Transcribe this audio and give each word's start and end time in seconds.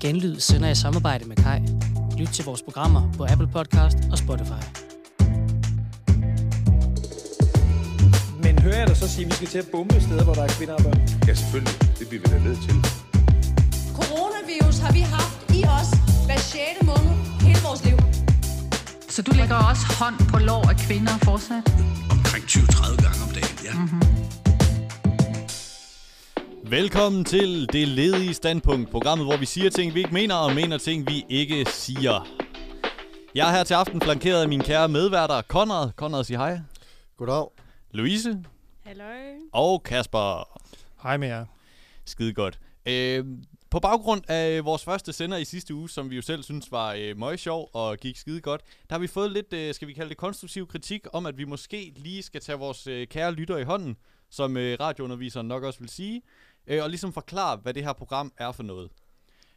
Genlyd 0.00 0.40
sender 0.40 0.68
i 0.68 0.74
samarbejde 0.74 1.24
med 1.24 1.36
Kai. 1.36 1.60
Lyt 2.18 2.28
til 2.28 2.44
vores 2.44 2.62
programmer 2.62 3.12
på 3.16 3.26
Apple 3.28 3.48
Podcast 3.52 3.98
og 4.12 4.18
Spotify. 4.18 4.62
Men 8.42 8.58
hører 8.58 8.78
jeg 8.78 8.88
dig 8.88 8.96
så 8.96 9.08
sige, 9.08 9.24
at 9.24 9.30
vi 9.30 9.34
skal 9.34 9.48
til 9.48 9.58
at 9.58 9.68
bombe 9.72 10.00
steder, 10.00 10.24
hvor 10.24 10.34
der 10.34 10.42
er 10.42 10.48
kvinder 10.48 10.74
og 10.74 10.82
børn? 10.82 11.00
Ja, 11.28 11.34
selvfølgelig. 11.34 11.74
Det 11.98 12.08
bliver 12.08 12.22
vi 12.24 12.28
da 12.34 12.38
nødt 12.48 12.60
til. 12.66 12.74
Coronavirus 13.98 14.78
har 14.78 14.92
vi 14.92 15.00
haft 15.00 15.38
i 15.58 15.60
os 15.78 15.90
hver 16.26 16.38
6. 16.38 16.60
måned 16.82 17.14
hele 17.46 17.60
vores 17.66 17.84
liv. 17.84 17.96
Så 19.08 19.22
du 19.22 19.32
lægger 19.40 19.56
også 19.70 19.84
hånd 20.00 20.16
på 20.32 20.38
lår 20.38 20.68
af 20.68 20.76
kvinder 20.76 21.14
fortsat? 21.22 21.64
Omkring 22.10 22.44
20-30 22.44 23.02
gange 23.04 23.20
om 23.26 23.30
dagen, 23.38 23.56
ja. 23.64 23.72
Mm-hmm. 23.74 24.47
Velkommen 26.70 27.24
til 27.24 27.68
Det 27.72 27.88
Ledige 27.88 28.34
Standpunkt, 28.34 28.90
programmet, 28.90 29.26
hvor 29.26 29.36
vi 29.36 29.46
siger 29.46 29.70
ting, 29.70 29.94
vi 29.94 29.98
ikke 29.98 30.14
mener, 30.14 30.34
og 30.34 30.54
mener 30.54 30.78
ting, 30.78 31.08
vi 31.10 31.24
ikke 31.28 31.64
siger. 31.64 32.28
Jeg 33.34 33.48
er 33.48 33.56
her 33.56 33.64
til 33.64 33.74
aften 33.74 34.00
flankeret 34.00 34.42
af 34.42 34.48
mine 34.48 34.64
kære 34.64 34.88
medværter, 34.88 35.42
Konrad. 35.42 35.90
Konrad, 35.96 36.24
sig 36.24 36.36
hej. 36.36 36.58
Goddag. 37.16 37.48
Louise. 37.90 38.44
Halløj. 38.84 39.16
Og 39.52 39.82
Kasper. 39.82 40.60
Hej 41.02 41.16
med 41.16 41.28
jer. 41.28 41.44
Skide 42.04 42.34
godt. 42.34 42.58
Øh, 42.86 43.24
på 43.70 43.80
baggrund 43.80 44.30
af 44.30 44.64
vores 44.64 44.84
første 44.84 45.12
sender 45.12 45.36
i 45.36 45.44
sidste 45.44 45.74
uge, 45.74 45.90
som 45.90 46.10
vi 46.10 46.16
jo 46.16 46.22
selv 46.22 46.42
synes 46.42 46.72
var 46.72 46.94
øh, 46.98 47.18
meget 47.18 47.40
sjov 47.40 47.70
og 47.72 47.98
gik 47.98 48.16
skide 48.16 48.40
godt, 48.40 48.60
der 48.88 48.94
har 48.94 49.00
vi 49.00 49.06
fået 49.06 49.32
lidt, 49.32 49.52
øh, 49.52 49.74
skal 49.74 49.88
vi 49.88 49.92
kalde 49.92 50.08
det, 50.08 50.16
konstruktiv 50.16 50.66
kritik 50.66 51.06
om, 51.12 51.26
at 51.26 51.38
vi 51.38 51.44
måske 51.44 51.92
lige 51.96 52.22
skal 52.22 52.40
tage 52.40 52.58
vores 52.58 52.86
øh, 52.86 53.06
kære 53.06 53.32
lytter 53.32 53.56
i 53.56 53.64
hånden, 53.64 53.96
som 54.30 54.56
øh, 54.56 54.76
radiounderviseren 54.80 55.48
nok 55.48 55.62
også 55.62 55.80
vil 55.80 55.88
sige, 55.88 56.22
øh, 56.68 56.82
og 56.82 56.90
ligesom 56.90 57.12
forklare, 57.12 57.56
hvad 57.56 57.74
det 57.74 57.84
her 57.84 57.92
program 57.92 58.32
er 58.36 58.52
for 58.52 58.62
noget. 58.62 58.90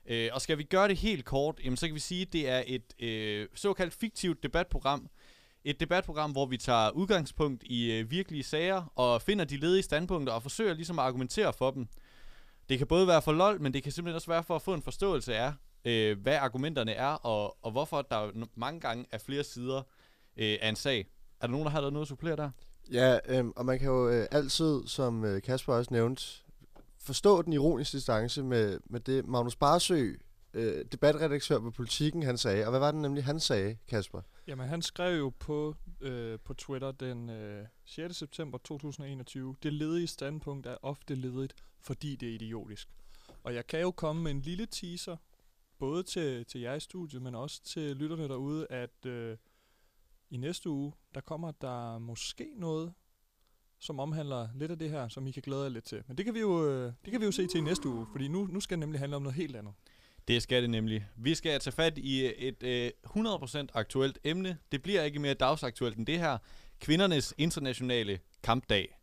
Øh, 0.06 0.30
og 0.34 0.42
skal 0.42 0.58
vi 0.58 0.64
gøre 0.64 0.88
det 0.88 0.98
helt 0.98 1.26
kort, 1.26 1.60
jamen, 1.64 1.78
så 1.78 1.88
kan 1.88 1.96
vi 1.96 2.00
sige, 2.00 2.22
at 2.22 2.34
det 2.34 2.50
er 2.50 2.64
et 2.68 3.04
øh, 3.04 3.48
såkaldt 3.56 3.94
fiktivt 3.94 4.44
debatprogram. 4.44 5.10
Et 5.64 5.80
debatprogram, 5.80 6.32
hvor 6.32 6.46
vi 6.46 6.58
tager 6.58 6.90
udgangspunkt 6.90 7.64
i 7.64 7.92
øh, 7.92 8.12
virkelige 8.12 8.44
sager 8.44 8.92
og 8.96 9.22
finder 9.22 9.46
de 9.46 9.58
ledige 9.58 9.84
standpunkter 9.84 10.34
og 10.34 10.42
forsøger 10.42 10.74
ligesom 10.74 11.00
at 11.00 11.06
argumentere 11.06 11.54
for 11.54 11.72
dem. 11.72 11.88
Det 12.70 12.78
kan 12.78 12.88
både 12.88 13.08
være 13.08 13.22
for 13.22 13.32
lol, 13.32 13.62
men 13.62 13.74
det 13.74 13.84
kan 13.84 13.92
simpelthen 13.92 14.16
også 14.16 14.28
være 14.28 14.44
for 14.44 14.56
at 14.56 14.62
få 14.62 14.74
en 14.74 14.82
forståelse 14.82 15.36
af, 15.36 15.54
øh, 15.86 16.20
hvad 16.22 16.36
argumenterne 16.36 16.92
er, 16.92 17.14
og, 17.14 17.66
og 17.66 17.72
hvorfor 17.72 18.02
der 18.02 18.48
mange 18.56 18.80
gange 18.80 19.06
er 19.12 19.18
flere 19.18 19.44
sider 19.44 19.78
øh, 20.38 20.58
af 20.62 20.70
en 20.70 20.76
sag. 20.76 21.08
Er 21.42 21.48
der 21.48 21.52
nogen, 21.52 21.66
der 21.66 21.72
har 21.72 21.82
noget 21.82 22.02
at 22.02 22.08
supplere 22.08 22.36
der? 22.36 22.50
Ja, 22.92 23.18
øh, 23.28 23.46
og 23.48 23.66
man 23.66 23.80
kan 23.80 23.88
jo 23.88 24.10
øh, 24.10 24.28
altid, 24.32 24.88
som 24.88 25.26
øh, 25.26 25.42
Kasper 25.42 25.74
også 25.74 25.94
nævnte, 25.94 26.24
forstå 27.04 27.42
den 27.42 27.54
ironiske 27.54 27.98
distance 27.98 28.44
med, 28.44 28.80
med 28.86 29.00
det 29.00 29.28
Magnus 29.28 29.56
Barsø, 29.56 30.14
øh, 30.54 30.86
debatredaktør 30.92 31.60
på 31.60 31.72
Politiken, 31.72 32.24
han 32.24 32.38
sagde. 32.38 32.66
Og 32.66 32.70
hvad 32.70 32.80
var 32.80 32.92
det 32.92 33.02
nemlig, 33.02 33.24
han 33.24 33.40
sagde, 33.40 33.78
Kasper? 33.88 34.22
Jamen, 34.48 34.68
han 34.68 34.82
skrev 34.82 35.18
jo 35.18 35.30
på, 35.40 35.76
øh, 36.02 36.40
på 36.40 36.54
Twitter 36.54 36.92
den 36.92 37.30
øh, 37.30 37.66
6. 37.86 38.16
september 38.16 38.58
2021, 38.58 39.56
det 39.64 39.74
ledige 39.74 40.08
standpunkt 40.08 40.68
er 40.68 40.78
ofte 40.82 41.16
ledigt, 41.16 41.56
fordi 41.80 42.16
det 42.16 42.30
er 42.30 42.34
idiotisk. 42.34 42.90
Og 43.44 43.54
jeg 43.54 43.68
kan 43.68 43.82
jo 43.82 43.92
komme 43.92 44.24
med 44.24 44.32
en 44.32 44.42
lille 44.42 44.66
teaser, 44.66 45.18
både 45.80 46.04
til, 46.04 46.46
til 46.46 46.62
jer 46.62 46.74
i 46.74 46.80
studiet, 46.80 47.22
men 47.22 47.36
også 47.36 47.64
til 47.64 47.96
lytterne 47.96 48.28
derude, 48.28 48.68
at 48.70 49.06
øh, 49.06 49.38
i 50.30 50.38
næste 50.38 50.70
uge, 50.70 50.94
der 51.16 51.22
kommer 51.22 51.52
der 51.52 51.98
måske 51.98 52.54
noget, 52.56 52.94
som 53.82 54.00
omhandler 54.00 54.48
lidt 54.56 54.72
af 54.72 54.80
det 54.80 54.90
her, 54.90 55.08
som 55.08 55.28
I 55.28 55.32
kan 55.32 55.42
glæde 55.42 55.64
jer 55.64 55.70
lidt 55.70 55.86
til. 55.86 56.04
Men 56.08 56.18
det 56.18 56.26
kan 56.26 56.34
vi 56.34 56.40
jo, 56.40 56.70
øh, 56.70 56.94
det 57.06 57.12
kan 57.12 57.20
vi 57.20 57.26
jo 57.26 57.32
se 57.32 57.48
til 57.48 57.58
i 57.58 57.62
næste 57.62 57.90
uge, 57.90 58.08
fordi 58.12 58.28
nu, 58.28 58.48
nu 58.52 58.60
skal 58.60 58.76
det 58.76 58.80
nemlig 58.80 59.00
handle 59.00 59.16
om 59.16 59.22
noget 59.22 59.36
helt 59.36 59.56
andet. 59.56 59.74
Det 60.28 60.44
skal 60.44 60.62
det 60.62 60.70
nemlig. 60.70 61.08
Vi 61.16 61.36
skal 61.36 61.60
tage 61.60 61.74
fat 61.74 61.98
i 61.98 62.32
et 62.38 62.64
øh, 62.64 62.92
100% 63.06 63.68
aktuelt 63.74 64.20
emne. 64.24 64.58
Det 64.72 64.82
bliver 64.82 65.04
ikke 65.04 65.20
mere 65.20 65.34
dagsaktuelt 65.34 65.98
end 65.98 66.06
det 66.06 66.20
her. 66.20 66.38
Kvindernes 66.80 67.34
internationale 67.38 68.20
kampdag. 68.44 68.98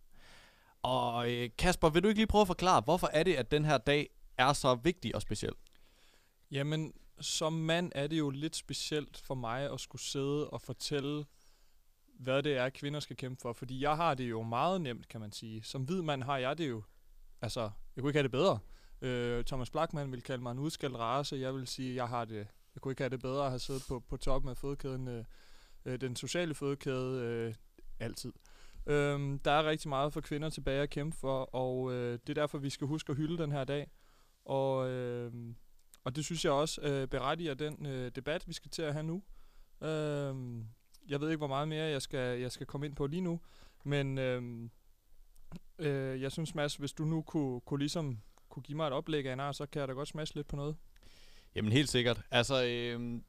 Og 0.82 1.32
øh, 1.32 1.50
Kasper, 1.58 1.90
vil 1.90 2.02
du 2.02 2.08
ikke 2.08 2.18
lige 2.18 2.26
prøve 2.26 2.42
at 2.42 2.46
forklare, 2.46 2.80
hvorfor 2.80 3.10
er 3.12 3.22
det, 3.22 3.34
at 3.34 3.50
den 3.50 3.64
her 3.64 3.78
dag 3.78 4.08
er 4.38 4.52
så 4.52 4.74
vigtig 4.74 5.14
og 5.14 5.22
speciel? 5.22 5.52
Jamen, 6.50 6.92
som 7.20 7.52
mand 7.52 7.92
er 7.94 8.06
det 8.06 8.18
jo 8.18 8.30
lidt 8.30 8.56
specielt 8.56 9.16
for 9.16 9.34
mig 9.34 9.72
at 9.72 9.80
skulle 9.80 10.02
sidde 10.02 10.50
og 10.50 10.62
fortælle, 10.62 11.24
hvad 12.18 12.42
det 12.42 12.56
er, 12.56 12.68
kvinder 12.68 13.00
skal 13.00 13.16
kæmpe 13.16 13.40
for. 13.40 13.52
Fordi 13.52 13.82
jeg 13.82 13.96
har 13.96 14.14
det 14.14 14.30
jo 14.30 14.42
meget 14.42 14.80
nemt, 14.80 15.08
kan 15.08 15.20
man 15.20 15.32
sige. 15.32 15.62
Som 15.62 15.82
hvid 15.82 16.02
mand 16.02 16.22
har 16.22 16.38
jeg 16.38 16.58
det 16.58 16.68
jo. 16.68 16.82
Altså, 17.42 17.70
jeg 17.96 18.02
kunne 18.02 18.10
ikke 18.10 18.18
have 18.18 18.22
det 18.22 18.30
bedre. 18.30 18.58
Øh, 19.02 19.44
Thomas 19.44 19.70
Blackman 19.70 20.12
vil 20.12 20.22
kalde 20.22 20.42
mig 20.42 20.52
en 20.52 20.58
udskældt 20.58 20.96
race. 20.96 21.36
Jeg 21.36 21.54
vil 21.54 21.66
sige, 21.66 21.94
jeg 21.94 22.08
har 22.08 22.24
det. 22.24 22.46
Jeg 22.74 22.80
kunne 22.80 22.92
ikke 22.92 23.02
have 23.02 23.10
det 23.10 23.20
bedre 23.20 23.44
at 23.44 23.50
have 23.50 23.58
siddet 23.58 23.82
på, 23.88 24.00
på 24.00 24.16
toppen 24.16 24.50
af 24.50 24.56
fødekæden. 24.56 25.08
Øh, 25.08 25.24
øh, 25.84 26.00
den 26.00 26.16
sociale 26.16 26.54
fødekæde. 26.54 27.22
Øh, 27.22 27.54
altid. 28.00 28.32
Øhm, 28.86 29.38
der 29.38 29.50
er 29.50 29.64
rigtig 29.64 29.88
meget 29.88 30.12
for 30.12 30.20
kvinder 30.20 30.50
tilbage 30.50 30.82
at 30.82 30.90
kæmpe 30.90 31.16
for, 31.16 31.42
og 31.54 31.92
øh, 31.92 32.12
det 32.12 32.28
er 32.28 32.34
derfor, 32.34 32.58
vi 32.58 32.70
skal 32.70 32.86
huske 32.86 33.10
at 33.10 33.16
hylde 33.16 33.42
den 33.42 33.52
her 33.52 33.64
dag. 33.64 33.90
Og, 34.44 34.90
øh, 34.90 35.32
og 36.04 36.16
det 36.16 36.24
synes 36.24 36.44
jeg 36.44 36.52
også 36.52 36.80
øh, 36.80 37.08
berettiger 37.08 37.54
den 37.54 37.86
øh, 37.86 38.10
debat, 38.14 38.48
vi 38.48 38.52
skal 38.52 38.70
til 38.70 38.82
at 38.82 38.92
have 38.92 39.02
nu. 39.02 39.22
Øh, 39.88 40.34
jeg 41.08 41.20
ved 41.20 41.28
ikke, 41.28 41.38
hvor 41.38 41.46
meget 41.46 41.68
mere 41.68 41.84
jeg 41.84 42.02
skal, 42.02 42.40
jeg 42.40 42.52
skal 42.52 42.66
komme 42.66 42.86
ind 42.86 42.96
på 42.96 43.06
lige 43.06 43.20
nu, 43.20 43.40
men 43.84 44.18
øh, 44.18 44.42
øh, 45.78 46.22
jeg 46.22 46.32
synes, 46.32 46.54
Mads, 46.54 46.76
hvis 46.76 46.92
du 46.92 47.04
nu 47.04 47.22
kunne, 47.22 47.60
kunne 47.60 47.78
ligesom 47.78 48.18
kunne 48.48 48.62
give 48.62 48.76
mig 48.76 48.86
et 48.86 48.92
oplæg 48.92 49.26
af 49.26 49.32
en 49.32 49.40
art, 49.40 49.56
så 49.56 49.66
kan 49.66 49.80
jeg 49.80 49.88
da 49.88 49.92
godt 49.92 50.08
smaske 50.08 50.36
lidt 50.36 50.48
på 50.48 50.56
noget. 50.56 50.76
Jamen 51.54 51.72
helt 51.72 51.88
sikkert. 51.88 52.20
Altså, 52.30 52.64
øh, 52.64 53.20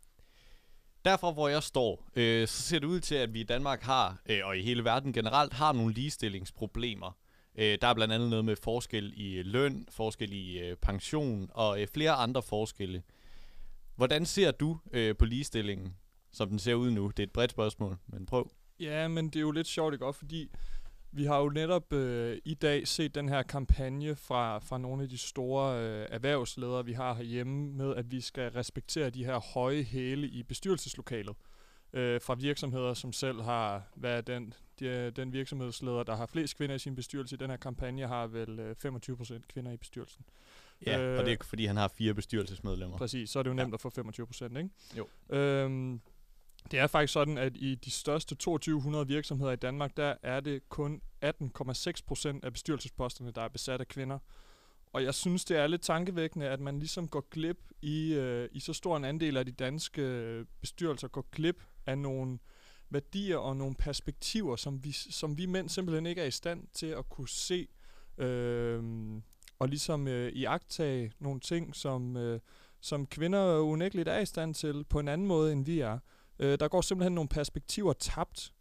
derfra 1.06 1.32
hvor 1.32 1.48
jeg 1.48 1.64
står, 1.64 2.10
øh, 2.16 2.48
så 2.48 2.62
ser 2.62 2.80
det 2.80 2.88
ud 2.88 3.00
til, 3.00 3.16
at 3.16 3.34
vi 3.34 3.40
i 3.40 3.44
Danmark 3.44 3.82
har, 3.82 4.22
øh, 4.30 4.40
og 4.44 4.58
i 4.58 4.62
hele 4.62 4.84
verden 4.84 5.14
generelt, 5.14 5.54
har 5.54 5.74
nogle 5.74 5.94
ligestillingsproblemer. 5.94 7.18
Øh, 7.56 7.78
der 7.82 7.88
er 7.88 7.94
blandt 7.94 8.14
andet 8.14 8.30
noget 8.30 8.46
med 8.46 8.56
forskel 8.56 9.14
i 9.16 9.34
øh, 9.34 9.46
løn, 9.46 9.88
forskel 9.90 10.34
i 10.34 10.60
øh, 10.60 10.76
pension 10.76 11.50
og 11.54 11.82
øh, 11.82 11.88
flere 11.88 12.12
andre 12.12 12.42
forskelle. 12.42 13.04
Hvordan 13.96 14.26
ser 14.26 14.52
du 14.52 14.80
øh, 14.92 15.16
på 15.16 15.26
ligestillingen, 15.26 15.96
som 16.32 16.50
den 16.50 16.60
ser 16.60 16.74
ud 16.74 16.92
nu? 16.92 17.08
Det 17.08 17.20
er 17.20 17.28
et 17.28 17.32
bredt 17.32 17.52
spørgsmål, 17.52 17.98
men 18.08 18.26
prøv. 18.26 18.52
Ja, 18.80 19.08
men 19.08 19.26
det 19.26 19.36
er 19.36 19.42
jo 19.42 19.52
lidt 19.52 19.68
sjovt, 19.68 19.94
ikke? 19.94 20.14
Fordi 20.14 20.50
vi 21.12 21.26
har 21.26 21.40
jo 21.40 21.50
netop 21.50 21.94
øh, 21.94 22.38
i 22.46 22.54
dag 22.54 22.88
set 22.88 23.16
den 23.16 23.30
her 23.30 23.44
kampagne 23.44 24.16
fra, 24.16 24.60
fra 24.60 24.78
nogle 24.78 25.04
af 25.04 25.10
de 25.10 25.18
store 25.18 25.80
øh, 25.80 26.08
erhvervsledere, 26.10 26.86
vi 26.86 26.94
har 26.94 27.14
herhjemme, 27.14 27.72
med 27.72 27.96
at 27.96 28.12
vi 28.12 28.22
skal 28.22 28.52
respektere 28.52 29.10
de 29.10 29.26
her 29.26 29.54
høje 29.54 29.84
hæle 29.84 30.28
i 30.28 30.44
bestyrelseslokalet. 30.44 31.36
Øh, 31.94 32.22
fra 32.22 32.34
virksomheder, 32.34 32.94
som 32.94 33.14
selv 33.14 33.42
har, 33.42 33.84
hvad 33.96 34.18
er 34.18 34.22
den, 34.22 34.54
de, 34.80 35.12
den 35.12 35.34
virksomhedsleder, 35.34 36.04
der 36.04 36.16
har 36.16 36.26
flest 36.26 36.58
kvinder 36.58 36.76
i 36.76 36.80
sin 36.80 36.96
bestyrelse 36.96 37.36
i 37.36 37.38
den 37.38 37.50
her 37.50 37.58
kampagne, 37.58 38.08
har 38.08 38.28
vel 38.28 38.60
øh, 38.60 38.76
25% 38.86 39.40
kvinder 39.54 39.72
i 39.72 39.78
bestyrelsen. 39.78 40.26
Ja, 40.86 41.02
øh, 41.02 41.20
og 41.20 41.26
det 41.26 41.34
er 41.34 41.38
fordi, 41.44 41.66
han 41.66 41.78
har 41.78 41.88
fire 41.88 42.14
bestyrelsesmedlemmer. 42.14 42.98
Præcis, 42.98 43.30
så 43.30 43.40
er 43.40 43.44
det 43.44 43.50
jo 43.50 43.54
nemt 43.56 43.72
ja. 43.72 43.74
at 43.74 43.82
få 43.82 43.90
25%, 43.90 44.58
ikke? 44.58 44.70
Jo. 44.98 45.36
Øhm, 45.38 46.02
det 46.72 46.80
er 46.80 46.88
faktisk 46.88 47.14
sådan, 47.14 47.38
at 47.38 47.52
i 47.56 47.76
de 47.76 47.92
største 47.92 48.36
2200 48.36 49.08
virksomheder 49.08 49.52
i 49.52 49.56
Danmark, 49.56 49.98
der 49.98 50.16
er 50.24 50.40
det 50.40 50.70
kun 50.70 51.02
18,6 51.26 51.92
procent 52.08 52.46
af 52.46 52.54
bestyrelsesposterne, 52.54 53.32
der 53.32 53.42
er 53.42 53.48
besat 53.48 53.80
af 53.80 53.88
kvinder. 53.88 54.20
Og 54.94 55.04
jeg 55.04 55.14
synes, 55.14 55.46
det 55.46 55.58
er 55.58 55.68
lidt 55.68 55.82
tankevækkende, 55.82 56.48
at 56.50 56.60
man 56.60 56.80
ligesom 56.80 57.08
går 57.08 57.28
glip 57.32 57.58
i, 57.82 58.14
øh, 58.14 58.50
i 58.52 58.60
så 58.60 58.74
stor 58.74 58.98
en 58.98 59.06
andel 59.06 59.38
af 59.38 59.46
de 59.46 59.52
danske 59.52 60.02
øh, 60.02 60.46
bestyrelser, 60.62 61.08
går 61.08 61.28
glip 61.32 61.64
af 61.86 61.98
nogle 61.98 62.40
værdier 62.90 63.38
og 63.38 63.58
nogle 63.58 63.76
perspektiver, 63.76 64.56
som 64.56 64.84
vi, 64.84 64.92
som 64.92 65.38
vi 65.38 65.46
mænd 65.46 65.70
simpelthen 65.70 66.06
ikke 66.06 66.22
er 66.22 66.26
i 66.26 66.32
stand 66.32 66.68
til 66.74 66.86
at 66.86 67.10
kunne 67.10 67.30
se 67.30 67.68
øh, 68.18 68.84
og 69.60 69.68
ligesom 69.70 70.08
øh, 70.08 70.32
iagtage 70.34 71.12
nogle 71.20 71.40
ting, 71.40 71.76
som, 71.76 72.18
øh, 72.18 72.40
som 72.82 73.06
kvinder 73.06 73.58
unægteligt 73.58 74.10
er 74.10 74.20
i 74.20 74.26
stand 74.26 74.56
til 74.56 74.84
på 74.84 75.00
en 75.00 75.08
anden 75.08 75.28
måde, 75.28 75.52
end 75.52 75.66
vi 75.66 75.80
er. 75.80 76.00
Øh, 76.40 76.60
der 76.60 76.68
går 76.68 76.82
simpelthen 76.82 77.14
nogle 77.14 77.30
perspektiver 77.30 77.94
tabt 77.94 78.54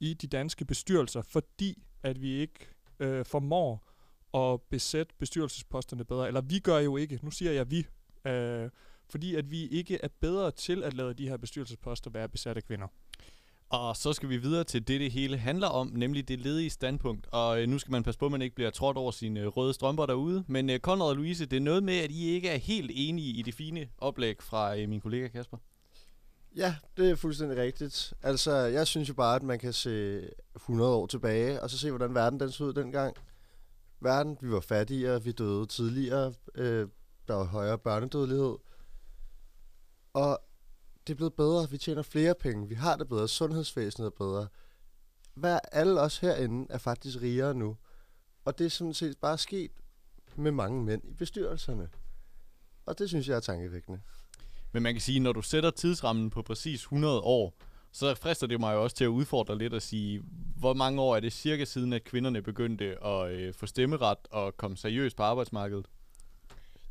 i 0.00 0.14
de 0.14 0.26
danske 0.26 0.64
bestyrelser, 0.64 1.22
fordi 1.22 1.82
at 2.02 2.22
vi 2.22 2.30
ikke 2.30 2.68
øh, 3.00 3.24
formår 3.24 3.92
at 4.34 4.60
besætte 4.70 5.14
bestyrelsesposterne 5.18 6.04
bedre. 6.04 6.26
Eller 6.26 6.40
vi 6.40 6.58
gør 6.58 6.78
jo 6.78 6.96
ikke, 6.96 7.18
nu 7.22 7.30
siger 7.30 7.52
jeg 7.52 7.70
vi, 7.70 7.86
øh, 8.26 8.70
fordi 9.10 9.34
at 9.34 9.50
vi 9.50 9.66
ikke 9.66 9.98
er 10.02 10.08
bedre 10.20 10.50
til 10.50 10.82
at 10.82 10.94
lade 10.94 11.14
de 11.14 11.28
her 11.28 11.36
bestyrelsesposter 11.36 12.10
være 12.10 12.28
besat 12.28 12.56
af 12.56 12.64
kvinder. 12.64 12.86
Og 13.68 13.96
så 13.96 14.12
skal 14.12 14.28
vi 14.28 14.36
videre 14.36 14.64
til 14.64 14.88
det, 14.88 15.00
det 15.00 15.10
hele 15.10 15.38
handler 15.38 15.66
om, 15.66 15.92
nemlig 15.94 16.28
det 16.28 16.40
ledige 16.40 16.70
standpunkt. 16.70 17.26
Og 17.32 17.62
øh, 17.62 17.68
nu 17.68 17.78
skal 17.78 17.92
man 17.92 18.02
passe 18.02 18.18
på, 18.18 18.26
at 18.26 18.32
man 18.32 18.42
ikke 18.42 18.54
bliver 18.54 18.70
trådt 18.70 18.96
over 18.96 19.10
sine 19.10 19.40
øh, 19.40 19.46
røde 19.46 19.74
strømper 19.74 20.06
derude. 20.06 20.44
Men 20.46 20.70
øh, 20.70 20.78
Conrad 20.78 21.08
og 21.08 21.16
Louise, 21.16 21.46
det 21.46 21.56
er 21.56 21.60
noget 21.60 21.82
med, 21.82 21.98
at 21.98 22.10
I 22.10 22.28
ikke 22.28 22.48
er 22.48 22.56
helt 22.56 22.90
enige 22.94 23.32
i 23.32 23.42
det 23.42 23.54
fine 23.54 23.88
oplæg 23.98 24.42
fra 24.42 24.78
øh, 24.78 24.88
min 24.88 25.00
kollega 25.00 25.28
Kasper. 25.28 25.58
Ja, 26.56 26.76
det 26.96 27.10
er 27.10 27.14
fuldstændig 27.14 27.58
rigtigt. 27.58 28.14
Altså, 28.22 28.52
jeg 28.52 28.86
synes 28.86 29.08
jo 29.08 29.14
bare, 29.14 29.36
at 29.36 29.42
man 29.42 29.58
kan 29.58 29.72
se 29.72 30.22
100 30.54 30.94
år 30.94 31.06
tilbage, 31.06 31.62
og 31.62 31.70
så 31.70 31.78
se, 31.78 31.90
hvordan 31.90 32.14
verden 32.14 32.40
den 32.40 32.52
så 32.52 32.64
ud 32.64 32.72
dengang. 32.72 33.16
Verden, 34.00 34.38
vi 34.40 34.50
var 34.50 34.60
fattigere, 34.60 35.22
vi 35.22 35.32
døde 35.32 35.66
tidligere, 35.66 36.34
øh, 36.54 36.88
der 37.28 37.34
var 37.34 37.44
højere 37.44 37.78
børnedødelighed. 37.78 38.56
Og 40.12 40.38
det 41.06 41.12
er 41.12 41.16
blevet 41.16 41.34
bedre, 41.34 41.70
vi 41.70 41.78
tjener 41.78 42.02
flere 42.02 42.34
penge, 42.34 42.68
vi 42.68 42.74
har 42.74 42.96
det 42.96 43.08
bedre, 43.08 43.28
sundhedsvæsenet 43.28 44.06
er 44.06 44.10
bedre. 44.10 44.48
Hver, 45.34 45.58
alle 45.72 46.00
os 46.00 46.18
herinde 46.18 46.66
er 46.70 46.78
faktisk 46.78 47.22
rigere 47.22 47.54
nu. 47.54 47.76
Og 48.44 48.58
det 48.58 48.66
er 48.66 48.70
sådan 48.70 48.94
set 48.94 49.18
bare 49.18 49.38
sket 49.38 49.70
med 50.36 50.50
mange 50.50 50.84
mænd 50.84 51.02
i 51.04 51.14
bestyrelserne. 51.14 51.88
Og 52.86 52.98
det 52.98 53.08
synes 53.08 53.28
jeg 53.28 53.36
er 53.36 53.40
tankevækkende. 53.40 54.00
Men 54.76 54.82
man 54.82 54.94
kan 54.94 55.00
sige, 55.00 55.20
når 55.20 55.32
du 55.32 55.42
sætter 55.42 55.70
tidsrammen 55.70 56.30
på 56.30 56.42
præcis 56.42 56.80
100 56.80 57.20
år, 57.20 57.54
så 57.92 58.14
frister 58.14 58.46
det 58.46 58.60
mig 58.60 58.74
jo 58.74 58.82
også 58.82 58.96
til 58.96 59.04
at 59.04 59.08
udfordre 59.08 59.58
lidt 59.58 59.74
og 59.74 59.82
sige, 59.82 60.22
hvor 60.56 60.74
mange 60.74 61.02
år 61.02 61.16
er 61.16 61.20
det 61.20 61.32
cirka 61.32 61.64
siden, 61.64 61.92
at 61.92 62.04
kvinderne 62.04 62.42
begyndte 62.42 63.04
at 63.04 63.30
øh, 63.30 63.54
få 63.54 63.66
stemmeret 63.66 64.18
og 64.30 64.56
komme 64.56 64.76
seriøst 64.76 65.16
på 65.16 65.22
arbejdsmarkedet? 65.22 65.86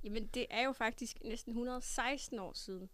Jamen, 0.03 0.27
det 0.33 0.45
er 0.49 0.63
jo 0.63 0.71
faktisk 0.71 1.17
næsten 1.25 1.51
116 1.51 2.39
år 2.39 2.53
siden. 2.55 2.89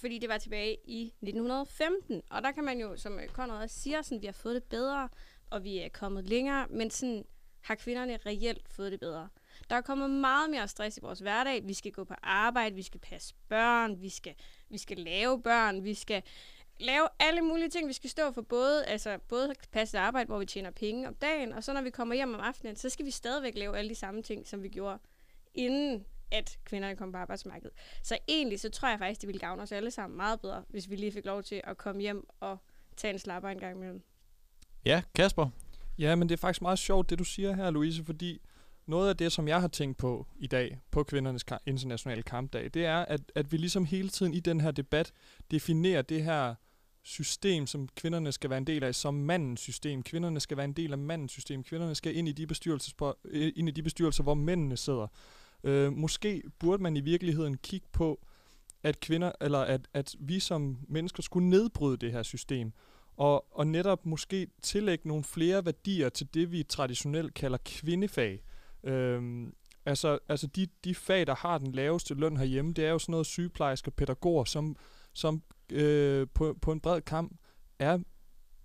Fordi 0.00 0.18
det 0.18 0.28
var 0.28 0.38
tilbage 0.38 0.76
i 0.84 1.02
1915. 1.06 2.22
Og 2.30 2.42
der 2.42 2.52
kan 2.52 2.64
man 2.64 2.80
jo, 2.80 2.96
som 2.96 3.18
øh, 3.18 3.28
Conrad 3.28 3.62
også 3.62 3.78
siger, 3.78 4.02
sådan, 4.02 4.20
vi 4.22 4.26
har 4.26 4.32
fået 4.32 4.54
det 4.54 4.64
bedre, 4.64 5.08
og 5.50 5.64
vi 5.64 5.78
er 5.78 5.88
kommet 5.88 6.28
længere, 6.28 6.66
men 6.70 6.90
sådan 6.90 7.24
har 7.60 7.74
kvinderne 7.74 8.18
reelt 8.26 8.68
fået 8.68 8.92
det 8.92 9.00
bedre. 9.00 9.28
Der 9.70 9.76
er 9.76 9.80
kommet 9.80 10.10
meget 10.10 10.50
mere 10.50 10.68
stress 10.68 10.96
i 10.96 11.00
vores 11.00 11.18
hverdag. 11.18 11.68
Vi 11.68 11.74
skal 11.74 11.92
gå 11.92 12.04
på 12.04 12.14
arbejde, 12.22 12.74
vi 12.74 12.82
skal 12.82 13.00
passe 13.00 13.34
børn, 13.48 14.00
vi 14.00 14.08
skal, 14.08 14.34
vi 14.68 14.78
skal 14.78 14.98
lave 14.98 15.42
børn, 15.42 15.84
vi 15.84 15.94
skal 15.94 16.22
lave 16.80 17.08
alle 17.18 17.42
mulige 17.42 17.68
ting. 17.68 17.88
Vi 17.88 17.92
skal 17.92 18.10
stå 18.10 18.32
for 18.32 18.42
både, 18.42 18.84
altså 18.84 19.18
både 19.28 19.54
passe 19.72 19.98
arbejde, 19.98 20.26
hvor 20.26 20.38
vi 20.38 20.46
tjener 20.46 20.70
penge 20.70 21.08
om 21.08 21.14
dagen, 21.14 21.52
og 21.52 21.64
så 21.64 21.72
når 21.72 21.82
vi 21.82 21.90
kommer 21.90 22.14
hjem 22.14 22.34
om 22.34 22.40
aftenen, 22.40 22.76
så 22.76 22.88
skal 22.88 23.06
vi 23.06 23.10
stadigvæk 23.10 23.56
lave 23.56 23.78
alle 23.78 23.88
de 23.88 23.94
samme 23.94 24.22
ting, 24.22 24.46
som 24.46 24.62
vi 24.62 24.68
gjorde 24.68 24.98
inden 25.54 26.04
at 26.30 26.58
kvinderne 26.64 26.96
kom 26.96 27.12
på 27.12 27.18
arbejdsmarkedet. 27.18 27.76
Så 28.02 28.18
egentlig 28.28 28.60
så 28.60 28.70
tror 28.70 28.88
jeg 28.88 28.98
faktisk, 28.98 29.20
det 29.20 29.26
ville 29.26 29.40
gavne 29.40 29.62
os 29.62 29.72
alle 29.72 29.90
sammen 29.90 30.16
meget 30.16 30.40
bedre, 30.40 30.64
hvis 30.68 30.90
vi 30.90 30.96
lige 30.96 31.12
fik 31.12 31.24
lov 31.24 31.42
til 31.42 31.60
at 31.64 31.76
komme 31.76 32.00
hjem 32.00 32.26
og 32.40 32.58
tage 32.96 33.12
en 33.12 33.18
slapper 33.18 33.48
en 33.48 33.58
gang 33.58 33.76
imellem. 33.76 34.02
Ja, 34.84 35.02
Kasper? 35.14 35.48
Ja, 35.98 36.14
men 36.14 36.28
det 36.28 36.34
er 36.34 36.38
faktisk 36.38 36.62
meget 36.62 36.78
sjovt, 36.78 37.10
det 37.10 37.18
du 37.18 37.24
siger 37.24 37.52
her, 37.52 37.70
Louise, 37.70 38.04
fordi 38.04 38.40
noget 38.86 39.08
af 39.08 39.16
det, 39.16 39.32
som 39.32 39.48
jeg 39.48 39.60
har 39.60 39.68
tænkt 39.68 39.98
på 39.98 40.26
i 40.36 40.46
dag, 40.46 40.78
på 40.90 41.02
kvindernes 41.02 41.44
ka- 41.52 41.62
internationale 41.66 42.22
kampdag, 42.22 42.70
det 42.74 42.84
er, 42.84 42.98
at, 42.98 43.20
at 43.34 43.52
vi 43.52 43.56
ligesom 43.56 43.84
hele 43.84 44.08
tiden 44.08 44.34
i 44.34 44.40
den 44.40 44.60
her 44.60 44.70
debat 44.70 45.12
definerer 45.50 46.02
det 46.02 46.24
her 46.24 46.54
system, 47.02 47.66
som 47.66 47.88
kvinderne 47.96 48.32
skal 48.32 48.50
være 48.50 48.58
en 48.58 48.66
del 48.66 48.84
af, 48.84 48.94
som 48.94 49.14
mandens 49.14 49.60
system. 49.60 50.02
Kvinderne 50.02 50.40
skal 50.40 50.56
være 50.56 50.64
en 50.64 50.72
del 50.72 50.92
af 50.92 50.98
mandens 50.98 51.32
system. 51.32 51.62
Kvinderne 51.62 51.94
skal 51.94 52.16
ind 52.16 52.28
i 52.28 52.32
de, 52.32 52.46
bestyrelser, 52.46 53.12
ind 53.32 53.68
i 53.68 53.72
de 53.72 53.82
bestyrelser, 53.82 54.22
hvor 54.22 54.34
mændene 54.34 54.76
sidder. 54.76 55.06
Øh, 55.64 55.92
måske 55.92 56.42
burde 56.58 56.82
man 56.82 56.96
i 56.96 57.00
virkeligheden 57.00 57.56
kigge 57.56 57.86
på, 57.92 58.26
at 58.82 59.00
kvinder, 59.00 59.32
eller 59.40 59.58
at, 59.58 59.88
at 59.94 60.16
vi 60.18 60.40
som 60.40 60.78
mennesker 60.88 61.22
skulle 61.22 61.48
nedbryde 61.48 61.96
det 61.96 62.12
her 62.12 62.22
system, 62.22 62.72
og, 63.16 63.58
og 63.58 63.66
netop 63.66 64.06
måske 64.06 64.46
tillægge 64.62 65.08
nogle 65.08 65.24
flere 65.24 65.64
værdier 65.64 66.08
til 66.08 66.34
det, 66.34 66.52
vi 66.52 66.62
traditionelt 66.62 67.34
kalder 67.34 67.58
kvindefag. 67.64 68.42
Øhm, 68.86 69.54
altså 69.84 70.18
altså 70.28 70.46
de, 70.46 70.68
de 70.84 70.94
fag, 70.94 71.26
der 71.26 71.34
har 71.34 71.58
den 71.58 71.72
laveste 71.72 72.14
løn 72.14 72.36
herhjemme, 72.36 72.72
det 72.72 72.84
er 72.84 72.90
jo 72.90 72.98
sådan 72.98 73.10
noget 73.10 73.26
sygeplejersker, 73.26 73.90
pædagoger, 73.90 74.44
som, 74.44 74.76
som 75.12 75.42
øh, 75.72 76.26
på, 76.34 76.58
på 76.62 76.72
en 76.72 76.80
bred 76.80 77.00
kamp 77.00 77.36
er 77.78 77.98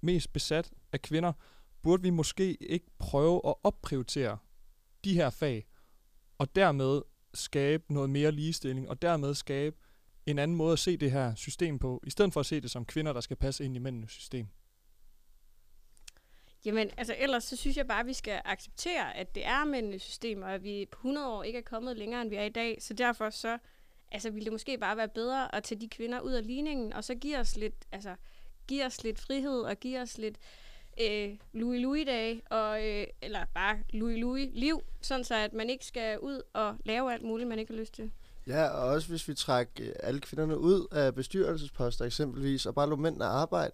mest 0.01 0.33
besat 0.33 0.71
af 0.91 1.01
kvinder. 1.01 1.33
Burde 1.81 2.03
vi 2.03 2.09
måske 2.09 2.63
ikke 2.63 2.85
prøve 2.99 3.41
at 3.47 3.53
opprioritere 3.63 4.37
de 5.03 5.13
her 5.13 5.29
fag, 5.29 5.65
og 6.37 6.55
dermed 6.55 7.01
skabe 7.33 7.93
noget 7.93 8.09
mere 8.09 8.31
ligestilling, 8.31 8.89
og 8.89 9.01
dermed 9.01 9.33
skabe 9.33 9.75
en 10.25 10.39
anden 10.39 10.57
måde 10.57 10.73
at 10.73 10.79
se 10.79 10.97
det 10.97 11.11
her 11.11 11.35
system 11.35 11.79
på, 11.79 12.03
i 12.07 12.09
stedet 12.09 12.33
for 12.33 12.39
at 12.39 12.45
se 12.45 12.61
det 12.61 12.71
som 12.71 12.85
kvinder, 12.85 13.13
der 13.13 13.21
skal 13.21 13.37
passe 13.37 13.65
ind 13.65 13.75
i 13.75 13.79
mændenes 13.79 14.11
system. 14.11 14.47
Jamen, 16.65 16.89
altså 16.97 17.15
ellers 17.17 17.43
så 17.43 17.55
synes 17.55 17.77
jeg 17.77 17.87
bare, 17.87 17.99
at 17.99 18.05
vi 18.05 18.13
skal 18.13 18.41
acceptere, 18.45 19.17
at 19.17 19.35
det 19.35 19.45
er 19.45 19.65
mændenes 19.65 20.01
system, 20.01 20.41
og 20.41 20.53
at 20.53 20.63
vi 20.63 20.87
på 20.91 20.97
100 20.97 21.27
år 21.27 21.43
ikke 21.43 21.59
er 21.59 21.63
kommet 21.63 21.97
længere, 21.97 22.21
end 22.21 22.29
vi 22.29 22.35
er 22.35 22.43
i 22.43 22.49
dag. 22.49 22.77
Så 22.81 22.93
derfor 22.93 23.29
så 23.29 23.57
altså, 24.11 24.29
ville 24.29 24.45
det 24.45 24.53
måske 24.53 24.77
bare 24.77 24.97
være 24.97 25.07
bedre 25.07 25.55
at 25.55 25.63
tage 25.63 25.81
de 25.81 25.89
kvinder 25.89 26.19
ud 26.19 26.31
af 26.31 26.47
ligningen, 26.47 26.93
og 26.93 27.03
så 27.03 27.15
give 27.15 27.37
os 27.37 27.57
lidt, 27.57 27.75
altså, 27.91 28.15
give 28.67 28.85
os 28.85 29.03
lidt 29.03 29.19
frihed, 29.19 29.61
og 29.61 29.75
give 29.75 30.01
os 30.01 30.17
lidt 30.17 30.37
øh, 31.01 31.37
Louis 31.53 31.81
Louis 31.81 32.05
dag 32.05 32.43
og, 32.49 32.87
øh, 32.87 33.07
eller 33.21 33.45
bare 33.53 33.79
Louis 33.93 34.19
Louis 34.19 34.49
liv, 34.53 34.81
sådan 35.01 35.23
så 35.23 35.35
at 35.35 35.53
man 35.53 35.69
ikke 35.69 35.85
skal 35.85 36.19
ud 36.19 36.41
og 36.53 36.77
lave 36.85 37.13
alt 37.13 37.23
muligt, 37.23 37.49
man 37.49 37.59
ikke 37.59 37.73
har 37.73 37.79
lyst 37.79 37.93
til. 37.93 38.11
Ja, 38.47 38.67
og 38.67 38.89
også 38.89 39.09
hvis 39.09 39.27
vi 39.27 39.33
trækker 39.33 39.87
øh, 39.87 39.93
alle 39.99 40.19
kvinderne 40.19 40.57
ud 40.57 40.87
af 40.91 41.15
bestyrelsesposter 41.15 42.05
eksempelvis, 42.05 42.65
og 42.65 42.75
bare 42.75 42.89
lå 42.89 42.95
mændene 42.95 43.25
arbejde, 43.25 43.73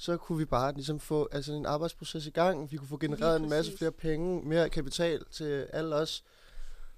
så 0.00 0.16
kunne 0.16 0.38
vi 0.38 0.44
bare 0.44 0.74
ligesom 0.74 1.00
få 1.00 1.28
altså, 1.32 1.52
en 1.52 1.66
arbejdsproces 1.66 2.26
i 2.26 2.30
gang. 2.30 2.72
Vi 2.72 2.76
kunne 2.76 2.88
få 2.88 2.96
genereret 2.96 3.40
en 3.40 3.48
masse 3.48 3.76
flere 3.78 3.92
penge, 3.92 4.48
mere 4.48 4.70
kapital 4.70 5.24
til 5.30 5.66
alle 5.72 5.96
os. 5.96 6.24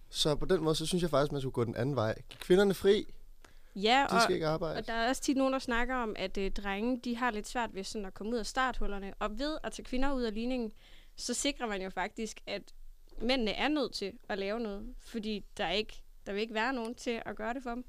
Så 0.08 0.34
på 0.34 0.44
den 0.44 0.62
måde, 0.62 0.74
så 0.74 0.86
synes 0.86 1.02
jeg 1.02 1.10
faktisk, 1.10 1.32
man 1.32 1.40
skulle 1.40 1.52
gå 1.52 1.64
den 1.64 1.76
anden 1.76 1.96
vej. 1.96 2.14
Giv 2.28 2.38
kvinderne 2.38 2.74
fri. 2.74 3.14
Ja, 3.76 4.06
de 4.10 4.20
skal 4.22 4.34
ikke 4.34 4.46
arbejde. 4.46 4.76
og 4.76 4.86
der 4.86 4.92
er 4.92 5.08
også 5.08 5.22
tit 5.22 5.36
nogen, 5.36 5.52
der 5.52 5.58
snakker 5.58 5.96
om, 5.96 6.14
at 6.18 6.38
øh, 6.38 6.50
drenge 6.50 7.00
de 7.04 7.16
har 7.16 7.30
lidt 7.30 7.48
svært 7.48 7.74
ved 7.74 7.84
sådan 7.84 8.06
at 8.06 8.14
komme 8.14 8.32
ud 8.32 8.38
af 8.38 8.46
starthullerne. 8.46 9.14
Og 9.18 9.38
ved 9.38 9.58
at 9.64 9.72
tage 9.72 9.84
kvinder 9.84 10.12
ud 10.12 10.22
af 10.22 10.34
ligningen, 10.34 10.72
så 11.16 11.34
sikrer 11.34 11.66
man 11.66 11.82
jo 11.82 11.90
faktisk, 11.90 12.40
at 12.46 12.62
mændene 13.22 13.50
er 13.50 13.68
nødt 13.68 13.92
til 13.92 14.12
at 14.28 14.38
lave 14.38 14.60
noget. 14.60 14.94
Fordi 14.98 15.44
der, 15.56 15.64
er 15.64 15.72
ikke, 15.72 16.02
der 16.26 16.32
vil 16.32 16.40
ikke 16.40 16.54
være 16.54 16.72
nogen 16.72 16.94
til 16.94 17.22
at 17.26 17.36
gøre 17.36 17.54
det 17.54 17.62
for 17.62 17.70
dem. 17.70 17.84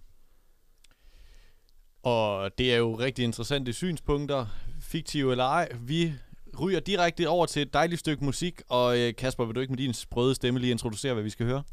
Og 2.03 2.57
det 2.57 2.73
er 2.73 2.77
jo 2.77 2.95
rigtig 2.95 3.23
interessante 3.23 3.73
synspunkter, 3.73 4.45
fiktive 4.91 5.31
eller 5.31 5.43
ej. 5.43 5.69
Vi 5.79 6.13
ryger 6.59 6.79
direkte 6.79 7.29
over 7.29 7.45
til 7.45 7.61
et 7.61 7.73
dejligt 7.73 7.99
stykke 7.99 8.25
musik, 8.25 8.61
og 8.69 8.99
øh, 8.99 9.15
Kasper, 9.15 9.45
vil 9.45 9.55
du 9.55 9.59
ikke 9.59 9.71
med 9.71 9.77
din 9.77 9.93
sprøde 9.93 10.35
stemme 10.35 10.59
lige 10.59 10.71
introducere, 10.71 11.13
hvad 11.13 11.23
vi 11.23 11.29
skal 11.29 11.45
høre? 11.45 11.63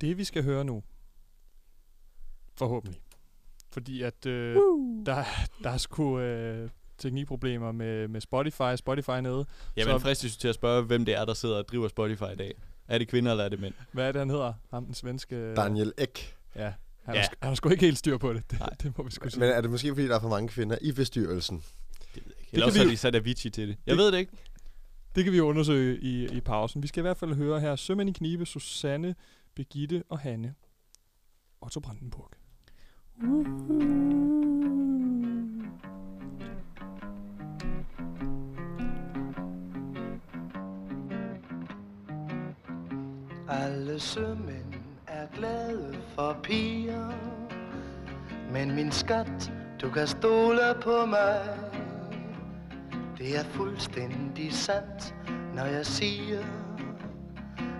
Det 0.00 0.18
vi 0.18 0.24
skal 0.24 0.44
høre 0.44 0.64
nu, 0.64 0.82
forhåbentlig, 2.56 3.00
fordi 3.70 4.02
at 4.02 4.26
øh, 4.26 4.56
der, 5.06 5.24
der 5.62 5.70
er 5.70 5.76
sgu 5.76 6.18
øh, 6.18 6.70
teknikproblemer 6.98 7.72
med, 7.72 8.08
med 8.08 8.20
Spotify, 8.20 8.76
Spotify 8.76 9.10
nede. 9.10 9.46
Ja, 9.76 9.86
men 9.86 10.00
fristes 10.00 10.36
til 10.36 10.48
at 10.48 10.54
spørge, 10.54 10.82
hvem 10.82 11.04
det 11.04 11.14
er, 11.14 11.24
der 11.24 11.34
sidder 11.34 11.56
og 11.56 11.68
driver 11.68 11.88
Spotify 11.88 12.32
i 12.32 12.36
dag. 12.36 12.54
Er 12.88 12.98
det 12.98 13.08
kvinder, 13.08 13.30
eller 13.30 13.44
er 13.44 13.48
det 13.48 13.60
mænd? 13.60 13.74
Hvad 13.92 14.08
er 14.08 14.12
det, 14.12 14.18
han 14.18 14.30
hedder? 14.30 14.52
Ham, 14.70 14.84
den 14.84 14.94
svenske... 14.94 15.54
Daniel 15.54 15.92
Ek. 15.98 16.36
Ja, 16.56 16.72
han, 17.02 17.14
ja. 17.14 17.20
Har, 17.20 17.28
han 17.40 17.48
har 17.48 17.54
sgu 17.54 17.68
ikke 17.68 17.84
helt 17.84 17.98
styr 17.98 18.18
på 18.18 18.32
det. 18.32 18.50
Det, 18.50 18.60
det 18.82 18.98
må 18.98 19.04
vi 19.04 19.10
sgu 19.10 19.28
sige. 19.28 19.40
Men 19.40 19.50
er 19.50 19.60
det 19.60 19.70
måske, 19.70 19.88
fordi 19.88 20.08
der 20.08 20.14
er 20.16 20.20
for 20.20 20.28
mange 20.28 20.48
kvinder 20.48 20.78
i 20.80 20.92
bestyrelsen? 20.92 21.62
Ikke. 22.48 22.54
Eller 22.56 22.66
også 22.66 22.78
har 22.78 22.90
de 22.90 22.96
sat 22.96 23.14
Avicii 23.14 23.50
til 23.50 23.68
det. 23.68 23.76
Jeg 23.86 23.96
det, 23.96 23.98
ved 23.98 24.12
det 24.12 24.18
ikke. 24.18 24.32
Det 25.14 25.24
kan 25.24 25.32
vi 25.32 25.38
jo 25.38 25.48
undersøge 25.48 26.00
i, 26.00 26.26
i 26.36 26.40
pausen. 26.40 26.82
Vi 26.82 26.86
skal 26.86 27.00
i 27.00 27.02
hvert 27.02 27.16
fald 27.16 27.34
høre 27.34 27.60
her 27.60 27.76
Sømænd 27.76 28.08
i 28.08 28.12
Knibe, 28.12 28.46
Susanne, 28.46 29.14
Begitte 29.54 30.02
og 30.08 30.18
Hanne. 30.18 30.54
Otto 31.60 31.80
Brandenburg. 31.80 32.30
Alle 43.48 44.00
sømænd 44.00 44.74
er 45.06 45.26
glade 45.36 46.02
for 46.14 46.40
piger 46.42 47.12
Men 48.52 48.74
min 48.74 48.92
skat, 48.92 49.52
du 49.80 49.90
kan 49.90 50.06
stole 50.06 50.74
på 50.82 51.06
mig 51.06 51.67
det 53.18 53.38
er 53.38 53.44
fuldstændig 53.44 54.52
sandt, 54.52 55.14
når 55.54 55.64
jeg 55.64 55.86
siger 55.86 56.38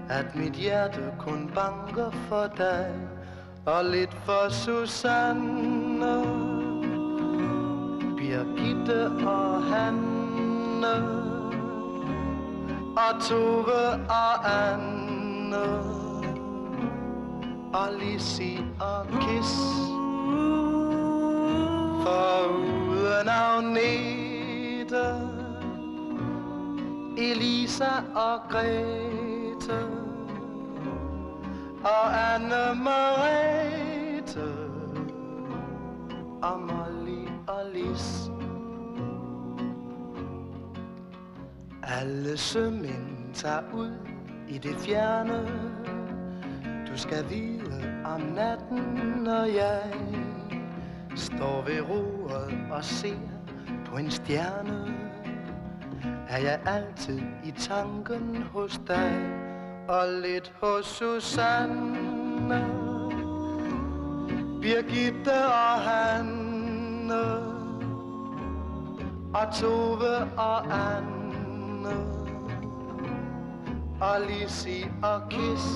At 0.08 0.36
mit 0.36 0.52
hjerte 0.52 1.12
kun 1.18 1.50
banker 1.54 2.10
for 2.10 2.46
dig 2.56 2.94
Og 3.66 3.84
lidt 3.84 4.14
for 4.14 4.48
Susanne. 4.48 6.22
Birgitte 8.16 9.06
og 9.26 9.64
Hanne 9.64 10.94
Og 12.96 13.22
Tove 13.28 14.06
og 14.08 14.70
Anne 14.70 15.78
Og 17.74 17.88
Lissi 18.00 18.60
og 18.80 19.06
Kiss 19.06 19.54
For 22.02 22.46
uden 22.90 23.28
Agnete 23.28 25.27
Elisa 27.18 27.90
og 28.14 28.40
Grete 28.50 29.78
Og 31.84 32.34
Anne 32.34 32.82
Marete 32.82 34.52
Og 36.42 36.60
Molly 36.60 37.28
og 37.46 37.62
Lis. 37.74 38.30
Alle 41.82 42.36
sømænd 42.36 43.34
tager 43.34 43.62
ud 43.74 43.92
i 44.48 44.58
det 44.58 44.76
fjerne. 44.76 45.48
Du 46.88 46.98
skal 46.98 47.30
vide 47.30 48.02
om 48.04 48.20
natten, 48.20 48.82
når 49.24 49.44
jeg 49.44 49.94
står 51.16 51.62
ved 51.62 51.80
roret 51.80 52.54
og 52.70 52.84
ser 52.84 53.16
på 53.86 53.96
en 53.96 54.10
stjerne, 54.10 54.87
er 56.28 56.38
jeg 56.38 56.60
altid 56.66 57.20
i 57.44 57.50
tanken 57.50 58.42
hos 58.52 58.80
dig, 58.86 59.12
og 59.88 60.08
lidt 60.22 60.52
hos 60.60 60.86
Susanne, 60.86 62.66
Birgitte 64.62 65.46
og 65.46 65.80
Hanne, 65.80 67.22
og 69.34 69.54
Tove 69.60 70.16
og 70.36 70.64
Anne, 70.64 71.96
og 74.00 74.20
Lisi 74.28 74.86
og 75.02 75.22
Kis, 75.30 75.66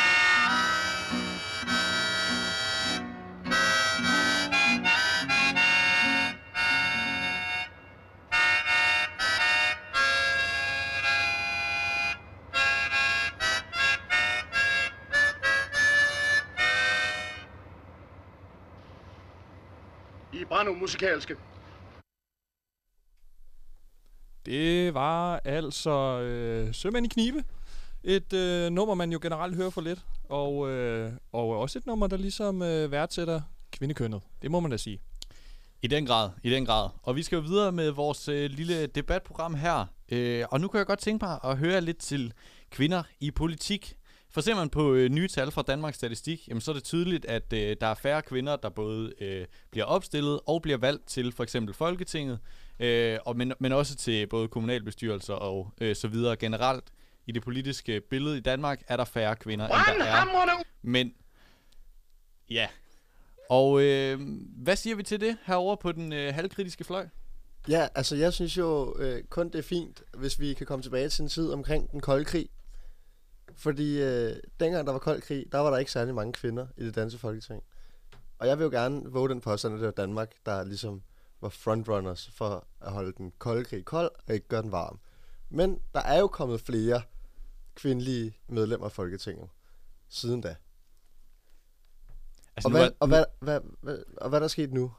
er 20.61 20.65
brænde 20.65 20.79
musikalske. 20.79 21.35
Det 24.45 24.93
var 24.93 25.41
altså 25.45 26.21
øh, 26.21 26.73
Sømænd 26.73 27.05
i 27.05 27.09
knibe. 27.09 27.43
Et 28.03 28.33
øh, 28.33 28.71
nummer, 28.71 28.95
man 28.95 29.11
jo 29.11 29.19
generelt 29.21 29.55
hører 29.55 29.69
for 29.69 29.81
lidt. 29.81 29.99
Og, 30.29 30.69
øh, 30.69 31.11
og 31.31 31.59
også 31.59 31.79
et 31.79 31.85
nummer, 31.85 32.07
der 32.07 32.17
ligesom 32.17 32.61
øh, 32.61 32.91
værdsætter 32.91 33.41
kvindekønnet. 33.71 34.21
Det 34.41 34.51
må 34.51 34.59
man 34.59 34.71
da 34.71 34.77
sige. 34.77 34.99
I 35.81 35.87
den 35.87 36.05
grad, 36.05 36.29
i 36.43 36.49
den 36.49 36.65
grad. 36.65 36.89
Og 37.03 37.15
vi 37.15 37.23
skal 37.23 37.35
jo 37.35 37.41
videre 37.41 37.71
med 37.71 37.89
vores 37.89 38.27
øh, 38.27 38.49
lille 38.49 38.87
debatprogram 38.87 39.55
her. 39.55 39.85
Øh, 40.11 40.45
og 40.51 40.61
nu 40.61 40.67
kan 40.67 40.77
jeg 40.77 40.87
godt 40.87 40.99
tænke 40.99 41.25
mig 41.25 41.39
at 41.43 41.57
høre 41.57 41.81
lidt 41.81 41.97
til 41.97 42.33
kvinder 42.69 43.03
i 43.19 43.31
politik. 43.31 43.97
For 44.33 44.41
ser 44.41 44.55
man 44.55 44.69
på 44.69 44.93
øh, 44.93 45.09
nye 45.09 45.27
tal 45.27 45.51
fra 45.51 45.61
Danmarks 45.61 45.97
Statistik, 45.97 46.47
jamen, 46.47 46.61
så 46.61 46.71
er 46.71 46.73
det 46.73 46.83
tydeligt, 46.83 47.25
at 47.25 47.53
øh, 47.53 47.75
der 47.81 47.87
er 47.87 47.93
færre 47.93 48.21
kvinder, 48.21 48.55
der 48.55 48.69
både 48.69 49.13
øh, 49.21 49.45
bliver 49.71 49.85
opstillet 49.85 50.39
og 50.45 50.61
bliver 50.61 50.77
valgt 50.77 51.07
til 51.07 51.31
for 51.31 51.43
eksempel 51.43 51.73
Folketinget, 51.73 52.39
øh, 52.79 53.19
og, 53.25 53.37
men, 53.37 53.53
men 53.59 53.71
også 53.71 53.95
til 53.95 54.27
både 54.27 54.47
kommunalbestyrelser 54.47 55.33
og 55.33 55.73
øh, 55.81 55.95
så 55.95 56.07
videre. 56.07 56.35
Generelt 56.35 56.83
i 57.27 57.31
det 57.31 57.43
politiske 57.43 58.01
billede 58.01 58.37
i 58.37 58.41
Danmark 58.41 58.81
er 58.87 58.97
der 58.97 59.05
færre 59.05 59.35
kvinder, 59.35 59.65
end 59.65 59.99
der 59.99 60.05
er 60.05 60.63
mænd. 60.81 61.11
Ja. 62.49 62.67
Og 63.49 63.81
øh, 63.81 64.19
hvad 64.57 64.75
siger 64.75 64.95
vi 64.95 65.03
til 65.03 65.21
det 65.21 65.37
herover 65.45 65.75
på 65.75 65.91
den 65.91 66.13
øh, 66.13 66.33
halvkritiske 66.33 66.83
fløj? 66.83 67.07
Ja, 67.69 67.87
altså 67.95 68.15
jeg 68.15 68.33
synes 68.33 68.57
jo 68.57 68.95
øh, 68.99 69.23
kun 69.23 69.49
det 69.49 69.55
er 69.55 69.63
fint, 69.63 70.03
hvis 70.17 70.39
vi 70.39 70.53
kan 70.53 70.65
komme 70.65 70.83
tilbage 70.83 71.09
til 71.09 71.23
en 71.23 71.29
tid 71.29 71.51
omkring 71.51 71.91
den 71.91 71.99
kolde 71.99 72.25
krig. 72.25 72.49
Fordi 73.55 74.01
øh, 74.01 74.35
dengang 74.59 74.85
der 74.87 74.91
var 74.91 74.99
kold 74.99 75.21
krig, 75.21 75.45
der 75.51 75.57
var 75.57 75.69
der 75.69 75.77
ikke 75.77 75.91
særlig 75.91 76.15
mange 76.15 76.33
kvinder 76.33 76.67
i 76.77 76.85
det 76.85 76.95
danske 76.95 77.19
folketing. 77.19 77.63
Og 78.39 78.47
jeg 78.47 78.57
vil 78.57 78.63
jo 78.63 78.69
gerne 78.69 79.11
våge 79.11 79.29
den 79.29 79.41
påstand, 79.41 79.73
at 79.73 79.79
det 79.79 79.85
var 79.85 79.91
Danmark, 79.91 80.31
der 80.45 80.63
ligesom 80.63 81.01
var 81.41 81.49
frontrunners 81.49 82.29
for 82.33 82.67
at 82.81 82.91
holde 82.91 83.13
den 83.17 83.31
kolde 83.39 83.63
krig 83.65 83.85
kold 83.85 84.11
og 84.27 84.33
ikke 84.33 84.47
gøre 84.47 84.61
den 84.61 84.71
varm. 84.71 84.99
Men 85.49 85.79
der 85.93 85.99
er 86.01 86.19
jo 86.19 86.27
kommet 86.27 86.61
flere 86.61 87.01
kvindelige 87.75 88.37
medlemmer 88.47 88.85
af 88.85 88.91
Folketinget 88.91 89.49
siden 90.09 90.41
da. 90.41 90.55
Altså, 92.55 92.67
og, 92.67 92.71
hvad, 92.71 92.85
er- 92.87 92.91
og, 92.99 93.07
hvad, 93.07 93.25
hvad, 93.39 93.59
hvad, 93.81 94.03
og 94.17 94.29
hvad 94.29 94.39
er 94.39 94.43
der 94.43 94.47
sket 94.47 94.73
nu? 94.73 94.93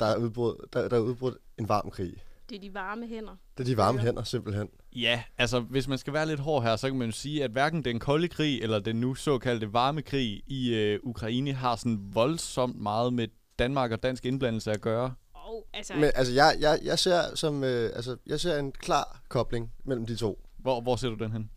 Der 0.00 0.06
er 0.06 0.16
udbrudt, 0.16 0.72
der, 0.72 0.88
der 0.88 0.96
er 0.96 1.00
udbrudt 1.00 1.36
en 1.58 1.68
varm 1.68 1.90
krig. 1.90 2.22
Det 2.48 2.56
er 2.56 2.60
de 2.60 2.74
varme 2.74 3.06
hænder. 3.06 3.36
Det 3.58 3.64
er 3.64 3.68
de 3.68 3.76
varme 3.76 3.98
hænder, 3.98 4.22
simpelthen. 4.22 4.68
Ja, 4.96 5.22
altså 5.38 5.60
hvis 5.60 5.88
man 5.88 5.98
skal 5.98 6.12
være 6.12 6.26
lidt 6.26 6.40
hård 6.40 6.62
her, 6.62 6.76
så 6.76 6.88
kan 6.88 6.98
man 6.98 7.08
jo 7.08 7.12
sige, 7.12 7.44
at 7.44 7.50
hverken 7.50 7.84
den 7.84 7.98
kolde 7.98 8.28
krig 8.28 8.62
eller 8.62 8.78
den 8.78 8.96
nu 8.96 9.14
såkaldte 9.14 9.72
varme 9.72 10.02
krig 10.02 10.42
i 10.46 10.74
øh, 10.74 11.00
Ukraine 11.02 11.52
har 11.52 11.76
sådan 11.76 12.00
voldsomt 12.12 12.80
meget 12.80 13.12
med 13.12 13.28
Danmark 13.58 13.90
og 13.90 14.02
dansk 14.02 14.26
indblandelse 14.26 14.70
at 14.72 14.80
gøre. 14.80 15.14
Og 15.34 15.68
altså, 15.74 15.94
Men 15.94 16.10
altså, 16.14 16.32
jeg, 16.32 16.56
jeg, 16.60 16.78
jeg 16.82 16.98
ser 16.98 17.34
som, 17.34 17.64
øh, 17.64 17.90
altså, 17.96 18.16
jeg 18.26 18.40
ser 18.40 18.58
en 18.58 18.72
klar 18.72 19.22
kobling 19.28 19.72
mellem 19.84 20.06
de 20.06 20.16
to. 20.16 20.38
Hvor, 20.58 20.80
hvor 20.80 20.96
ser 20.96 21.08
du 21.08 21.14
den 21.14 21.32
hen? 21.32 21.50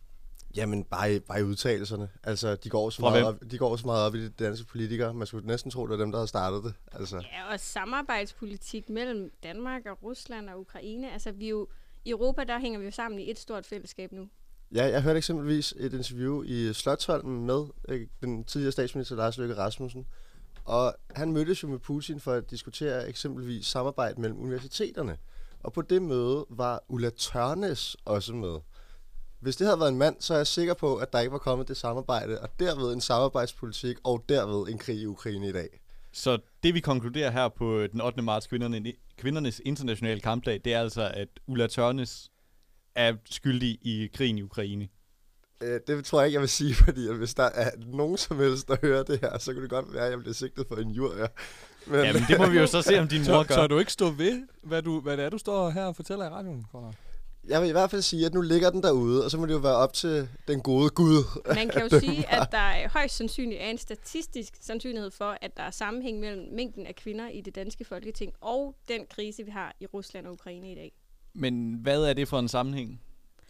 Jamen, 0.58 0.84
bare 0.84 1.14
i, 1.14 1.18
bare 1.18 1.40
i 1.40 1.42
udtalelserne. 1.42 2.08
Altså, 2.24 2.56
de 2.56 2.68
går, 2.68 2.90
så 2.90 3.00
Fra 3.00 3.10
meget 3.10 3.24
hvem? 3.24 3.34
op, 3.34 3.50
de 3.50 3.58
går 3.58 3.76
så 3.76 3.86
meget 3.86 4.06
op 4.06 4.14
i 4.14 4.24
de 4.24 4.28
danske 4.28 4.66
politikere. 4.66 5.14
Man 5.14 5.26
skulle 5.26 5.46
næsten 5.46 5.70
tro, 5.70 5.82
det 5.82 5.90
var 5.90 5.96
dem, 5.96 6.10
der 6.12 6.18
havde 6.18 6.28
startet 6.28 6.64
det. 6.64 6.74
Altså. 6.92 7.16
ja, 7.16 7.52
og 7.52 7.60
samarbejdspolitik 7.60 8.88
mellem 8.88 9.30
Danmark 9.42 9.86
og 9.86 10.02
Rusland 10.02 10.48
og 10.50 10.60
Ukraine. 10.60 11.12
Altså, 11.12 11.32
vi 11.32 11.48
jo, 11.48 11.68
i 12.04 12.10
Europa, 12.10 12.44
der 12.44 12.58
hænger 12.58 12.78
vi 12.78 12.84
jo 12.84 12.90
sammen 12.90 13.20
i 13.20 13.30
et 13.30 13.38
stort 13.38 13.66
fællesskab 13.66 14.12
nu. 14.12 14.28
Ja, 14.74 14.84
jeg 14.84 15.02
hørte 15.02 15.16
eksempelvis 15.16 15.74
et 15.78 15.92
interview 15.92 16.42
i 16.42 16.72
Slottholmen 16.72 17.46
med 17.46 17.66
øh, 17.88 18.06
den 18.20 18.44
tidligere 18.44 18.72
statsminister 18.72 19.16
Lars 19.16 19.38
Løkke 19.38 19.56
Rasmussen. 19.56 20.06
Og 20.64 20.94
han 21.10 21.32
mødtes 21.32 21.62
jo 21.62 21.68
med 21.68 21.78
Putin 21.78 22.20
for 22.20 22.32
at 22.32 22.50
diskutere 22.50 23.08
eksempelvis 23.08 23.66
samarbejde 23.66 24.20
mellem 24.20 24.40
universiteterne. 24.40 25.16
Og 25.60 25.72
på 25.72 25.82
det 25.82 26.02
møde 26.02 26.46
var 26.50 26.84
Ulla 26.88 27.10
Tørnes 27.10 27.96
også 28.04 28.34
med. 28.34 28.58
Hvis 29.40 29.56
det 29.56 29.66
havde 29.66 29.80
været 29.80 29.88
en 29.88 29.98
mand, 29.98 30.16
så 30.20 30.34
er 30.34 30.38
jeg 30.38 30.46
sikker 30.46 30.74
på, 30.74 30.96
at 30.96 31.12
der 31.12 31.20
ikke 31.20 31.32
var 31.32 31.38
kommet 31.38 31.68
det 31.68 31.76
samarbejde, 31.76 32.40
og 32.40 32.48
derved 32.60 32.92
en 32.92 33.00
samarbejdspolitik, 33.00 33.96
og 34.04 34.24
derved 34.28 34.68
en 34.68 34.78
krig 34.78 34.96
i 34.96 35.06
Ukraine 35.06 35.48
i 35.48 35.52
dag. 35.52 35.80
Så 36.12 36.38
det 36.62 36.74
vi 36.74 36.80
konkluderer 36.80 37.30
her 37.30 37.48
på 37.48 37.86
den 37.92 38.00
8. 38.00 38.22
marts, 38.22 38.46
kvinderne, 38.46 38.92
kvindernes 39.18 39.60
internationale 39.64 40.20
kampdag, 40.20 40.60
det 40.64 40.74
er 40.74 40.80
altså, 40.80 41.10
at 41.14 41.28
Ulla 41.46 41.66
Tørnes 41.66 42.30
er 42.94 43.14
skyldig 43.30 43.78
i 43.82 44.08
krigen 44.14 44.38
i 44.38 44.42
Ukraine. 44.42 44.88
Øh, 45.62 45.80
det 45.86 46.04
tror 46.04 46.20
jeg 46.20 46.26
ikke, 46.26 46.34
jeg 46.34 46.40
vil 46.40 46.48
sige, 46.48 46.74
fordi 46.84 47.08
at 47.08 47.16
hvis 47.16 47.34
der 47.34 47.42
er 47.54 47.70
nogen 47.86 48.16
som 48.16 48.38
helst, 48.38 48.68
der 48.68 48.76
hører 48.82 49.02
det 49.02 49.20
her, 49.20 49.38
så 49.38 49.52
kunne 49.52 49.62
det 49.62 49.70
godt 49.70 49.94
være, 49.94 50.04
at 50.04 50.10
jeg 50.10 50.18
bliver 50.18 50.34
sigtet 50.34 50.66
for 50.68 50.76
en 50.76 50.90
jur. 50.90 51.16
Ja. 51.18 51.26
Men, 51.86 52.04
Jamen, 52.04 52.22
det 52.28 52.38
må 52.38 52.46
vi 52.46 52.58
jo 52.58 52.66
så 52.66 52.82
se, 52.82 53.00
om 53.00 53.08
din 53.08 53.20
mor 53.20 53.42
Så, 53.42 53.44
gør. 53.48 53.54
så 53.54 53.66
du 53.66 53.78
ikke 53.78 53.92
stå 53.92 54.10
ved, 54.10 54.42
hvad, 54.62 54.82
du, 54.82 55.00
hvad 55.00 55.16
det 55.16 55.24
er, 55.24 55.30
du 55.30 55.38
står 55.38 55.70
her 55.70 55.84
og 55.84 55.96
fortæller 55.96 56.24
i 56.26 56.28
radioen, 56.28 56.66
Conrad? 56.72 56.92
Jeg 57.48 57.60
vil 57.62 57.68
i 57.68 57.72
hvert 57.72 57.90
fald 57.90 58.02
sige, 58.02 58.26
at 58.26 58.34
nu 58.34 58.40
ligger 58.40 58.70
den 58.70 58.82
derude, 58.82 59.24
og 59.24 59.30
så 59.30 59.38
må 59.38 59.46
det 59.46 59.52
jo 59.52 59.58
være 59.58 59.76
op 59.76 59.92
til 59.92 60.28
den 60.48 60.60
gode 60.60 60.90
Gud. 60.90 61.42
Man 61.54 61.68
kan 61.68 61.82
jo 61.90 62.00
sige, 62.00 62.30
at 62.32 62.48
der 62.52 62.58
er 62.58 62.88
højst 62.88 63.16
sandsynligt 63.16 63.60
er 63.60 63.70
en 63.70 63.78
statistisk 63.78 64.54
sandsynlighed 64.60 65.10
for, 65.10 65.36
at 65.40 65.56
der 65.56 65.62
er 65.62 65.70
sammenhæng 65.70 66.20
mellem 66.20 66.46
mængden 66.52 66.86
af 66.86 66.94
kvinder 66.94 67.28
i 67.28 67.40
det 67.40 67.54
danske 67.54 67.84
folketing 67.84 68.32
og 68.40 68.74
den 68.88 69.00
krise, 69.10 69.44
vi 69.44 69.50
har 69.50 69.76
i 69.80 69.86
Rusland 69.86 70.26
og 70.26 70.32
Ukraine 70.32 70.72
i 70.72 70.74
dag. 70.74 70.92
Men 71.34 71.74
hvad 71.82 72.04
er 72.04 72.12
det 72.12 72.28
for 72.28 72.38
en 72.38 72.48
sammenhæng? 72.48 73.00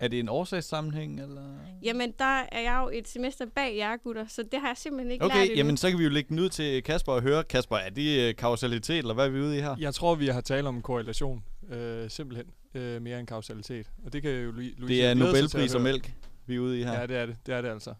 Er 0.00 0.08
det 0.08 0.18
en 0.20 0.28
årsagssammenhæng, 0.28 1.20
eller? 1.22 1.42
Jamen, 1.82 2.12
der 2.18 2.40
er 2.52 2.60
jeg 2.60 2.80
jo 2.84 2.98
et 2.98 3.08
semester 3.08 3.46
bag 3.54 3.76
jer, 3.76 3.96
gutter, 3.96 4.24
så 4.28 4.42
det 4.52 4.60
har 4.60 4.68
jeg 4.68 4.76
simpelthen 4.76 5.10
ikke 5.10 5.24
lært 5.24 5.32
Okay, 5.32 5.56
jamen 5.56 5.76
så 5.76 5.90
kan 5.90 5.98
vi 5.98 6.04
jo 6.04 6.10
lægge 6.10 6.28
den 6.28 6.38
ud 6.38 6.48
til 6.48 6.82
Kasper 6.82 7.12
og 7.12 7.22
høre. 7.22 7.44
Kasper, 7.44 7.76
er 7.76 7.90
det 7.90 8.28
øh, 8.28 8.34
kausalitet, 8.36 8.98
eller 8.98 9.14
hvad 9.14 9.26
er 9.26 9.30
vi 9.30 9.40
ude 9.40 9.58
i 9.58 9.60
her? 9.60 9.76
Jeg 9.80 9.94
tror, 9.94 10.14
vi 10.14 10.26
har 10.26 10.40
talt 10.40 10.66
om 10.66 10.82
korrelation, 10.82 11.44
øh, 11.70 12.10
simpelthen, 12.10 12.46
øh, 12.74 13.02
mere 13.02 13.18
end 13.20 13.26
kausalitet. 13.26 13.86
Og 14.04 14.12
det 14.12 14.22
kan 14.22 14.30
jo 14.30 14.50
Louise 14.50 14.74
Det 14.88 15.04
er 15.04 15.10
jo 15.10 15.14
glæde 15.14 15.26
sig 15.26 15.34
til 15.34 15.38
at 15.38 15.50
Nobelpris 15.52 15.74
og 15.74 15.80
mælk, 15.80 16.12
vi 16.46 16.54
er 16.54 16.60
ude 16.60 16.80
i 16.80 16.82
her. 16.82 17.00
Ja, 17.00 17.06
det 17.06 17.16
er 17.16 17.26
det. 17.26 17.36
Det 17.46 17.54
er 17.54 17.62
det 17.62 17.68
altså. 17.68 17.94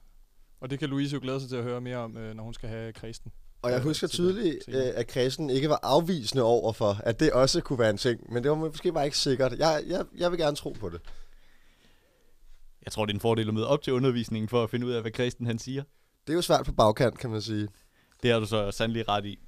Og 0.61 0.71
det 0.71 0.79
kan 0.79 0.89
Louise 0.89 1.15
jo 1.15 1.21
glæde 1.23 1.41
sig 1.41 1.49
til 1.49 1.57
at 1.57 1.63
høre 1.65 1.81
mere 1.81 1.97
om, 1.97 2.17
øh, 2.17 2.35
når 2.37 2.43
hun 2.45 2.55
skal 2.55 2.69
have 2.69 2.93
kristen. 2.93 3.33
Og 3.63 3.71
jeg 3.71 3.79
Øh, 3.79 3.85
husker 3.85 4.07
tydeligt, 4.07 4.59
øh, 4.69 4.75
at 4.95 5.07
Kristen 5.07 5.51
ikke 5.51 5.69
var 5.69 5.81
afvisende 5.83 6.45
over 6.45 6.73
for, 6.73 6.97
at 7.05 7.21
det 7.21 7.33
også 7.33 7.61
kunne 7.61 7.79
være 7.79 7.91
en 7.91 7.97
ting. 7.97 8.33
Men 8.33 8.43
det 8.43 8.51
var 8.51 8.57
måske 8.57 8.93
bare 8.93 9.05
ikke 9.05 9.19
sikkert. 9.19 9.59
Jeg, 9.59 9.83
jeg, 9.87 10.05
jeg 10.19 10.31
vil 10.31 10.39
gerne 10.39 10.57
tro 10.57 10.71
på 10.81 10.89
det. 10.89 11.01
Jeg 12.89 12.93
tror, 12.93 13.07
det 13.07 13.13
er 13.13 13.17
en 13.17 13.21
fordel 13.21 13.49
at 13.49 13.55
møde 13.55 13.69
op 13.69 13.83
til 13.83 13.93
undervisningen 13.93 14.49
for 14.49 14.63
at 14.65 14.71
finde 14.71 14.87
ud 14.87 14.93
af, 14.93 15.01
hvad 15.01 15.11
Kristen 15.11 15.47
han 15.47 15.59
siger. 15.59 15.83
Det 16.27 16.33
er 16.33 16.35
jo 16.35 16.43
svært 16.43 16.67
på 16.67 16.73
bagkant, 16.73 17.19
kan 17.19 17.31
man 17.31 17.43
sige. 17.43 17.69
Det 18.23 18.31
har 18.31 18.41
du 18.41 18.47
så 18.47 18.71
sandelig 18.71 19.09
ret 19.09 19.25
i. 19.25 19.39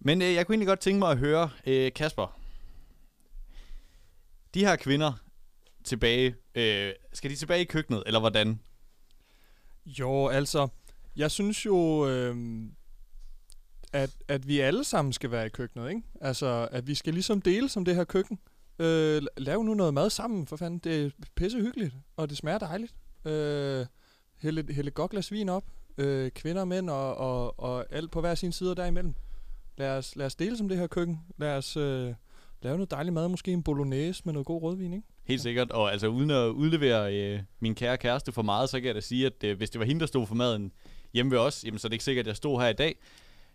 Men 0.00 0.22
øh, 0.22 0.34
jeg 0.34 0.46
kunne 0.46 0.54
egentlig 0.54 0.66
godt 0.66 0.80
tænke 0.80 0.98
mig 0.98 1.10
at 1.10 1.18
høre, 1.18 1.50
øh, 1.66 1.92
Kasper. 1.92 2.38
De 4.54 4.60
her 4.60 4.76
kvinder 4.76 5.12
tilbage, 5.84 6.34
øh, 6.54 6.92
skal 7.12 7.30
de 7.30 7.36
tilbage 7.36 7.60
i 7.60 7.64
køkkenet, 7.64 8.02
eller 8.06 8.20
hvordan? 8.20 8.60
Jo, 9.86 10.28
altså, 10.28 10.68
jeg 11.16 11.30
synes 11.30 11.66
jo, 11.66 12.08
øh, 12.08 12.36
at, 13.92 14.10
at 14.28 14.48
vi 14.48 14.60
alle 14.60 14.84
sammen 14.84 15.12
skal 15.12 15.30
være 15.30 15.46
i 15.46 15.48
køkkenet, 15.48 15.88
ikke? 15.88 16.02
Altså, 16.20 16.68
at 16.72 16.86
vi 16.86 16.94
skal 16.94 17.14
ligesom 17.14 17.42
dele 17.42 17.68
som 17.68 17.84
det 17.84 17.94
her 17.94 18.04
køkken. 18.04 18.38
Øh, 18.82 19.22
lav 19.36 19.62
nu 19.62 19.74
noget 19.74 19.94
mad 19.94 20.10
sammen, 20.10 20.46
for 20.46 20.56
fanden. 20.56 20.78
Det 20.78 21.04
er 21.04 21.10
pisse 21.34 21.60
hyggeligt, 21.60 21.94
og 22.16 22.28
det 22.28 22.36
smager 22.36 22.58
dejligt. 22.58 22.94
Øh, 23.24 23.86
hælde, 24.38 24.72
hælde 24.72 24.88
et 24.88 24.94
godt 24.94 25.10
glas 25.10 25.32
vin 25.32 25.48
op. 25.48 25.64
Øh, 25.98 26.30
kvinder, 26.30 26.64
mænd 26.64 26.90
og, 26.90 27.16
og, 27.16 27.60
og 27.60 27.86
alt 27.90 28.10
på 28.10 28.20
hver 28.20 28.34
sin 28.34 28.52
side 28.52 28.70
og 28.70 28.76
derimellem. 28.76 29.14
Lad 29.78 29.90
os, 29.98 30.16
lad 30.16 30.26
os 30.26 30.34
dele 30.34 30.56
som 30.56 30.68
det 30.68 30.78
her 30.78 30.86
køkken. 30.86 31.20
Lad 31.38 31.56
os 31.56 31.76
øh, 31.76 32.14
lave 32.62 32.76
noget 32.76 32.90
dejlig 32.90 33.12
mad. 33.12 33.28
Måske 33.28 33.52
en 33.52 33.62
bolognese 33.62 34.22
med 34.24 34.32
noget 34.32 34.46
god 34.46 34.62
rødvin, 34.62 34.92
ikke? 34.92 35.06
Helt 35.24 35.40
sikkert, 35.40 35.70
og 35.70 35.92
altså 35.92 36.06
uden 36.06 36.30
at 36.30 36.48
udlevere 36.48 37.16
øh, 37.16 37.40
min 37.60 37.74
kære 37.74 37.98
kæreste 37.98 38.32
for 38.32 38.42
meget, 38.42 38.70
så 38.70 38.80
kan 38.80 38.86
jeg 38.86 38.94
da 38.94 39.00
sige, 39.00 39.26
at 39.26 39.44
øh, 39.44 39.56
hvis 39.56 39.70
det 39.70 39.78
var 39.78 39.84
hende, 39.84 40.00
der 40.00 40.06
stod 40.06 40.26
for 40.26 40.34
maden 40.34 40.72
hjemme 41.12 41.32
ved 41.32 41.38
os, 41.38 41.64
jamen, 41.64 41.78
så 41.78 41.86
er 41.86 41.88
det 41.88 41.94
ikke 41.94 42.04
sikkert, 42.04 42.22
at 42.22 42.28
jeg 42.28 42.36
stod 42.36 42.60
her 42.60 42.68
i 42.68 42.72
dag. 42.72 42.96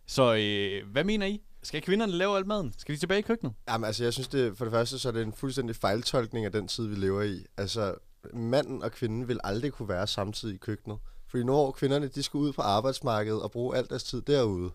Så 0.06 0.36
øh, 0.36 0.92
hvad 0.92 1.04
mener 1.04 1.26
I? 1.26 1.42
Skal 1.68 1.82
kvinderne 1.82 2.12
lave 2.12 2.38
alt 2.38 2.48
maden? 2.48 2.74
Skal 2.78 2.96
de 2.96 3.00
tilbage 3.00 3.20
i 3.20 3.22
køkkenet? 3.22 3.54
Jamen 3.70 3.86
altså, 3.86 4.04
jeg 4.04 4.14
synes 4.14 4.28
det, 4.28 4.58
for 4.58 4.66
det 4.66 4.72
første, 4.72 5.00
så 5.00 5.08
er 5.08 5.12
det 5.12 5.22
en 5.22 5.34
fuldstændig 5.34 5.76
fejltolkning 5.76 6.46
af 6.46 6.52
den 6.52 6.68
tid, 6.68 6.88
vi 6.88 6.96
lever 6.96 7.22
i. 7.22 7.46
Altså, 7.58 7.96
manden 8.34 8.84
og 8.84 8.92
kvinden 8.92 9.28
vil 9.28 9.40
aldrig 9.44 9.72
kunne 9.72 9.90
være 9.90 10.08
samtidig 10.08 10.56
i 10.56 10.58
køkkenet. 10.58 10.98
Fordi 11.28 11.44
når 11.44 11.72
kvinderne, 11.72 12.08
de 12.08 12.24
skal 12.24 12.38
ud 12.38 12.54
på 12.54 12.62
arbejdsmarkedet 12.62 13.42
og 13.42 13.52
bruge 13.52 13.78
al 13.78 13.90
deres 13.90 14.04
tid 14.04 14.22
derude, 14.22 14.72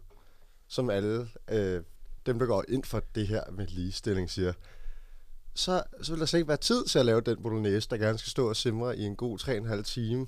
som 0.68 0.90
alle 0.90 1.28
øh, 1.50 1.82
dem, 2.26 2.38
der 2.38 2.46
går 2.46 2.64
ind 2.68 2.84
for 2.84 3.02
det 3.14 3.28
her 3.28 3.42
med 3.52 3.66
ligestilling, 3.66 4.30
siger, 4.30 4.52
så, 5.54 5.82
så 6.02 6.12
vil 6.12 6.20
der 6.20 6.26
slet 6.26 6.38
ikke 6.38 6.48
være 6.48 6.56
tid 6.56 6.84
til 6.84 6.98
at 6.98 7.06
lave 7.06 7.20
den 7.20 7.42
bolognese, 7.42 7.88
der 7.90 7.96
gerne 7.96 8.18
skal 8.18 8.30
stå 8.30 8.48
og 8.48 8.56
simre 8.56 8.98
i 8.98 9.02
en 9.02 9.16
god 9.16 9.38
3,5 9.38 9.82
time. 9.82 10.26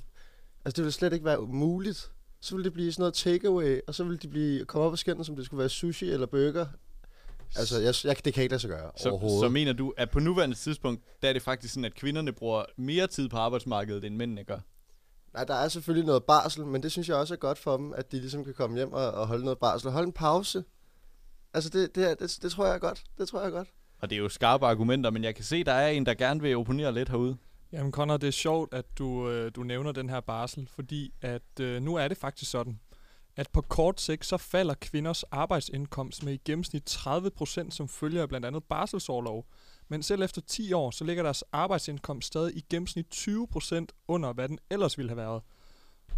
Altså, 0.64 0.76
det 0.76 0.85
vil 0.85 0.92
slet 0.92 1.12
ikke 1.12 1.25
være 1.25 1.40
muligt. 1.40 2.11
Så 2.45 2.57
vil 2.57 2.65
det 2.65 2.73
blive 2.73 2.93
sådan 2.93 3.03
noget 3.03 3.15
takeaway, 3.15 3.81
og 3.87 3.95
så 3.95 4.05
vil 4.05 4.23
de 4.23 4.29
blive, 4.29 4.65
komme 4.65 4.87
op 4.87 4.93
og 4.93 4.99
skændes, 4.99 5.27
som 5.27 5.37
det 5.37 5.47
skulle 5.47 5.59
være 5.59 5.69
sushi 5.69 6.11
eller 6.11 6.27
burger. 6.27 6.67
Altså, 7.57 7.81
jeg, 7.81 7.95
jeg, 8.05 8.25
det 8.25 8.35
kan 8.35 8.43
ikke 8.43 8.53
lade 8.53 8.61
sig 8.61 8.71
gøre 8.71 8.91
så, 8.97 9.09
overhovedet. 9.09 9.41
Så 9.41 9.49
mener 9.49 9.73
du, 9.73 9.95
at 9.97 10.11
på 10.11 10.21
nuværende 10.21 10.57
tidspunkt, 10.57 11.03
der 11.23 11.29
er 11.29 11.33
det 11.33 11.43
faktisk 11.43 11.75
sådan, 11.75 11.85
at 11.85 11.95
kvinderne 11.95 12.33
bruger 12.33 12.65
mere 12.77 13.07
tid 13.07 13.29
på 13.29 13.37
arbejdsmarkedet, 13.37 14.05
end 14.05 14.17
mændene 14.17 14.45
gør? 14.45 14.59
Nej, 15.35 15.45
der 15.45 15.55
er 15.55 15.69
selvfølgelig 15.69 16.07
noget 16.07 16.25
barsel, 16.25 16.67
men 16.67 16.83
det 16.83 16.93
synes 16.93 17.09
jeg 17.09 17.17
også 17.17 17.35
er 17.35 17.39
godt 17.39 17.59
for 17.59 17.77
dem, 17.77 17.93
at 17.97 18.13
de 18.13 18.17
ligesom 18.17 18.45
kan 18.45 18.55
komme 18.55 18.77
hjem 18.77 18.93
og, 18.93 19.11
og 19.11 19.27
holde 19.27 19.45
noget 19.45 19.59
barsel. 19.59 19.91
Holde 19.91 20.07
en 20.07 20.13
pause. 20.13 20.65
Altså, 21.55 21.71
det, 21.71 21.95
det, 21.95 22.21
det, 22.21 22.39
det 22.43 22.53
tror 22.53 22.67
jeg 22.67 22.75
er 22.75 22.79
godt. 22.79 23.05
Det 23.19 23.29
tror 23.29 23.41
jeg 23.41 23.47
er 23.47 23.53
godt. 23.53 23.69
Og 23.99 24.11
det 24.11 24.17
er 24.17 24.21
jo 24.21 24.29
skarpe 24.29 24.67
argumenter, 24.67 25.11
men 25.11 25.25
jeg 25.25 25.35
kan 25.35 25.45
se, 25.45 25.65
der 25.65 25.73
er 25.73 25.89
en, 25.89 26.07
der 26.07 26.15
gerne 26.15 26.41
vil 26.41 26.57
opponere 26.57 26.95
lidt 26.95 27.09
herude. 27.09 27.37
Jamen 27.75 27.93
Connor, 27.93 28.16
det 28.16 28.26
er 28.26 28.33
sjovt, 28.33 28.75
at 28.75 28.99
du, 28.99 29.31
øh, 29.31 29.52
du 29.54 29.62
nævner 29.62 29.93
den 29.93 30.11
her 30.11 30.21
barsel, 30.21 30.69
fordi 30.75 31.14
at 31.21 31.61
øh, 31.61 31.83
nu 31.83 31.95
er 31.95 32.09
det 32.09 32.16
faktisk 32.16 32.50
sådan, 32.50 32.81
at 33.37 33.49
på 33.52 33.61
kort 33.61 34.00
sigt, 34.00 34.26
så 34.26 34.37
falder 34.37 34.75
kvinders 34.75 35.23
arbejdsindkomst 35.23 36.25
med 36.25 36.33
i 36.33 36.40
gennemsnit 36.45 36.97
30% 36.97 37.71
som 37.71 37.88
følger 37.88 38.23
af 38.23 38.28
blandt 38.28 38.47
andet 38.47 38.64
barselsårlov. 38.64 39.47
Men 39.88 40.02
selv 40.02 40.23
efter 40.23 40.40
10 40.40 40.73
år, 40.73 40.90
så 40.90 41.04
ligger 41.04 41.23
deres 41.23 41.45
arbejdsindkomst 41.52 42.26
stadig 42.26 42.57
i 42.57 42.64
gennemsnit 42.71 43.07
20% 43.14 43.87
under, 44.09 44.33
hvad 44.33 44.49
den 44.49 44.59
ellers 44.71 44.99
ville 44.99 45.11
have 45.11 45.16
været. 45.16 45.43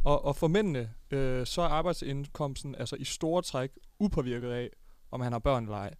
Og, 0.05 0.25
og 0.25 0.37
for 0.37 0.49
mændene, 0.49 0.93
øh, 1.11 1.47
så 1.47 1.63
er 1.63 1.69
arbejdsindkomsten 1.69 2.75
altså 2.75 2.97
i 2.97 3.05
store 3.05 3.43
træk 3.43 3.71
upåvirket 3.99 4.51
af, 4.51 4.71
om 5.11 5.21
han 5.21 5.33
har 5.33 5.39
børn 5.39 5.65
eller 5.65 5.77
ej. 5.77 5.95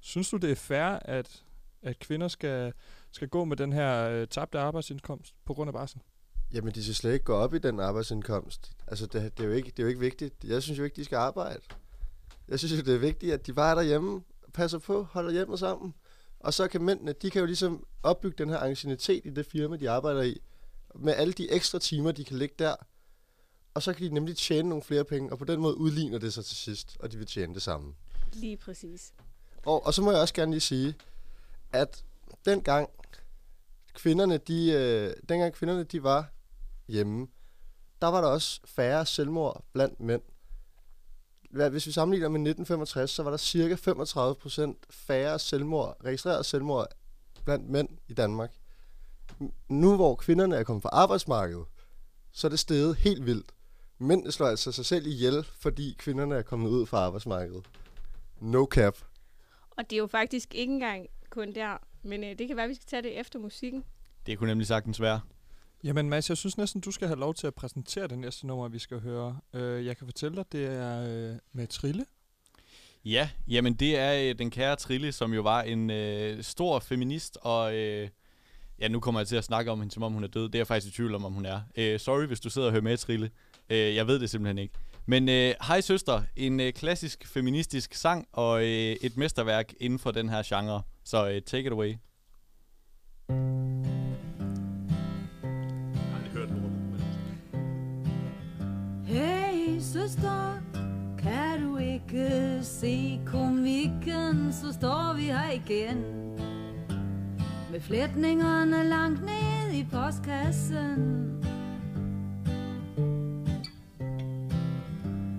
Synes 0.00 0.30
du, 0.30 0.36
det 0.36 0.50
er 0.50 0.56
fair, 0.56 0.98
at, 1.04 1.44
at 1.82 1.98
kvinder 1.98 2.28
skal, 2.28 2.72
skal 3.12 3.28
gå 3.28 3.44
med 3.44 3.56
den 3.56 3.72
her 3.72 4.08
øh, 4.08 4.26
tabte 4.26 4.58
arbejdsindkomst 4.58 5.34
på 5.44 5.54
grund 5.54 5.68
af 5.68 5.74
barsel? 5.74 6.00
Jamen, 6.52 6.74
de 6.74 6.82
skal 6.82 6.94
slet 6.94 7.12
ikke 7.12 7.24
gå 7.24 7.34
op 7.34 7.54
i 7.54 7.58
den 7.58 7.80
arbejdsindkomst. 7.80 8.72
Altså, 8.86 9.06
det, 9.06 9.38
det, 9.38 9.44
er 9.44 9.48
jo 9.48 9.54
ikke, 9.54 9.70
det 9.70 9.78
er 9.78 9.82
jo 9.82 9.88
ikke 9.88 10.00
vigtigt. 10.00 10.44
Jeg 10.44 10.62
synes 10.62 10.78
jo 10.78 10.84
ikke, 10.84 10.96
de 10.96 11.04
skal 11.04 11.16
arbejde. 11.16 11.60
Jeg 12.48 12.58
synes 12.58 12.72
jo, 12.72 12.82
det 12.82 12.94
er 12.94 12.98
vigtigt, 12.98 13.32
at 13.32 13.46
de 13.46 13.52
bare 13.52 13.70
er 13.70 13.74
derhjemme, 13.74 14.22
passer 14.54 14.78
på, 14.78 15.02
holder 15.02 15.32
hjemme 15.32 15.58
sammen. 15.58 15.94
Og 16.40 16.54
så 16.54 16.68
kan 16.68 16.82
mændene, 16.82 17.12
de 17.12 17.30
kan 17.30 17.40
jo 17.40 17.46
ligesom 17.46 17.86
opbygge 18.02 18.36
den 18.38 18.48
her 18.48 18.58
ancienitet 18.58 19.26
i 19.26 19.30
det 19.30 19.46
firma, 19.46 19.76
de 19.76 19.90
arbejder 19.90 20.22
i. 20.22 20.40
Med 20.94 21.14
alle 21.14 21.32
de 21.32 21.50
ekstra 21.50 21.78
timer, 21.78 22.12
de 22.12 22.24
kan 22.24 22.38
ligge 22.38 22.54
der. 22.58 22.74
Og 23.74 23.82
så 23.82 23.92
kan 23.92 24.06
de 24.06 24.14
nemlig 24.14 24.36
tjene 24.36 24.68
nogle 24.68 24.82
flere 24.82 25.04
penge, 25.04 25.32
og 25.32 25.38
på 25.38 25.44
den 25.44 25.60
måde 25.60 25.76
udligner 25.76 26.18
det 26.18 26.32
sig 26.32 26.44
til 26.44 26.56
sidst, 26.56 26.96
og 27.00 27.12
de 27.12 27.16
vil 27.16 27.26
tjene 27.26 27.54
det 27.54 27.62
samme. 27.62 27.94
Lige 28.32 28.56
præcis. 28.56 29.12
Og, 29.66 29.86
og 29.86 29.94
så 29.94 30.02
må 30.02 30.10
jeg 30.10 30.20
også 30.20 30.34
gerne 30.34 30.52
lige 30.52 30.60
sige, 30.60 30.94
at 31.72 32.04
dengang 32.44 32.90
kvinderne, 33.94 34.38
de, 34.38 34.72
øh, 34.72 35.14
dengang 35.28 35.52
kvinderne, 35.52 35.84
de 35.84 36.02
var 36.02 36.32
hjemme, 36.88 37.26
der 38.02 38.06
var 38.06 38.20
der 38.20 38.28
også 38.28 38.60
færre 38.64 39.06
selvmord 39.06 39.64
blandt 39.72 40.00
mænd. 40.00 40.22
Hvis 41.50 41.86
vi 41.86 41.92
sammenligner 41.92 42.28
med 42.28 42.40
1965, 42.40 43.10
så 43.10 43.22
var 43.22 43.30
der 43.30 43.36
cirka 43.36 43.74
35% 43.74 44.86
færre 44.90 45.38
selvmord, 45.38 45.96
registreret 46.04 46.46
selvmord 46.46 46.86
blandt 47.44 47.70
mænd 47.70 47.88
i 48.08 48.14
Danmark. 48.14 48.50
Nu 49.68 49.96
hvor 49.96 50.14
kvinderne 50.14 50.56
er 50.56 50.62
kommet 50.62 50.82
fra 50.82 50.90
arbejdsmarkedet, 50.92 51.64
så 52.32 52.46
er 52.46 52.48
det 52.48 52.58
steget 52.58 52.96
helt 52.96 53.26
vildt. 53.26 53.52
Mændene 53.98 54.32
slår 54.32 54.46
altså 54.46 54.72
sig 54.72 54.86
selv 54.86 55.06
ihjel, 55.06 55.44
fordi 55.44 55.96
kvinderne 55.98 56.34
er 56.34 56.42
kommet 56.42 56.70
ud 56.70 56.86
fra 56.86 56.98
arbejdsmarkedet. 56.98 57.64
No 58.40 58.64
cap. 58.64 58.98
Og 59.70 59.90
det 59.90 59.96
er 59.96 60.00
jo 60.00 60.06
faktisk 60.06 60.54
ikke 60.54 60.72
engang 60.72 61.06
kun 61.30 61.54
der, 61.54 61.78
men 62.02 62.24
øh, 62.24 62.38
det 62.38 62.48
kan 62.48 62.56
være, 62.56 62.64
at 62.64 62.70
vi 62.70 62.74
skal 62.74 62.86
tage 62.86 63.02
det 63.02 63.20
efter 63.20 63.38
musikken. 63.38 63.84
Det 64.26 64.38
kunne 64.38 64.50
nemlig 64.50 64.66
sagtens 64.66 65.00
være. 65.00 65.20
Jamen 65.84 66.08
Mads, 66.10 66.28
jeg 66.28 66.36
synes 66.36 66.58
næsten, 66.58 66.80
du 66.80 66.90
skal 66.90 67.08
have 67.08 67.20
lov 67.20 67.34
til 67.34 67.46
at 67.46 67.54
præsentere 67.54 68.08
det 68.08 68.18
næste 68.18 68.46
nummer, 68.46 68.68
vi 68.68 68.78
skal 68.78 69.00
høre. 69.00 69.38
Uh, 69.54 69.60
jeg 69.60 69.96
kan 69.96 70.06
fortælle 70.06 70.36
dig, 70.36 70.44
det 70.52 70.66
er 70.66 71.30
uh, 71.30 71.36
med 71.52 71.66
Trille. 71.66 72.06
Ja, 73.04 73.30
jamen 73.48 73.74
det 73.74 73.98
er 73.98 74.30
uh, 74.30 74.38
den 74.38 74.50
kære 74.50 74.76
Trille, 74.76 75.12
som 75.12 75.34
jo 75.34 75.42
var 75.42 75.62
en 75.62 75.90
uh, 75.90 76.42
stor 76.44 76.78
feminist, 76.78 77.38
og 77.42 77.72
uh, 77.72 78.08
ja, 78.80 78.88
nu 78.88 79.00
kommer 79.00 79.20
jeg 79.20 79.28
til 79.28 79.36
at 79.36 79.44
snakke 79.44 79.70
om 79.70 79.78
hende, 79.80 79.94
som 79.94 80.02
om 80.02 80.12
hun 80.12 80.24
er 80.24 80.28
død. 80.28 80.44
Det 80.44 80.54
er 80.54 80.58
jeg 80.58 80.66
faktisk 80.66 80.94
i 80.94 80.96
tvivl 80.96 81.14
om, 81.14 81.24
om 81.24 81.32
hun 81.32 81.46
er. 81.46 81.60
Uh, 81.78 82.00
sorry, 82.00 82.26
hvis 82.26 82.40
du 82.40 82.50
sidder 82.50 82.68
og 82.68 82.72
hører 82.72 82.82
med, 82.82 82.96
Trille. 82.96 83.30
Uh, 83.70 83.76
jeg 83.76 84.06
ved 84.06 84.18
det 84.20 84.30
simpelthen 84.30 84.58
ikke. 84.58 84.74
Men 85.06 85.28
uh, 85.28 85.66
Hej 85.66 85.80
Søster, 85.80 86.22
en 86.36 86.60
uh, 86.60 86.70
klassisk 86.70 87.26
feministisk 87.26 87.94
sang 87.94 88.28
og 88.32 88.54
uh, 88.56 88.62
et 88.62 89.16
mesterværk 89.16 89.72
inden 89.80 89.98
for 89.98 90.10
den 90.10 90.28
her 90.28 90.42
genre. 90.42 90.82
Så 91.10 91.26
uh, 91.26 91.40
take 91.46 91.66
it 91.66 91.72
away. 91.72 91.96
Hey 99.06 99.80
søster, 99.80 100.60
kan 101.18 101.62
du 101.62 101.76
ikke 101.76 102.58
se 102.62 103.20
komikken, 103.26 104.52
så 104.52 104.72
står 104.72 105.14
vi 105.16 105.22
her 105.22 105.50
igen. 105.50 106.04
Med 107.70 107.80
flætningerne 107.80 108.88
langt 108.88 109.20
ned 109.20 109.72
i 109.74 109.86
postkassen. 109.92 111.26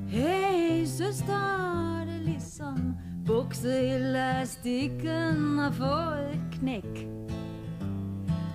Hey 0.09 0.85
søster, 0.85 2.03
det 2.05 2.15
er 2.15 2.21
ligesom 2.23 2.90
bukseelastikken 3.25 5.59
har 5.59 5.71
fået 5.71 6.29
et 6.33 6.41
knæk. 6.59 7.07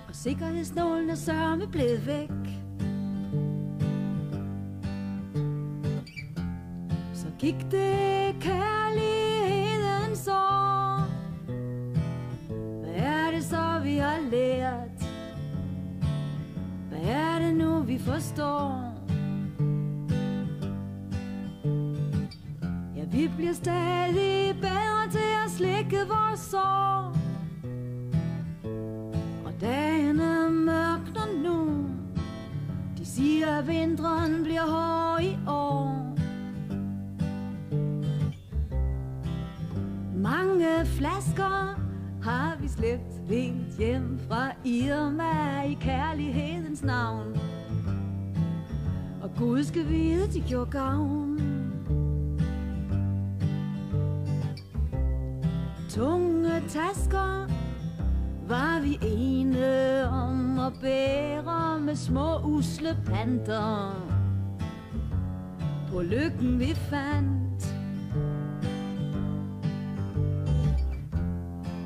Og 0.07 0.15
sikkerhedsnålen 0.15 1.09
er 1.09 1.15
sørme 1.15 1.67
blevet 1.67 2.07
væk. 2.07 2.29
Så 7.13 7.27
gik 7.39 7.55
det 7.71 8.35
kærlighedens 8.41 10.27
år 10.27 11.01
Hvad 12.83 12.93
er 12.95 13.31
det 13.31 13.43
så, 13.43 13.79
vi 13.83 13.97
har 13.97 14.19
lært? 14.31 15.05
Hvad 16.89 16.99
er 17.03 17.39
det 17.39 17.55
nu, 17.55 17.79
vi 17.79 17.99
forstår? 17.99 18.96
Bliver 23.37 23.53
stadig 23.53 24.55
bedre 24.61 25.11
til 25.11 25.29
at 25.45 25.51
slikke 25.51 25.97
vores 26.07 26.39
sår. 26.39 27.15
Og 29.45 29.53
dagene 29.61 30.49
mørkner 30.49 31.41
nu. 31.43 31.85
De 32.97 33.05
siger, 33.05 33.47
at 33.57 33.67
vinteren 33.67 34.43
bliver 34.43 34.61
hård 34.61 35.23
i 35.23 35.37
år. 35.47 36.17
Mange 40.15 40.85
flasker 40.85 41.79
har 42.23 42.57
vi 42.61 42.67
slæbt 42.67 43.29
helt 43.29 43.77
hjem 43.77 44.19
fra 44.29 44.51
Irma 44.65 45.61
i 45.63 45.77
kærlighedens 45.81 46.83
navn. 46.83 47.39
Og 49.21 49.29
Gud 49.37 49.63
skal 49.63 49.89
vide, 49.89 50.33
de 50.33 50.41
gjorde 50.47 50.71
gavn. 50.71 51.26
tunge 55.97 56.61
tasker 56.69 57.47
var 58.47 58.79
vi 58.81 58.99
ene 59.01 60.03
om 60.09 60.59
at 60.59 60.73
bære 60.81 61.79
med 61.79 61.95
små 61.95 62.39
usle 62.43 62.97
panter 63.05 63.95
på 65.91 66.01
lykken 66.01 66.59
vi 66.59 66.75
fandt. 66.75 67.63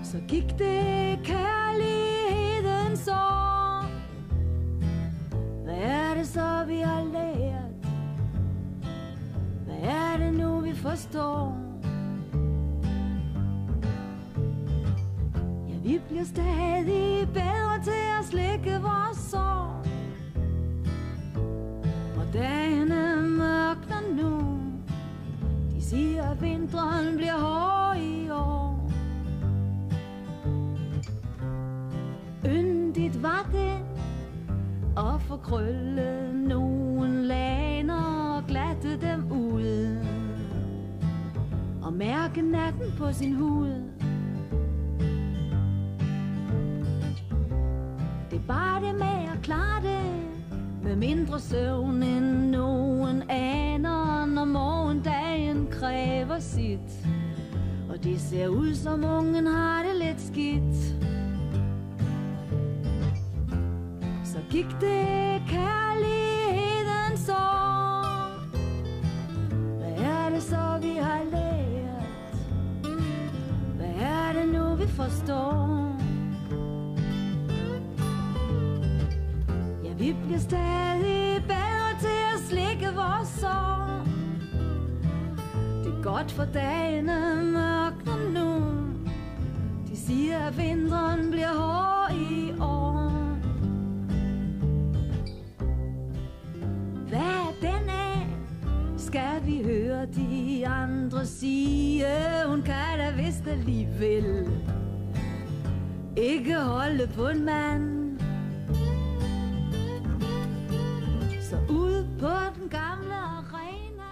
Så 0.04 0.17
gik 0.28 0.58
det 0.58 1.19
kærlighedens 1.24 3.08
år. 3.08 3.86
Hvad 5.63 5.76
er 5.76 6.13
det 6.15 6.28
så, 6.28 6.63
vi 6.67 6.80
har 6.80 7.04
lært? 7.04 7.86
Hvad 9.65 9.89
er 9.89 10.17
det 10.17 10.34
nu, 10.34 10.60
vi 10.60 10.76
forstår? 10.76 11.71
Bliver 15.99 16.23
stadig 16.23 17.27
bedre 17.34 17.84
til 17.84 18.04
at 18.19 18.25
slikke 18.25 18.82
vores 18.82 19.17
sår. 19.17 19.86
Og 22.17 22.34
dagene 22.34 23.15
mørkner 23.15 24.01
nu. 24.23 24.60
De 25.75 25.82
siger, 25.82 26.32
at 26.32 26.41
vinteren 26.41 27.15
bliver 27.15 27.38
hård 27.38 27.97
i 27.97 28.30
år. 28.30 28.91
Yndigt 32.45 33.23
var 33.23 33.49
det 33.51 33.77
At 34.97 35.21
få 35.21 35.38
krøllet 35.38 36.36
nogen 36.36 37.23
laner 37.23 38.36
Og 38.38 38.47
glatte 38.47 39.01
dem 39.01 39.32
ud. 39.32 39.97
Og 41.84 41.93
mærke 41.93 42.41
natten 42.41 42.93
på 42.97 43.12
sin 43.12 43.36
hud. 43.36 43.90
Det 48.32 48.38
er 48.38 48.48
bare 48.48 48.82
det 48.82 48.96
med 48.96 49.30
at 49.34 49.39
klare 49.44 49.82
det. 49.82 50.02
Med 50.84 50.96
mindre 50.96 51.39
søvn 51.39 52.04
end 52.04 52.50
nogen 52.50 53.24
aner 53.30 54.26
Når 54.26 54.46
morgendagen 54.46 55.67
kræver 55.72 56.39
sit. 56.39 57.08
Og 57.89 58.04
det 58.04 58.22
ser 58.22 58.48
ud 58.48 58.76
som 58.76 59.04
ungen 59.04 59.48
har 59.48 59.84
det 59.84 59.96
lidt 59.96 60.22
skidt. 60.22 60.76
Så 64.24 64.38
gik 64.50 64.67
det 64.82 65.41
kærlighedens 65.48 67.30
år. 67.30 68.06
Hvad 69.78 70.06
er 70.06 70.30
det 70.30 70.44
så 70.44 70.80
vi 70.82 70.96
har 71.00 71.24
lært? 71.32 72.36
Hvad 73.76 73.96
er 74.00 74.34
det 74.34 74.54
nu 74.54 74.76
vi 74.76 74.88
forstår? 74.88 75.81
Vi 80.02 80.16
bliver 80.26 80.40
stadig 80.40 81.44
bedre 81.48 82.00
til 82.00 82.20
at 82.34 82.40
slikke 82.50 82.96
vores 82.96 83.30
sår. 83.30 84.08
Det 85.84 85.94
er 85.94 86.04
godt 86.04 86.32
for 86.32 86.46
dagene 86.54 87.44
mørkner 87.44 88.30
nu 88.34 88.62
De 89.88 89.98
siger, 89.98 90.40
at 90.40 90.58
vinteren 90.58 91.32
bliver 91.32 91.54
hård 91.54 92.12
i 92.16 92.52
år. 92.60 93.12
Hvad 97.10 97.20
er 97.20 97.54
den 97.62 97.90
af? 97.90 98.28
Skal 98.98 99.46
vi 99.46 99.64
høre 99.64 100.06
de 100.06 100.68
andre 100.68 101.26
sige. 101.26 102.06
Hun 102.48 102.62
kan 102.62 102.98
da 102.98 103.24
vist 103.24 103.48
alligevel 103.48 104.50
Ikke 106.18 106.56
holde 106.56 107.10
på 107.16 107.28
en 107.28 107.46
mand. 107.46 108.01
Den 112.62 112.69
gamle 112.69 113.15
arena 113.15 114.04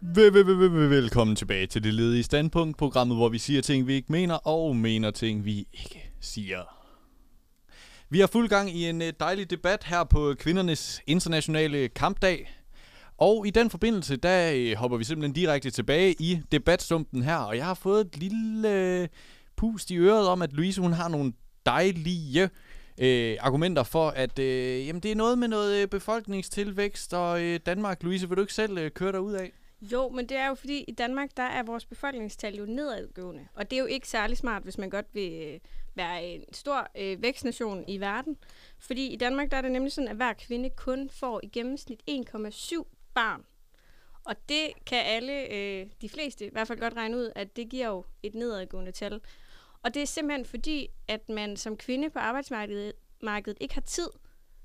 Vel- 0.00 0.34
vel- 0.34 0.46
vel- 0.46 0.72
vel- 0.72 0.90
Velkommen 0.90 1.36
tilbage 1.36 1.66
til 1.66 1.84
det 1.84 1.94
ledige 1.94 2.22
standpunkt, 2.22 2.76
programmet, 2.78 3.16
hvor 3.16 3.28
vi 3.28 3.38
siger 3.38 3.62
ting, 3.62 3.86
vi 3.86 3.94
ikke 3.94 4.12
mener, 4.12 4.34
og 4.34 4.76
mener 4.76 5.10
ting, 5.10 5.44
vi 5.44 5.58
ikke 5.58 6.10
siger. 6.20 6.62
Vi 8.10 8.20
har 8.20 8.26
fuld 8.26 8.48
gang 8.48 8.70
i 8.70 8.88
en 8.88 9.02
øh, 9.02 9.12
dejlig 9.20 9.50
debat 9.50 9.84
her 9.84 10.04
på 10.04 10.34
kvindernes 10.38 11.00
internationale 11.06 11.88
kampdag. 11.88 12.52
Og 13.18 13.46
i 13.46 13.50
den 13.50 13.70
forbindelse, 13.70 14.16
der 14.16 14.52
øh, 14.54 14.76
hopper 14.76 14.98
vi 14.98 15.04
simpelthen 15.04 15.34
direkte 15.34 15.70
tilbage 15.70 16.14
i 16.18 16.40
debatstumpen 16.52 17.22
her. 17.22 17.36
Og 17.36 17.56
jeg 17.56 17.64
har 17.64 17.74
fået 17.74 18.00
et 18.00 18.16
lille 18.16 18.70
øh, 18.74 19.08
pust 19.56 19.90
i 19.90 19.96
øret 19.96 20.28
om, 20.28 20.42
at 20.42 20.52
Louise 20.52 20.80
hun 20.80 20.92
har 20.92 21.08
nogle 21.08 21.32
dejlige 21.66 22.50
øh, 23.00 23.36
argumenter 23.40 23.82
for, 23.82 24.08
at 24.08 24.38
øh, 24.38 24.86
jamen, 24.86 25.02
det 25.02 25.10
er 25.10 25.16
noget 25.16 25.38
med 25.38 25.48
noget 25.48 25.82
øh, 25.82 25.88
befolkningstilvækst 25.88 27.14
og 27.14 27.42
øh, 27.42 27.60
Danmark. 27.66 28.02
Louise, 28.02 28.28
vil 28.28 28.36
du 28.36 28.42
ikke 28.42 28.54
selv 28.54 28.78
øh, 28.78 28.90
køre 28.90 29.12
dig 29.12 29.20
ud 29.20 29.32
af? 29.32 29.52
Jo, 29.80 30.08
men 30.08 30.28
det 30.28 30.36
er 30.36 30.48
jo 30.48 30.54
fordi, 30.54 30.84
i 30.88 30.92
Danmark, 30.92 31.28
der 31.36 31.42
er 31.42 31.62
vores 31.62 31.84
befolkningstal 31.84 32.56
jo 32.56 32.64
nedadgående. 32.64 33.48
Og 33.54 33.70
det 33.70 33.76
er 33.76 33.80
jo 33.80 33.86
ikke 33.86 34.08
særlig 34.08 34.36
smart, 34.36 34.62
hvis 34.62 34.78
man 34.78 34.90
godt 34.90 35.06
vil 35.12 35.32
øh, 35.32 35.60
være 35.94 36.24
en 36.24 36.44
stor 36.52 36.88
øh, 36.98 37.22
vækstnation 37.22 37.84
i 37.88 38.00
verden. 38.00 38.36
Fordi 38.78 39.06
i 39.06 39.16
Danmark, 39.16 39.50
der 39.50 39.56
er 39.56 39.62
det 39.62 39.72
nemlig 39.72 39.92
sådan, 39.92 40.08
at 40.08 40.16
hver 40.16 40.32
kvinde 40.32 40.70
kun 40.70 41.10
får 41.10 41.40
i 41.42 41.48
gennemsnit 41.48 42.02
1,7 42.10 42.82
barn. 43.14 43.44
Og 44.24 44.36
det 44.48 44.66
kan 44.86 45.02
alle, 45.04 45.54
øh, 45.54 45.86
de 46.00 46.08
fleste 46.08 46.46
i 46.46 46.50
hvert 46.52 46.66
fald 46.68 46.78
godt 46.78 46.96
regne 46.96 47.16
ud, 47.16 47.32
at 47.34 47.56
det 47.56 47.68
giver 47.68 47.88
jo 47.88 48.04
et 48.22 48.34
nedadgående 48.34 48.92
tal. 48.92 49.20
Og 49.82 49.94
det 49.94 50.02
er 50.02 50.06
simpelthen 50.06 50.44
fordi, 50.44 50.88
at 51.08 51.28
man 51.28 51.56
som 51.56 51.76
kvinde 51.76 52.10
på 52.10 52.18
arbejdsmarkedet 52.18 52.92
markedet 53.22 53.58
ikke 53.60 53.74
har 53.74 53.80
tid 53.80 54.08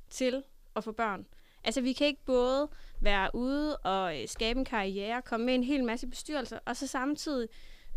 til 0.09 0.43
at 0.75 0.83
få 0.83 0.91
børn. 0.91 1.25
Altså, 1.63 1.81
vi 1.81 1.93
kan 1.93 2.07
ikke 2.07 2.25
både 2.25 2.69
være 3.01 3.29
ude 3.33 3.77
og 3.77 4.21
øh, 4.21 4.27
skabe 4.27 4.59
en 4.59 4.65
karriere, 4.65 5.21
komme 5.21 5.45
med 5.45 5.55
en 5.55 5.63
hel 5.63 5.83
masse 5.83 6.07
bestyrelser, 6.07 6.59
og 6.65 6.75
så 6.75 6.87
samtidig 6.87 7.49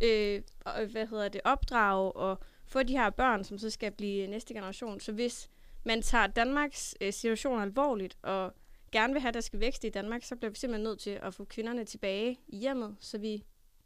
øh, 0.02 0.42
og, 0.61 0.83
øh, 0.83 0.90
hvad 0.90 1.07
hedder 1.07 1.28
det, 1.28 1.40
opdrage 1.44 2.12
og 2.12 2.38
få 2.66 2.83
de 2.83 2.98
her 2.98 3.11
børn, 3.11 3.44
som 3.44 3.59
så 3.59 3.70
skal 3.70 3.92
blive 3.92 4.26
næste 4.26 4.54
generation. 4.54 5.00
Så 5.00 5.12
hvis 5.12 5.50
man 5.85 6.02
tager 6.02 6.26
Danmarks 6.26 6.96
øh, 7.00 7.12
situation 7.12 7.62
alvorligt 7.62 8.18
og 8.22 8.54
gerne 8.92 9.12
vil 9.12 9.20
have, 9.20 9.28
at 9.28 9.35
der 9.35 9.40
skal 9.40 9.61
vækste 9.61 9.87
i 9.87 9.90
Danmark, 9.90 10.22
så 10.22 10.37
bliver 10.37 10.50
vi 10.50 10.57
simpelthen 10.57 10.85
nødt 10.85 11.00
til 11.00 11.11
at 11.22 11.35
få 11.35 11.44
kvinderne 11.44 11.85
tilbage 11.85 12.38
i 12.48 12.59
hjemmet, 12.59 12.96
så 13.00 13.18
vi 13.18 13.44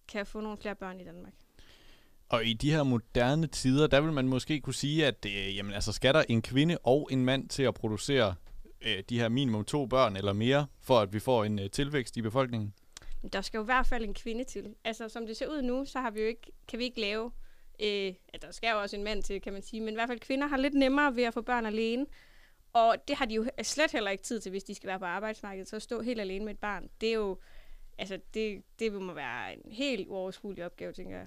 kan 0.08 0.26
få 0.26 0.40
nogle 0.40 0.58
flere 0.58 0.74
børn 0.74 1.00
i 1.00 1.04
Danmark. 1.04 1.34
Og 2.32 2.44
i 2.44 2.52
de 2.52 2.72
her 2.72 2.82
moderne 2.82 3.46
tider, 3.46 3.86
der 3.86 4.00
vil 4.00 4.12
man 4.12 4.28
måske 4.28 4.60
kunne 4.60 4.74
sige, 4.74 5.06
at 5.06 5.26
øh, 5.26 5.56
jamen, 5.56 5.72
altså, 5.72 5.92
skal 5.92 6.14
der 6.14 6.24
en 6.28 6.42
kvinde 6.42 6.78
og 6.82 7.08
en 7.10 7.24
mand 7.24 7.48
til 7.48 7.62
at 7.62 7.74
producere 7.74 8.34
øh, 8.80 9.02
de 9.08 9.20
her 9.20 9.28
minimum 9.28 9.64
to 9.64 9.86
børn 9.86 10.16
eller 10.16 10.32
mere, 10.32 10.66
for 10.80 11.00
at 11.00 11.12
vi 11.12 11.18
får 11.18 11.44
en 11.44 11.58
øh, 11.58 11.70
tilvækst 11.70 12.16
i 12.16 12.22
befolkningen? 12.22 12.74
Der 13.32 13.40
skal 13.40 13.58
jo 13.58 13.62
i 13.62 13.64
hvert 13.64 13.86
fald 13.86 14.04
en 14.04 14.14
kvinde 14.14 14.44
til. 14.44 14.74
Altså, 14.84 15.08
som 15.08 15.26
det 15.26 15.36
ser 15.36 15.46
ud 15.46 15.62
nu, 15.62 15.84
så 15.84 16.00
har 16.00 16.10
vi 16.10 16.20
jo 16.20 16.26
ikke, 16.26 16.52
kan 16.68 16.78
vi 16.78 16.84
ikke 16.84 17.00
lave... 17.00 17.30
Øh, 17.82 18.14
at 18.34 18.42
der 18.42 18.50
skal 18.50 18.70
jo 18.70 18.80
også 18.80 18.96
en 18.96 19.04
mand 19.04 19.22
til, 19.22 19.40
kan 19.40 19.52
man 19.52 19.62
sige. 19.62 19.80
Men 19.80 19.88
i 19.88 19.94
hvert 19.94 20.08
fald 20.08 20.20
kvinder 20.20 20.46
har 20.46 20.56
lidt 20.56 20.74
nemmere 20.74 21.16
ved 21.16 21.24
at 21.24 21.34
få 21.34 21.42
børn 21.42 21.66
alene. 21.66 22.06
Og 22.72 22.96
det 23.08 23.16
har 23.16 23.24
de 23.24 23.34
jo 23.34 23.46
slet 23.62 23.92
heller 23.92 24.10
ikke 24.10 24.24
tid 24.24 24.40
til, 24.40 24.50
hvis 24.50 24.64
de 24.64 24.74
skal 24.74 24.88
være 24.88 24.98
på 24.98 25.04
arbejdsmarkedet. 25.04 25.68
Så 25.68 25.76
at 25.76 25.82
stå 25.82 26.00
helt 26.00 26.20
alene 26.20 26.44
med 26.44 26.52
et 26.52 26.58
barn, 26.58 26.88
det 27.00 27.08
er 27.08 27.14
jo... 27.14 27.38
Altså, 27.98 28.18
det, 28.34 28.62
det 28.78 28.92
må 28.92 29.12
være 29.12 29.54
en 29.54 29.72
helt 29.72 30.08
uoverskuelig 30.08 30.64
opgave, 30.64 30.92
tænker 30.92 31.16
jeg. 31.16 31.26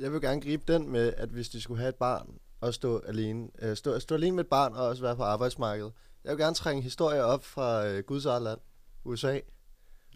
Jeg 0.00 0.12
vil 0.12 0.20
gerne 0.20 0.40
gribe 0.40 0.72
den 0.72 0.88
med, 0.92 1.12
at 1.16 1.28
hvis 1.28 1.48
de 1.48 1.60
skulle 1.60 1.78
have 1.80 1.88
et 1.88 1.94
barn 1.94 2.38
og 2.60 2.74
stå 2.74 2.98
alene, 2.98 3.48
øh, 3.62 3.76
stå, 3.76 3.98
stå 3.98 4.14
alene 4.14 4.36
med 4.36 4.44
et 4.44 4.50
barn 4.50 4.72
og 4.72 4.86
også 4.86 5.02
være 5.02 5.16
på 5.16 5.22
arbejdsmarkedet. 5.22 5.92
Jeg 6.24 6.30
vil 6.30 6.38
gerne 6.38 6.54
trænge 6.54 6.82
historier 6.82 7.22
op 7.22 7.44
fra 7.44 7.86
øh, 7.86 8.04
Guds 8.04 8.24
eget 8.24 8.42
land, 8.42 8.58
USA. 9.04 9.38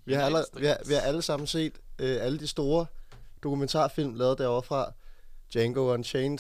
Vi 0.05 0.13
har, 0.15 0.23
alle, 0.23 0.39
vi, 0.57 0.67
har, 0.67 0.79
vi 0.87 0.95
har 0.95 1.01
alle 1.01 1.23
sammen 1.23 1.47
set 1.47 1.73
øh, 1.99 2.17
alle 2.21 2.39
de 2.39 2.47
store 2.47 2.87
dokumentarfilm 3.43 4.15
lavet 4.15 4.39
derovre 4.39 4.63
fra. 4.63 4.93
Django 5.53 5.93
Unchained. 5.95 6.39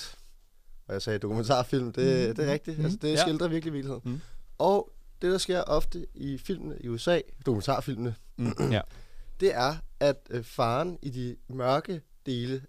Og 0.86 0.94
jeg 0.94 1.02
sagde 1.02 1.18
dokumentarfilm, 1.18 1.92
det, 1.92 2.26
Mhm. 2.28 2.36
det 2.36 2.48
er 2.48 2.52
rigtigt. 2.52 2.76
Mhm. 2.78 2.84
Altså, 2.84 2.98
det 3.02 3.12
Ja. 3.12 3.16
skildrer 3.22 3.48
virkelig 3.48 3.72
virkeligheden. 3.72 4.10
Mhm. 4.10 4.20
Og 4.58 4.92
det, 5.22 5.32
der 5.32 5.38
sker 5.38 5.60
ofte 5.62 6.06
i 6.14 6.38
filmene 6.38 6.76
i 6.80 6.88
USA, 6.88 7.20
dokumentarfilmene, 7.46 8.14
Mm, 8.36 8.52
ja. 8.70 8.80
det 9.40 9.54
er, 9.54 9.76
at 10.00 10.16
øh, 10.30 10.44
faren 10.44 10.98
i 11.02 11.10
de 11.10 11.36
mørke 11.48 12.00
dele 12.26 12.62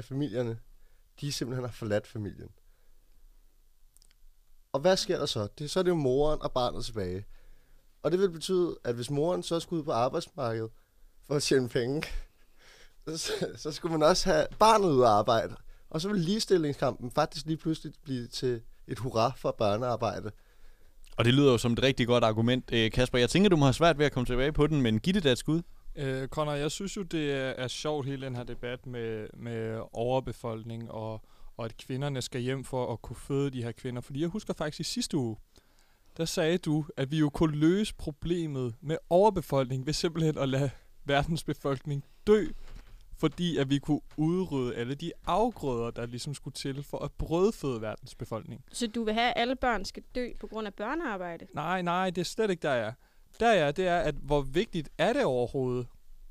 af 0.00 0.04
familierne, 0.04 0.58
de 1.20 1.32
simpelthen 1.32 1.64
har 1.64 1.72
forladt 1.72 2.06
familien. 2.06 2.48
Og 4.72 4.80
hvad 4.80 4.96
sker 4.96 5.18
der 5.18 5.26
så? 5.26 5.48
Det, 5.58 5.70
så 5.70 5.78
er 5.78 5.82
det 5.82 5.90
jo 5.90 5.94
moren 5.94 6.42
og 6.42 6.52
barnet 6.52 6.84
tilbage. 6.84 7.24
Og 8.02 8.10
det 8.10 8.20
vil 8.20 8.30
betyde, 8.30 8.78
at 8.84 8.94
hvis 8.94 9.10
moren 9.10 9.42
så 9.42 9.60
skulle 9.60 9.80
ud 9.80 9.84
på 9.84 9.92
arbejdsmarkedet 9.92 10.70
for 11.26 11.34
at 11.34 11.42
tjene 11.42 11.68
penge, 11.68 12.02
så, 13.16 13.32
så 13.56 13.72
skulle 13.72 13.98
man 13.98 14.08
også 14.08 14.30
have 14.32 14.46
barnet 14.58 14.88
ud 14.88 15.02
at 15.02 15.08
arbejde. 15.08 15.56
Og 15.90 16.00
så 16.00 16.08
vil 16.08 16.20
ligestillingskampen 16.20 17.10
faktisk 17.10 17.46
lige 17.46 17.56
pludselig 17.56 17.92
blive 18.02 18.26
til 18.26 18.62
et 18.86 18.98
hurra 18.98 19.32
for 19.36 19.50
børnearbejde. 19.58 20.30
Og 21.16 21.24
det 21.24 21.34
lyder 21.34 21.52
jo 21.52 21.58
som 21.58 21.72
et 21.72 21.82
rigtig 21.82 22.06
godt 22.06 22.24
argument. 22.24 22.72
Øh, 22.72 22.90
Kasper, 22.90 23.18
jeg 23.18 23.30
tænker, 23.30 23.50
du 23.50 23.56
må 23.56 23.64
have 23.64 23.72
svært 23.72 23.98
ved 23.98 24.06
at 24.06 24.12
komme 24.12 24.26
tilbage 24.26 24.52
på 24.52 24.66
den, 24.66 24.82
men 24.82 25.00
giv 25.00 25.14
det 25.14 25.24
da 25.24 25.32
et 25.32 25.38
skud. 25.38 25.62
Øh, 25.96 26.28
Connor, 26.28 26.52
jeg 26.52 26.70
synes 26.70 26.96
jo, 26.96 27.02
det 27.02 27.32
er, 27.32 27.50
er 27.50 27.68
sjovt 27.68 28.06
hele 28.06 28.26
den 28.26 28.36
her 28.36 28.42
debat 28.42 28.86
med, 28.86 29.28
med 29.34 29.80
overbefolkning 29.92 30.90
og, 30.90 31.22
og 31.56 31.64
at 31.64 31.76
kvinderne 31.76 32.22
skal 32.22 32.40
hjem 32.40 32.64
for 32.64 32.92
at 32.92 33.02
kunne 33.02 33.16
føde 33.16 33.50
de 33.50 33.62
her 33.62 33.72
kvinder. 33.72 34.00
Fordi 34.00 34.20
jeg 34.20 34.28
husker 34.28 34.54
faktisk 34.54 34.80
i 34.80 34.92
sidste 34.92 35.16
uge, 35.16 35.36
der 36.16 36.24
sagde 36.24 36.58
du, 36.58 36.84
at 36.96 37.10
vi 37.10 37.18
jo 37.18 37.30
kunne 37.30 37.56
løse 37.56 37.94
problemet 37.94 38.74
med 38.80 38.96
overbefolkning 39.10 39.86
ved 39.86 39.92
simpelthen 39.92 40.38
at 40.38 40.48
lade 40.48 40.70
verdens 41.04 41.44
befolkning 41.44 42.04
dø, 42.26 42.46
fordi 43.18 43.56
at 43.56 43.70
vi 43.70 43.78
kunne 43.78 44.00
udrydde 44.16 44.74
alle 44.76 44.94
de 44.94 45.12
afgrøder, 45.26 45.90
der 45.90 46.06
ligesom 46.06 46.34
skulle 46.34 46.54
til 46.54 46.82
for 46.82 46.98
at 46.98 47.12
brødføde 47.12 47.80
verdens 47.80 48.14
befolkning. 48.14 48.64
Så 48.72 48.86
du 48.86 49.04
vil 49.04 49.14
have, 49.14 49.30
at 49.30 49.34
alle 49.36 49.56
børn 49.56 49.84
skal 49.84 50.02
dø 50.14 50.28
på 50.40 50.46
grund 50.46 50.66
af 50.66 50.74
børnearbejde? 50.74 51.46
Nej, 51.54 51.82
nej, 51.82 52.10
det 52.10 52.20
er 52.20 52.24
slet 52.24 52.50
ikke 52.50 52.62
der, 52.62 52.74
jeg 52.74 52.86
er. 52.86 52.92
Der 53.40 53.48
er, 53.48 53.72
det 53.72 53.86
er, 53.86 53.98
at 53.98 54.14
hvor 54.14 54.40
vigtigt 54.40 54.88
er 54.98 55.12
det 55.12 55.24
overhovedet, 55.24 55.86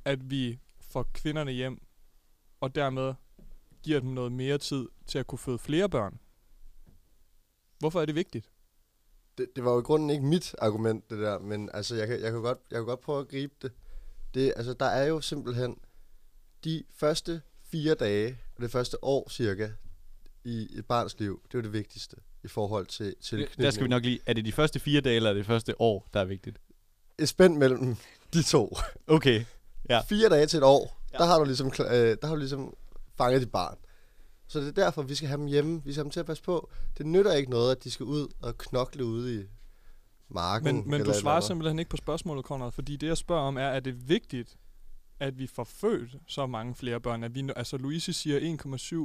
at 0.05 0.29
vi 0.29 0.59
får 0.81 1.03
kvinderne 1.13 1.51
hjem, 1.51 1.81
og 2.61 2.75
dermed 2.75 3.13
giver 3.83 3.99
dem 3.99 4.09
noget 4.09 4.31
mere 4.31 4.57
tid 4.57 4.87
til 5.07 5.19
at 5.19 5.27
kunne 5.27 5.39
føde 5.39 5.59
flere 5.59 5.89
børn. 5.89 6.19
Hvorfor 7.79 8.01
er 8.01 8.05
det 8.05 8.15
vigtigt? 8.15 8.51
Det, 9.37 9.55
det 9.55 9.63
var 9.63 9.71
jo 9.71 9.79
i 9.79 9.83
grunden 9.83 10.09
ikke 10.09 10.25
mit 10.25 10.55
argument, 10.57 11.09
det 11.09 11.19
der, 11.19 11.39
men 11.39 11.69
altså, 11.73 11.95
jeg 11.95 12.07
kan, 12.07 12.21
jeg 12.21 12.31
kan, 12.31 12.41
godt, 12.41 12.57
jeg 12.71 12.77
kan 12.77 12.85
godt 12.85 13.01
prøve 13.01 13.19
at 13.19 13.27
gribe 13.27 13.53
det. 13.61 13.71
det. 14.33 14.53
Altså, 14.55 14.73
der 14.73 14.85
er 14.85 15.05
jo 15.05 15.21
simpelthen 15.21 15.77
de 16.63 16.83
første 16.93 17.41
fire 17.63 17.95
dage, 17.95 18.37
og 18.55 18.61
det 18.61 18.71
første 18.71 19.03
år 19.03 19.29
cirka, 19.29 19.69
i 20.43 20.67
et 20.77 20.85
barns 20.85 21.19
liv, 21.19 21.41
det 21.43 21.53
er 21.53 21.59
jo 21.59 21.63
det 21.63 21.73
vigtigste 21.73 22.15
i 22.43 22.47
forhold 22.47 22.85
til, 22.85 23.15
til 23.21 23.49
Der 23.57 23.71
skal 23.71 23.83
vi 23.83 23.89
nok 23.89 24.03
lige... 24.03 24.19
Er 24.25 24.33
det 24.33 24.45
de 24.45 24.51
første 24.51 24.79
fire 24.79 25.01
dage, 25.01 25.15
eller 25.15 25.29
er 25.29 25.33
det 25.33 25.45
første 25.45 25.81
år, 25.81 26.07
der 26.13 26.19
er 26.19 26.25
vigtigt? 26.25 26.59
Et 27.19 27.29
spænd 27.29 27.57
mellem 27.57 27.95
de 28.33 28.43
to. 28.43 28.77
Okay, 29.07 29.45
ja. 29.89 30.01
Fire 30.01 30.29
dage 30.29 30.45
til 30.45 30.57
et 30.57 30.63
år, 30.63 31.01
ja. 31.13 31.17
der, 31.17 31.25
har 31.25 31.39
du 31.39 31.45
ligesom, 31.45 31.67
øh, 31.67 32.17
der 32.21 32.27
har 32.27 32.33
du 32.33 32.39
ligesom 32.39 32.73
fanget 33.17 33.41
dit 33.41 33.51
barn. 33.51 33.77
Så 34.47 34.59
det 34.59 34.67
er 34.67 34.83
derfor, 34.83 35.01
vi 35.01 35.15
skal 35.15 35.27
have 35.27 35.37
dem 35.37 35.47
hjemme. 35.47 35.81
Vi 35.85 35.91
skal 35.91 35.99
have 35.99 36.03
dem 36.03 36.11
til 36.11 36.19
at 36.19 36.25
passe 36.25 36.43
på. 36.43 36.69
Det 36.97 37.05
nytter 37.05 37.33
ikke 37.33 37.49
noget, 37.49 37.71
at 37.71 37.83
de 37.83 37.91
skal 37.91 38.03
ud 38.03 38.27
og 38.41 38.57
knokle 38.57 39.05
ude 39.05 39.41
i 39.41 39.45
marken. 40.29 40.75
Men, 40.75 40.89
men 40.89 41.03
du 41.03 41.13
svarer 41.13 41.35
eller 41.35 41.47
simpelthen 41.47 41.79
ikke 41.79 41.89
på 41.89 41.97
spørgsmålet, 41.97 42.45
Conrad, 42.45 42.71
fordi 42.71 42.95
det 42.95 43.07
jeg 43.07 43.17
spørger 43.17 43.41
om 43.41 43.57
er, 43.57 43.61
er 43.61 43.79
det 43.79 44.09
vigtigt, 44.09 44.57
at 45.19 45.39
vi 45.39 45.47
får 45.47 45.63
født 45.63 46.15
så 46.27 46.45
mange 46.45 46.75
flere 46.75 46.99
børn? 46.99 47.23
At 47.23 47.35
vi, 47.35 47.49
altså 47.55 47.77
Louise 47.77 48.13
siger 48.13 48.57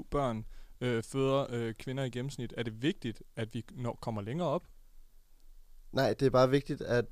1,7 0.03 0.09
børn 0.11 0.45
øh, 0.81 1.03
føder 1.03 1.47
øh, 1.51 1.75
kvinder 1.75 2.05
i 2.05 2.11
gennemsnit. 2.11 2.55
Er 2.57 2.63
det 2.63 2.83
vigtigt, 2.83 3.23
at 3.37 3.55
vi 3.55 3.65
når, 3.73 3.99
kommer 4.01 4.23
længere 4.23 4.49
op? 4.49 4.67
Nej, 5.93 6.15
det 6.15 6.27
er 6.27 6.31
bare 6.31 6.51
vigtigt, 6.51 6.81
at 6.81 7.05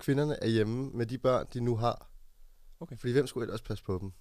kvinderne 0.00 0.36
er 0.42 0.48
hjemme 0.48 0.90
med 0.90 1.06
de 1.06 1.18
børn, 1.18 1.46
de 1.54 1.60
nu 1.60 1.76
har. 1.76 2.06
Okay. 2.80 2.96
Fordi 2.96 3.12
hvem 3.12 3.26
skulle 3.26 3.44
ellers 3.44 3.62
passe 3.62 3.84
på 3.84 3.98
dem? 4.00 4.12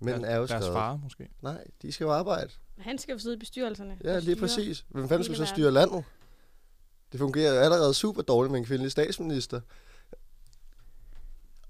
Mænd 0.00 0.24
er 0.24 0.36
jo 0.36 0.46
deres 0.46 0.50
skrevet. 0.50 0.72
far, 0.76 0.96
måske? 0.96 1.28
Nej, 1.42 1.64
de 1.82 1.92
skal 1.92 2.04
jo 2.04 2.12
arbejde. 2.12 2.50
Han 2.78 2.98
skal 2.98 3.12
jo 3.12 3.18
sidde 3.18 3.36
i 3.36 3.38
bestyrelserne. 3.38 3.98
Ja, 4.04 4.18
lige 4.18 4.22
styre 4.22 4.36
præcis. 4.36 4.84
Hvem 4.88 5.08
fanden 5.08 5.24
skal 5.24 5.36
så 5.36 5.44
styre 5.44 5.70
landet? 5.70 6.04
Det 7.12 7.20
fungerer 7.20 7.54
jo 7.54 7.60
allerede 7.60 7.94
super 7.94 8.22
dårligt 8.22 8.50
med 8.52 8.60
en 8.60 8.66
kvindelig 8.66 8.92
statsminister. 8.92 9.60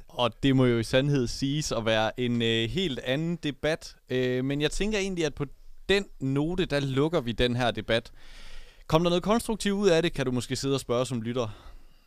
Og 0.08 0.42
det 0.42 0.56
må 0.56 0.64
jo 0.64 0.78
i 0.78 0.84
sandhed 0.84 1.26
siges 1.26 1.72
at 1.72 1.84
være 1.84 2.20
en 2.20 2.42
øh, 2.42 2.70
helt 2.70 2.98
anden 2.98 3.36
debat. 3.36 3.96
Øh, 4.08 4.44
men 4.44 4.60
jeg 4.60 4.70
tænker 4.70 4.98
egentlig, 4.98 5.24
at 5.24 5.34
på 5.34 5.44
den 5.88 6.04
note, 6.20 6.66
der 6.66 6.80
lukker 6.80 7.20
vi 7.20 7.32
den 7.32 7.56
her 7.56 7.70
debat. 7.70 8.12
Kom 8.86 9.02
der 9.02 9.10
noget 9.10 9.22
konstruktivt 9.22 9.78
ud 9.78 9.88
af 9.88 10.02
det, 10.02 10.12
kan 10.12 10.26
du 10.26 10.32
måske 10.32 10.56
sidde 10.56 10.74
og 10.74 10.80
spørge 10.80 11.06
som 11.06 11.22
lytter. 11.22 11.48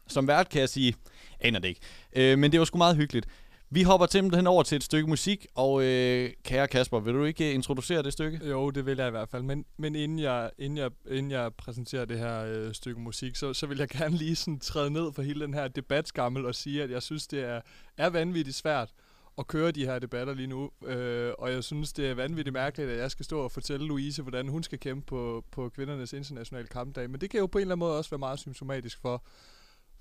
Som 0.08 0.28
vært 0.28 0.50
kan 0.50 0.62
jeg 0.62 0.70
sige, 0.70 0.96
aner 1.40 1.60
det 1.60 1.68
ikke. 1.68 1.82
Øh, 2.16 2.40
men 2.40 2.52
det 2.52 2.60
var 2.60 2.66
sgu 2.66 2.78
meget 2.78 2.96
hyggeligt. 2.96 3.28
Vi 3.72 3.84
hopper 3.84 4.08
simpelthen 4.08 4.48
over 4.48 4.64
til 4.64 4.76
et 4.76 4.84
stykke 4.84 5.10
musik, 5.10 5.46
og 5.56 5.84
øh, 5.84 6.32
kære 6.44 6.68
Kasper, 6.68 7.00
vil 7.00 7.14
du 7.14 7.24
ikke 7.24 7.50
øh, 7.50 7.56
introducere 7.56 8.04
det 8.04 8.14
stykke? 8.14 8.48
Jo, 8.48 8.70
det 8.70 8.86
vil 8.86 8.98
jeg 8.98 9.08
i 9.08 9.12
hvert 9.12 9.30
fald. 9.30 9.44
Men, 9.44 9.66
men 9.78 9.96
inden, 9.96 10.20
jeg, 10.20 10.52
inden, 10.58 10.78
jeg, 10.78 10.92
inden 11.10 11.32
jeg 11.32 11.54
præsenterer 11.54 12.06
det 12.06 12.20
her 12.20 12.44
øh, 12.46 12.74
stykke 12.74 13.02
musik, 13.02 13.36
så, 13.36 13.54
så 13.54 13.66
vil 13.66 13.78
jeg 13.78 13.90
gerne 13.98 14.18
lige 14.18 14.36
sådan 14.36 14.60
træde 14.60 14.90
ned 14.90 15.14
for 15.14 15.22
hele 15.22 15.46
den 15.46 15.54
her 15.54 15.68
debatskammel 15.68 16.46
og 16.46 16.56
sige, 16.56 16.84
at 16.84 16.92
jeg 16.92 17.04
synes, 17.04 17.28
det 17.28 17.44
er, 17.44 17.62
er 17.98 18.10
vanvittigt 18.10 18.58
svært 18.58 18.90
at 19.38 19.48
køre 19.48 19.72
de 19.72 19.86
her 19.86 20.00
debatter 20.00 20.34
lige 20.34 20.48
nu. 20.48 20.72
Øh, 20.86 21.34
og 21.38 21.52
jeg 21.52 21.64
synes, 21.64 21.94
det 21.94 22.10
er 22.10 22.14
vanvittigt 22.14 22.54
mærkeligt, 22.54 22.90
at 22.90 22.98
jeg 22.98 23.12
skal 23.12 23.26
stå 23.26 23.40
og 23.40 23.52
fortælle 23.52 23.88
Louise, 23.88 24.22
hvordan 24.22 24.48
hun 24.48 24.64
skal 24.64 24.80
kæmpe 24.80 25.06
på, 25.06 25.44
på 25.52 25.70
kvindernes 25.70 26.14
internationale 26.14 26.68
kampdag. 26.68 27.10
Men 27.10 27.22
det 27.22 27.30
kan 27.30 27.40
jo 27.40 27.48
på 27.48 27.58
en 27.58 27.62
eller 27.62 27.76
anden 27.76 27.80
måde 27.80 27.98
også 27.98 28.10
være 28.10 28.20
meget 28.20 28.40
symptomatisk 28.40 29.02
for, 29.02 29.24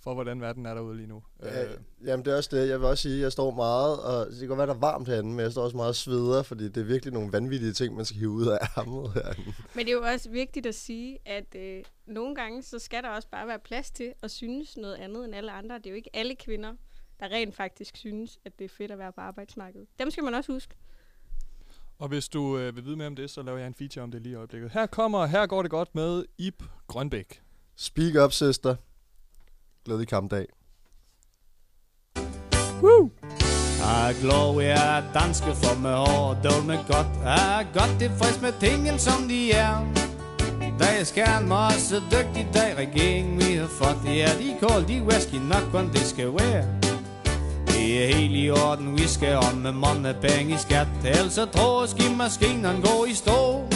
for 0.09 0.15
hvordan 0.15 0.41
verden 0.41 0.67
er 0.67 0.75
derude 0.75 0.97
lige 0.97 1.07
nu. 1.07 1.23
Ja, 1.43 1.65
Øh, 1.65 1.71
jamen 2.05 2.25
det 2.25 2.33
er 2.33 2.37
også 2.37 2.57
det. 2.57 2.69
Jeg 2.69 2.81
vil 2.81 2.87
også 2.89 3.03
sige, 3.03 3.15
at 3.15 3.21
jeg 3.21 3.33
står 3.33 3.51
meget, 3.51 4.01
og 4.01 4.27
det 4.27 4.39
kan 4.39 4.49
godt 4.49 4.59
være, 4.59 4.67
der 4.67 4.75
er 4.75 4.79
varmt 4.79 5.09
herinde, 5.09 5.31
men 5.31 5.41
jeg 5.41 5.53
står 5.53 5.63
også 5.63 5.77
meget 5.77 5.89
og 5.89 5.95
sveder, 5.95 6.43
fordi 6.43 6.65
det 6.65 6.77
er 6.77 6.85
virkelig 6.85 7.15
nogle 7.15 7.33
vanvittige 7.33 7.73
ting, 7.73 7.97
man 7.97 8.05
skal 8.05 8.19
hive 8.19 8.31
ud 8.31 8.47
af 8.47 8.59
ærmet 8.79 9.13
herinde. 9.13 9.53
Men 9.75 9.87
det 9.87 9.93
er 9.93 9.97
jo 9.97 10.03
også 10.03 10.31
vigtigt 10.31 10.67
at 10.67 10.75
sige, 10.75 11.19
at 11.25 11.55
øh, 11.57 11.85
nogle 12.07 12.35
gange, 12.35 12.63
så 12.63 12.79
skal 12.79 13.03
der 13.03 13.09
også 13.09 13.29
bare 13.29 13.47
være 13.47 13.59
plads 13.59 13.91
til 13.91 14.13
at 14.23 14.31
synes 14.31 14.77
noget 14.77 14.95
andet 14.95 15.25
end 15.25 15.35
alle 15.35 15.53
andre. 15.53 15.77
Det 15.79 15.87
er 15.87 15.91
jo 15.91 15.97
ikke 15.97 16.11
alle 16.17 16.35
kvinder, 16.35 16.73
der 17.21 17.27
rent 17.27 17.55
faktisk 17.57 17.97
synes, 17.97 18.39
at 18.45 18.59
det 18.59 18.65
er 18.65 18.69
fedt 18.69 18.91
at 18.91 18.99
være 18.99 19.13
på 19.13 19.21
arbejdsmarkedet. 19.21 19.87
Dem 19.99 20.11
skal 20.11 20.25
man 20.25 20.35
også 20.35 20.53
huske. 20.53 20.75
Og 21.99 22.09
hvis 22.09 22.29
du 22.29 22.59
øh, 22.59 22.77
vil 22.77 22.85
vide 22.85 22.97
mere 22.97 23.07
om 23.07 23.17
det, 23.17 23.31
så 23.31 23.43
laver 23.43 23.59
jeg 23.59 23.67
en 23.67 23.75
feature 23.75 24.03
om 24.03 24.11
det 24.11 24.23
lige 24.23 24.33
i 24.33 24.37
øjeblikket. 24.37 24.71
Her 24.71 24.87
kommer, 24.87 25.27
her 25.27 25.47
går 25.47 25.63
det 25.63 25.71
godt 25.71 25.95
med 25.95 26.25
Ip 26.39 26.63
Grønbæk. 26.87 27.43
Speak 27.77 28.15
up, 28.25 28.33
søster. 28.33 28.77
Glædelig 29.85 30.09
kampdag. 30.09 30.47
Woo! 32.83 33.11
Jeg 33.81 34.11
er 34.11 34.21
glad, 34.21 34.59
vi 34.59 34.65
er 34.65 35.21
danske, 35.21 35.55
for 35.55 35.81
med 35.81 35.95
hår 35.95 36.29
og 36.59 36.67
med 36.67 36.79
godt. 36.87 37.07
Jeg 37.25 37.61
er 37.61 37.65
godt 37.79 37.99
tilfreds 38.01 38.43
med 38.43 38.53
tingene, 38.61 38.99
som 38.99 39.29
de 39.29 39.53
er. 39.53 39.75
Der 40.79 41.05
skal 41.05 41.47
mig 41.47 41.67
også 41.67 42.03
dygtig, 42.13 42.49
der 42.55 42.75
regeringen 42.75 43.39
vi 43.39 43.55
har 43.55 43.67
fået. 43.67 44.17
Ja, 44.17 44.31
de 44.41 44.57
kold, 44.61 44.87
de 44.87 45.03
whisky 45.03 45.35
nok, 45.35 45.75
om 45.75 45.89
det 45.89 46.01
skal 46.01 46.27
være. 46.27 46.65
Det 47.67 48.05
er 48.05 48.17
helt 48.17 48.37
i 48.37 48.51
orden, 48.51 48.99
vi 48.99 49.09
skal 49.09 49.37
om 49.37 49.57
med 49.57 49.73
mange 49.73 50.15
penge 50.23 50.55
i 50.55 50.59
skat. 50.59 50.89
Ellers 51.05 51.33
så 51.33 51.47
tror 51.47 51.83
jeg, 51.83 51.89
skimaskinerne 51.89 52.83
går 52.83 53.07
i 53.09 53.15
stå. 53.15 53.69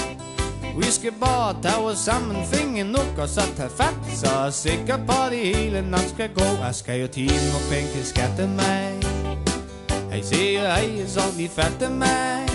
Vi 0.76 0.90
skal 0.90 1.12
bare 1.20 1.56
tage 1.62 1.76
os 1.76 1.98
sammen, 1.98 2.46
finde 2.46 2.84
nok 2.84 3.18
og 3.18 3.28
så 3.28 3.40
tage 3.56 3.70
fat. 3.76 3.94
Så 4.14 4.26
er 4.26 4.44
jeg 4.44 4.52
sikker 4.52 4.96
på, 4.96 5.12
at 5.26 5.32
det 5.32 5.56
hele 5.56 5.90
nok 5.90 6.06
skal 6.14 6.28
gå. 6.34 6.44
Jeg 6.64 6.74
skal 6.74 7.00
jo 7.00 7.06
tjene 7.06 7.50
nogle 7.52 7.66
penge 7.70 7.88
til 7.94 8.06
skatte 8.06 8.46
mig. 8.46 9.00
Hej 10.10 10.20
siger 10.22 10.60
hej, 10.60 11.06
så 11.06 11.20
vi 11.36 11.48
fatte 11.48 11.88
mig. 11.88 12.48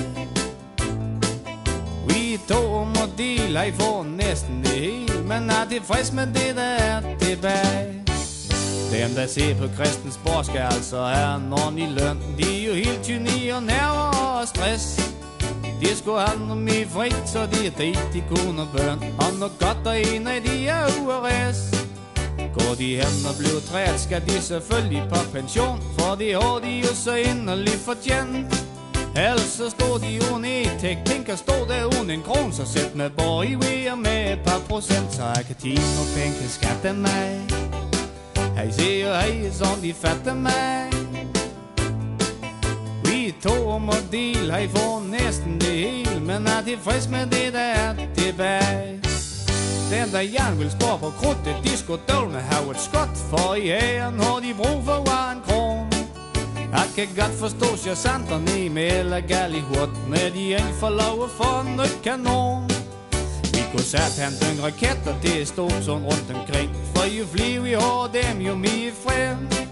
Vi 2.07 2.39
to 2.47 2.83
må 2.83 3.03
dele, 3.17 3.59
jeg 3.59 3.73
får 3.73 4.03
næsten 4.03 4.63
det 4.63 4.71
hele. 4.71 5.21
Men 5.23 5.49
er 5.49 5.65
tilfreds 5.69 6.13
med 6.13 6.27
det, 6.27 6.55
der 6.55 6.61
er 6.61 7.01
tilbage. 7.19 8.03
Dem, 8.91 9.15
der 9.15 9.27
ser 9.27 9.55
på 9.55 9.73
Christiansborg, 9.73 10.45
skal 10.45 10.59
altså 10.59 11.03
have 11.03 11.35
en 11.35 11.53
ordentlig 11.53 11.89
løn. 11.89 12.17
De 12.37 12.61
er 12.61 12.67
jo 12.67 12.73
helt 12.73 13.03
tyni 13.03 13.49
og 13.49 13.63
nerver 13.63 14.39
og 14.39 14.47
stress. 14.47 15.16
De 15.81 15.95
skulle 15.95 16.21
handle 16.21 16.47
noget 16.47 16.63
mere 16.63 16.85
frit, 16.85 17.29
så 17.29 17.39
de 17.45 17.67
er 17.67 17.71
det, 17.71 17.99
de 18.13 18.23
kunne 18.29 18.61
og 18.61 18.67
børn. 18.75 18.99
Og 19.19 19.39
noget 19.39 19.53
godt, 19.59 19.87
og 19.87 19.99
en 19.99 20.27
af 20.27 20.41
de 20.41 20.67
er 20.67 20.83
uarrest. 21.01 21.87
Går 22.53 22.73
de 22.77 22.95
hen 22.95 23.25
og 23.29 23.35
bliver 23.39 23.61
træt, 23.71 23.99
skal 23.99 24.21
de 24.27 24.41
selvfølgelig 24.41 25.03
på 25.09 25.19
pension. 25.33 25.79
For 25.97 26.15
de 26.15 26.31
har 26.33 26.59
de 26.63 26.71
jo 26.85 26.93
så 26.95 27.15
inderligt 27.15 27.81
fortjent. 27.89 28.67
Ellers 29.15 29.41
så 29.41 29.69
står 29.69 29.97
de 29.97 30.19
uden 30.31 30.45
e-tek, 30.45 30.97
tænker 31.05 31.35
stå 31.35 31.53
der 31.69 31.85
uden 31.85 32.09
en 32.09 32.21
kron, 32.21 32.53
så 32.53 32.65
sæt 32.65 32.95
med 32.95 33.09
bor 33.09 33.43
i 33.43 33.53
ved 33.53 33.95
med 33.95 34.33
et 34.33 34.39
par 34.45 34.61
procent, 34.69 35.13
så 35.13 35.23
jeg 35.23 35.43
kan 35.47 35.55
tjene 35.55 35.95
nogle 35.95 36.11
penge 36.15 36.37
til 36.41 36.49
skatte 36.49 36.93
mig. 36.93 37.47
Hej 38.55 38.71
siger 38.71 39.13
hej, 39.13 39.51
som 39.51 39.81
de 39.81 39.93
fatter 39.93 40.33
mig. 40.33 40.86
Vi 43.47 43.53
to 43.53 43.77
må 43.79 43.93
dele, 44.11 44.51
hej 44.51 44.67
får 44.67 45.03
næsten 45.11 45.59
det 45.59 45.75
hele, 45.83 46.19
men 46.19 46.47
er 46.47 46.61
tilfreds 46.65 47.09
med 47.09 47.25
det, 47.25 47.53
der 47.53 47.59
er 47.59 47.95
tilbage. 48.17 48.99
Den 49.91 50.11
der 50.11 50.21
jern 50.35 50.59
vil 50.59 50.71
spore 50.71 50.99
på 50.99 51.09
krudtet, 51.09 51.55
de 51.63 51.77
skulle 51.77 52.01
dølme 52.09 52.39
have 52.39 52.71
et 52.71 52.79
skot, 52.79 53.17
for 53.29 53.55
i 53.55 53.69
æren 53.69 54.19
har 54.19 54.39
de 54.45 54.53
brug 54.53 54.79
for 54.85 54.99
var 55.11 55.31
en 55.31 55.41
kron. 55.47 55.87
Jeg 56.71 56.87
kan 56.95 57.07
godt 57.19 57.35
forstå 57.43 57.69
sergeanterne 57.75 58.65
i 58.65 58.69
med 58.69 58.99
eller 58.99 59.19
gal 59.19 59.55
i 59.55 59.59
hurt, 59.59 59.93
når 60.09 60.29
de 60.35 60.43
ikke 60.59 60.75
får 60.79 60.89
lov 60.89 61.15
at 61.23 61.31
få 61.39 61.49
en 61.61 61.77
nyt 61.79 61.97
kanon. 62.03 62.69
Vi 63.53 63.61
kunne 63.71 63.89
sætte 63.93 64.17
han 64.23 64.33
den 64.43 64.63
raketter, 64.63 65.13
det 65.23 65.41
er 65.41 65.45
stort 65.45 65.79
sådan 65.81 66.03
rundt 66.09 66.29
omkring, 66.35 66.69
for 66.95 67.05
jo 67.19 67.25
flere 67.25 67.61
vi 67.61 67.71
har 67.71 68.09
dem, 68.17 68.41
jo 68.47 68.55
mere 68.55 68.91
frem. 69.05 69.66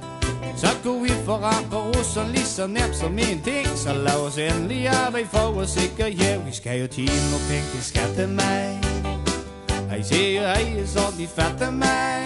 Så 0.57 0.67
kunne 0.83 1.03
vi 1.03 1.09
få 1.25 1.35
russerne 1.71 2.31
lige 2.31 2.45
så 2.45 2.67
nemt 2.67 2.95
som 2.95 3.17
en 3.17 3.41
ting, 3.41 3.67
så 3.67 3.93
lad 3.93 4.19
os 4.27 4.37
endelig 4.37 4.87
arbejde 4.87 5.27
for 5.27 5.61
at 5.61 5.69
sikre 5.69 6.15
ja, 6.19 6.37
vi 6.37 6.51
skal 6.51 6.81
jo 6.81 6.87
tjene 6.87 7.29
nogle 7.31 7.45
penge 7.49 7.67
til 7.73 7.83
skatte 7.83 8.27
mig. 8.27 8.81
Hej 9.89 10.01
siger 10.01 10.41
hej, 10.41 10.85
så 10.85 10.99
de 11.19 11.27
fatter 11.27 11.71
mig. 11.71 12.25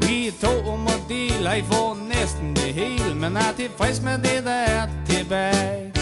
Vi 0.00 0.26
er 0.28 0.32
to 0.40 0.70
om 0.70 0.86
at 0.86 1.02
dele, 1.08 1.48
hej 1.48 1.62
får 1.70 1.98
næsten 2.08 2.56
det 2.56 2.74
hele, 2.74 3.14
men 3.14 3.36
er 3.36 3.52
tilfreds 3.56 4.02
med 4.02 4.18
det, 4.18 4.44
der 4.44 4.50
er 4.50 4.88
tilbage. 5.08 5.92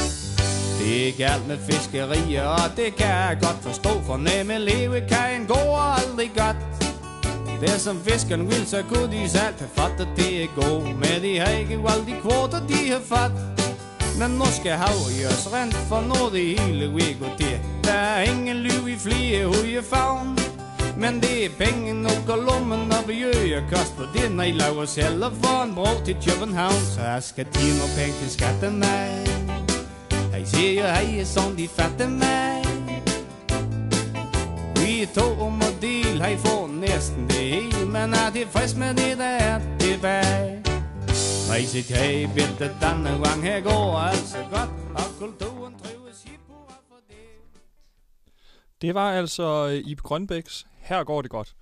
Det 0.78 1.08
er 1.08 1.12
galt 1.18 1.48
med 1.48 1.58
fiskerier, 1.70 2.46
og 2.46 2.76
det 2.76 2.96
kan 2.96 3.06
jeg 3.06 3.38
godt 3.42 3.58
forstå, 3.62 4.02
for 4.02 4.16
nemme 4.16 4.58
leve 4.58 5.00
kan 5.08 5.40
en 5.40 5.46
gå 5.46 5.76
aldrig 5.98 6.30
godt. 6.36 6.85
Det 7.60 7.80
som 7.80 8.00
fiskeren 8.04 8.46
vil, 8.50 8.66
så 8.66 8.82
kunne 8.82 9.12
de 9.12 9.28
selv 9.28 9.58
have 9.58 9.70
fat, 9.74 10.00
at 10.00 10.08
det 10.16 10.42
er 10.42 10.46
god. 10.56 10.82
Men 10.82 11.22
de 11.22 11.38
har 11.38 11.50
ikke 11.60 11.82
valgt 11.82 12.06
de 12.06 12.14
kvoter, 12.22 12.66
de 12.66 12.90
har 12.90 13.00
fat. 13.04 13.32
Men 14.18 14.30
nu 14.30 14.44
skal 14.44 14.72
havet 14.72 15.08
gøres 15.20 15.48
rent, 15.52 15.74
for 15.74 16.00
nu 16.00 16.20
det 16.36 16.60
hele 16.60 16.88
vi 16.88 17.16
går 17.20 17.32
til. 17.38 17.58
Der 17.84 17.92
er 17.92 18.22
ingen 18.22 18.56
liv 18.56 18.88
i 18.88 18.96
flere 18.96 19.46
hujefagn. 19.46 20.38
Men 20.96 21.20
det 21.20 21.44
er 21.44 21.50
penge 21.58 21.94
nok 22.02 22.28
og 22.28 22.38
lommen 22.38 22.92
og 22.92 23.04
bjøger 23.06 23.62
kost 23.72 23.96
på 23.96 24.02
det, 24.14 24.32
når 24.32 24.42
I 24.42 24.52
laver 24.52 24.84
selv 24.84 25.24
og 25.24 25.32
får 25.42 25.62
en 25.62 25.74
bro 25.74 26.04
til 26.04 26.16
København. 26.28 26.82
Så 26.94 27.00
jeg 27.00 27.22
skal 27.22 27.46
de 27.54 27.78
nogle 27.78 27.92
penge 27.98 28.14
til 28.20 28.30
skatten 28.30 28.78
mig. 28.78 29.26
Hej 30.32 30.44
siger 30.44 30.86
hej, 30.86 31.24
som 31.24 31.56
de 31.56 31.68
fatter 31.68 32.08
mig. 32.08 32.64
Vi 34.76 35.02
er 35.02 35.06
to 35.14 35.40
om 35.40 35.60
at 35.60 35.74
dele, 35.82 36.18
hej 36.18 36.36
for 36.36 36.65
næsten 36.96 37.26
det 37.26 37.36
hele 37.36 37.86
Men 37.86 38.14
er 38.14 38.30
tilfreds 38.34 38.76
med 38.76 38.88
det, 38.88 39.18
der 39.18 39.24
er 39.24 39.60
tilbage 39.78 40.62
Crazy 41.48 41.92
K-bæltet 41.92 42.76
denne 42.80 43.10
gang 43.24 43.42
her 43.42 43.60
går 43.60 43.96
altså 43.98 44.38
godt 44.50 44.70
Og 44.94 45.08
kulturen 45.18 45.74
trives 45.78 46.22
hip 46.22 46.40
Det 48.82 48.94
var 48.94 49.12
altså 49.12 49.68
øh, 49.70 49.90
Ibe 49.90 50.02
Grønbæks 50.02 50.66
Her 50.78 51.04
går 51.04 51.22
det 51.22 51.30
godt. 51.30 51.54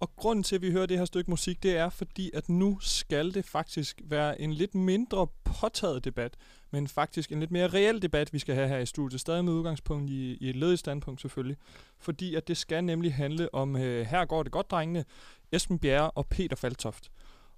Og 0.00 0.16
grunden 0.16 0.42
til, 0.42 0.56
at 0.56 0.62
vi 0.62 0.70
hører 0.70 0.86
det 0.86 0.98
her 0.98 1.04
stykke 1.04 1.30
musik, 1.30 1.62
det 1.62 1.76
er 1.76 1.88
fordi, 1.88 2.30
at 2.34 2.48
nu 2.48 2.78
skal 2.80 3.34
det 3.34 3.44
faktisk 3.44 4.00
være 4.04 4.40
en 4.40 4.52
lidt 4.52 4.74
mindre 4.74 5.26
påtaget 5.44 6.04
debat, 6.04 6.36
men 6.70 6.88
faktisk 6.88 7.32
en 7.32 7.40
lidt 7.40 7.50
mere 7.50 7.68
reel 7.68 8.02
debat, 8.02 8.32
vi 8.32 8.38
skal 8.38 8.54
have 8.54 8.68
her 8.68 8.78
i 8.78 8.86
studiet. 8.86 9.20
Stadig 9.20 9.44
med 9.44 9.52
udgangspunkt 9.52 10.10
i, 10.10 10.36
i 10.40 10.50
et 10.50 10.56
ledigt 10.56 10.80
standpunkt 10.80 11.20
selvfølgelig. 11.20 11.56
Fordi 11.98 12.34
at 12.34 12.48
det 12.48 12.56
skal 12.56 12.84
nemlig 12.84 13.14
handle 13.14 13.54
om 13.54 13.76
øh, 13.76 14.06
Her 14.06 14.24
går 14.24 14.42
det 14.42 14.52
godt, 14.52 14.70
drengene, 14.70 15.04
Esben 15.52 15.78
Bjerre 15.78 16.10
og 16.10 16.26
Peter 16.26 16.56
Faltoft. 16.56 17.10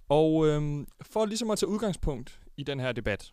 Og 0.09 0.47
øh, 0.47 0.87
for 1.03 1.27
ligesom 1.27 1.51
at 1.51 1.59
tage 1.59 1.71
udgangspunkt 1.71 2.41
i 2.57 2.63
den 2.63 2.81
her 2.81 2.93
debat, 2.93 3.33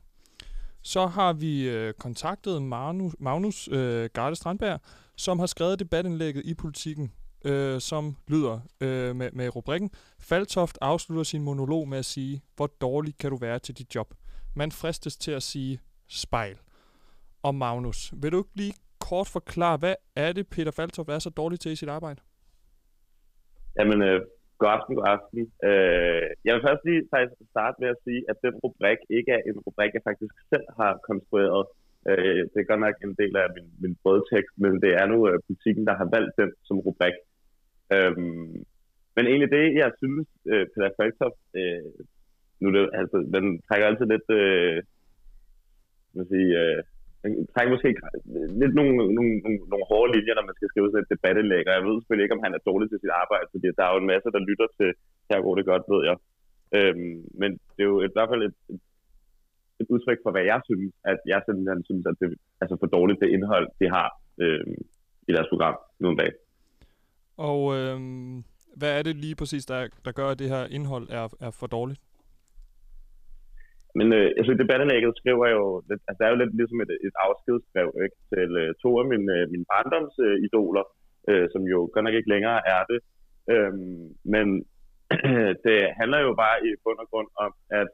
så 0.82 1.08
har 1.08 1.34
vi 1.34 1.70
øh, 1.70 1.94
kontaktet 1.94 2.62
Magnus, 2.62 3.16
Magnus 3.20 3.70
øh, 3.72 4.10
Garde 4.14 4.36
Strandberg, 4.36 4.82
som 5.16 5.40
har 5.40 5.46
skrevet 5.46 5.80
debatindlægget 5.80 6.46
i 6.46 6.54
politikken, 6.54 7.12
øh, 7.50 7.80
som 7.80 8.16
lyder 8.28 8.56
øh, 8.82 9.16
med, 9.16 9.30
med 9.32 9.56
rubrikken 9.56 9.90
Faltoft 10.30 10.78
afslutter 10.82 11.24
sin 11.24 11.44
monolog 11.44 11.88
med 11.88 11.98
at 11.98 12.06
sige, 12.06 12.42
hvor 12.56 12.70
dårlig 12.82 13.14
kan 13.18 13.30
du 13.30 13.38
være 13.38 13.60
til 13.60 13.78
dit 13.78 13.96
job? 13.96 14.14
Man 14.56 14.72
fristes 14.72 15.18
til 15.18 15.32
at 15.32 15.44
sige 15.44 15.80
spejl. 16.08 16.58
Og 17.44 17.56
Magnus, 17.56 18.14
vil 18.22 18.32
du 18.32 18.38
ikke 18.38 18.56
lige 18.56 18.74
kort 19.10 19.30
forklare, 19.38 19.78
hvad 19.78 19.96
er 20.16 20.32
det, 20.38 20.46
Peter 20.54 20.72
Faltoft 20.72 21.10
er 21.10 21.20
så 21.20 21.30
dårlig 21.30 21.60
til 21.60 21.72
i 21.72 21.76
sit 21.76 21.90
arbejde? 21.90 22.22
Jamen, 23.78 24.00
øh, 24.08 24.22
god 24.62 24.70
aften, 24.76 24.96
god 25.00 25.08
aften. 25.16 25.40
Øh, 25.70 26.26
jeg 26.46 26.52
vil 26.54 26.66
først 26.68 26.84
lige 26.88 27.02
faktisk 27.16 27.42
starte 27.54 27.78
med 27.82 27.90
at 27.94 28.02
sige, 28.06 28.22
at 28.32 28.38
den 28.46 28.54
rubrik 28.64 29.00
ikke 29.18 29.32
er 29.38 29.42
en 29.50 29.60
rubrik, 29.66 29.92
jeg 29.94 30.08
faktisk 30.10 30.36
selv 30.52 30.68
har 30.80 30.92
konstrueret. 31.10 31.66
Øh, 32.10 32.42
det 32.52 32.58
er 32.60 32.70
godt 32.72 32.84
nok 32.86 32.96
en 33.08 33.16
del 33.22 33.34
af 33.44 33.48
min, 33.56 33.70
min 33.84 33.96
brødtekst, 34.04 34.56
men 34.64 34.74
det 34.84 34.92
er 35.02 35.06
nu 35.14 35.18
øh, 35.30 35.38
politikken, 35.48 35.84
der 35.90 35.96
har 36.02 36.08
valgt 36.16 36.34
den 36.42 36.52
som 36.68 36.78
rubrik. 36.88 37.16
Øhm, 37.94 38.66
men 39.16 39.24
egentlig 39.30 39.52
det, 39.58 39.66
jeg 39.84 39.92
synes, 40.02 40.28
øh, 40.52 40.66
Peter 40.72 40.92
Falktoft, 40.98 41.42
øh, 41.60 41.92
nu 42.62 42.68
det, 42.76 42.82
altså, 43.02 43.18
den 43.36 43.46
trækker 43.68 43.88
altid 43.88 44.08
lidt, 44.14 44.28
øh, 44.40 44.78
man 46.18 46.26
sige, 46.34 46.50
øh, 46.62 46.80
den 47.24 47.32
trækker 47.54 47.74
måske 47.76 47.90
lidt 48.62 48.74
nogle, 48.80 48.94
nogle, 49.18 49.34
nogle, 49.46 49.60
nogle 49.72 49.86
hårde 49.90 50.12
linjer, 50.16 50.36
når 50.36 50.48
man 50.50 50.58
skal 50.58 50.70
skrive 50.70 50.90
sådan 50.90 51.04
et 51.04 51.14
debattelæg, 51.14 51.64
og 51.68 51.74
jeg 51.76 51.84
ved 51.86 51.96
selvfølgelig 51.98 52.26
ikke, 52.26 52.38
om 52.38 52.46
han 52.46 52.56
er 52.56 52.68
dårlig 52.70 52.88
til 52.90 53.02
sit 53.02 53.18
arbejde, 53.24 53.48
fordi 53.54 53.68
der 53.78 53.84
er 53.86 53.94
jo 53.94 54.02
en 54.02 54.12
masse, 54.14 54.36
der 54.36 54.48
lytter 54.50 54.68
til, 54.80 54.90
her 55.30 55.40
går 55.46 55.56
det 55.56 55.66
godt, 55.72 55.86
ved 55.94 56.02
jeg. 56.10 56.18
Øhm, 56.78 57.16
men 57.42 57.50
det 57.74 57.82
er 57.84 57.92
jo 57.94 58.00
i 58.02 58.14
hvert 58.16 58.32
fald 58.32 58.44
et, 58.50 58.58
et, 58.74 58.82
et 59.82 59.88
udtryk 59.94 60.20
for, 60.24 60.32
hvad 60.32 60.46
jeg 60.52 60.60
synes, 60.70 60.94
at 61.12 61.20
jeg 61.32 61.40
simpelthen 61.42 61.82
synes, 61.90 62.06
at 62.10 62.16
det 62.20 62.28
er 62.30 62.36
altså 62.62 62.76
for 62.82 62.90
dårligt 62.98 63.22
det 63.24 63.30
indhold, 63.36 63.68
de 63.82 63.88
har 63.96 64.08
øhm, 64.44 64.78
i 65.30 65.32
deres 65.36 65.52
program 65.52 65.76
nu 66.00 66.06
om 66.12 66.18
dagen. 66.22 66.38
Og 67.38 67.60
øhm, 67.78 68.44
hvad 68.80 68.92
er 68.98 69.04
det 69.04 69.16
lige 69.16 69.36
præcis, 69.36 69.66
der, 69.66 69.88
der 70.06 70.12
gør, 70.12 70.28
at 70.30 70.40
det 70.40 70.50
her 70.50 70.64
indhold 70.78 71.08
er, 71.10 71.26
er 71.48 71.52
for 71.60 71.68
dårligt? 71.68 72.02
Men 73.98 74.08
øh, 74.14 74.28
altså, 74.38 74.38
jeg 74.38 74.46
synes, 74.46 75.20
skriver 75.22 75.48
jo, 75.58 75.64
lidt, 75.90 76.02
altså 76.08 76.20
det 76.20 76.26
er 76.26 76.34
jo 76.34 76.42
lidt 76.42 76.56
ligesom 76.60 76.80
et, 76.86 76.92
et 77.08 77.16
afskedsbrev 77.26 77.90
ikke, 78.06 78.20
til 78.32 78.50
øh, 78.62 78.70
to 78.84 78.90
af 79.02 79.06
mine, 79.12 79.28
øh, 79.36 79.44
mine 79.54 79.66
barndomsidoler, 79.72 80.86
øh, 81.30 81.46
som 81.54 81.62
jo 81.74 81.80
godt 81.94 82.06
nok 82.06 82.18
ikke 82.20 82.34
længere 82.36 82.60
er 82.76 82.84
det. 82.92 83.00
Øhm, 83.54 84.06
men 84.34 84.48
det 85.66 85.80
handler 86.00 86.20
jo 86.28 86.32
bare 86.44 86.58
i 86.68 86.70
bund 86.84 87.00
og 87.04 87.08
grund 87.12 87.30
om, 87.46 87.52
at, 87.80 87.90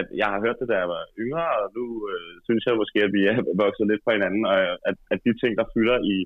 at 0.00 0.06
jeg 0.20 0.28
har 0.32 0.40
hørt 0.44 0.60
det, 0.60 0.68
da 0.70 0.76
jeg 0.82 0.88
var 0.96 1.02
yngre, 1.24 1.48
og 1.60 1.66
nu 1.76 1.84
øh, 2.12 2.32
synes 2.46 2.62
jeg 2.66 2.80
måske, 2.82 2.98
at 3.06 3.12
vi 3.16 3.22
er 3.30 3.36
vokset 3.64 3.86
lidt 3.90 4.04
fra 4.04 4.16
hinanden, 4.16 4.44
og 4.52 4.56
at, 4.88 4.96
at 5.12 5.18
de 5.26 5.32
ting, 5.42 5.52
der 5.60 5.72
fylder 5.74 5.98
i, 6.14 6.16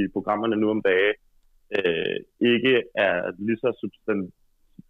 i 0.00 0.02
programmerne 0.14 0.56
nu 0.62 0.68
om 0.70 0.82
dage, 0.90 1.12
øh, 1.78 2.16
ikke 2.52 2.74
er 3.06 3.16
lige 3.46 3.60
så 3.64 3.68
substant, 3.82 4.22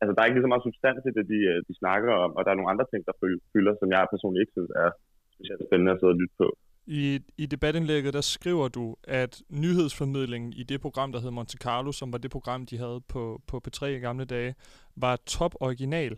altså, 0.00 0.12
der 0.12 0.20
er 0.20 0.26
ikke 0.26 0.38
lige 0.38 0.46
så 0.46 0.52
meget 0.52 0.66
substans 0.68 1.02
i 1.08 1.12
det, 1.16 1.24
de, 1.32 1.40
øh, 1.52 1.58
de 1.68 1.74
snakker 1.82 2.12
om, 2.24 2.30
og 2.36 2.40
der 2.44 2.50
er 2.50 2.58
nogle 2.58 2.72
andre 2.72 2.86
ting, 2.92 3.00
der 3.08 3.14
fylder, 3.52 3.74
som 3.80 3.88
jeg 3.94 4.12
personligt 4.14 4.42
ikke 4.42 4.56
synes 4.56 4.72
er 4.84 4.90
specielt 5.34 5.62
spændende 5.66 5.92
at 5.92 5.98
sidde 5.98 6.14
og 6.16 6.20
lytte 6.20 6.36
på. 6.42 6.48
I, 6.86 7.20
I 7.38 7.46
debatindlægget, 7.46 8.14
der 8.14 8.20
skriver 8.20 8.68
du, 8.68 8.96
at 9.04 9.42
nyhedsformidlingen 9.48 10.52
i 10.52 10.62
det 10.62 10.80
program, 10.80 11.12
der 11.12 11.20
hed 11.20 11.30
Monte 11.30 11.58
Carlo, 11.58 11.92
som 11.92 12.12
var 12.12 12.18
det 12.18 12.30
program, 12.30 12.66
de 12.66 12.78
havde 12.78 13.00
på, 13.08 13.40
på 13.48 13.60
P3 13.64 13.86
i 13.86 13.98
gamle 13.98 14.24
dage, 14.24 14.54
var 14.96 15.16
top 15.26 15.54
original. 15.60 16.12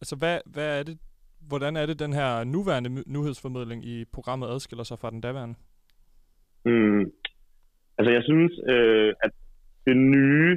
Altså, 0.00 0.16
hvad, 0.16 0.38
hvad 0.46 0.78
er 0.78 0.82
det, 0.82 0.98
hvordan 1.48 1.76
er 1.76 1.86
det, 1.86 1.98
den 1.98 2.12
her 2.12 2.44
nuværende 2.44 2.90
nyhedsformidling 3.06 3.84
i 3.84 4.04
programmet 4.12 4.48
adskiller 4.48 4.84
sig 4.84 4.98
fra 4.98 5.10
den 5.10 5.20
daværende? 5.20 5.54
Mm. 6.64 7.12
Altså, 7.98 8.10
jeg 8.12 8.22
synes, 8.22 8.52
øh, 8.68 9.14
at 9.24 9.30
det 9.86 9.96
nye 10.14 10.52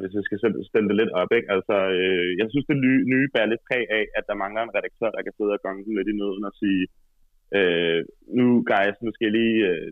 hvis 0.00 0.14
jeg 0.16 0.24
skal 0.26 0.38
stille 0.70 0.88
det 0.90 1.00
lidt 1.00 1.12
op, 1.20 1.30
ikke? 1.38 1.48
Altså, 1.56 1.76
øh, 2.00 2.30
jeg 2.40 2.46
synes, 2.48 2.66
det 2.70 2.78
nye, 2.84 3.02
nye 3.12 3.28
bærer 3.34 3.50
lidt 3.52 3.66
præg 3.68 3.84
af, 3.98 4.04
at 4.18 4.24
der 4.28 4.40
mangler 4.42 4.62
en 4.62 4.76
redaktør, 4.76 5.10
der 5.14 5.22
kan 5.24 5.36
sidde 5.36 5.56
og 5.56 5.62
gange 5.64 5.96
lidt 5.96 6.12
i 6.12 6.18
nøden 6.20 6.44
og 6.50 6.54
sige, 6.62 6.84
øh, 7.56 8.00
nu 8.38 8.46
guys, 8.70 8.96
nu 9.04 9.10
skal 9.12 9.26
jeg 9.26 9.36
lige 9.40 9.58
øh, 9.70 9.86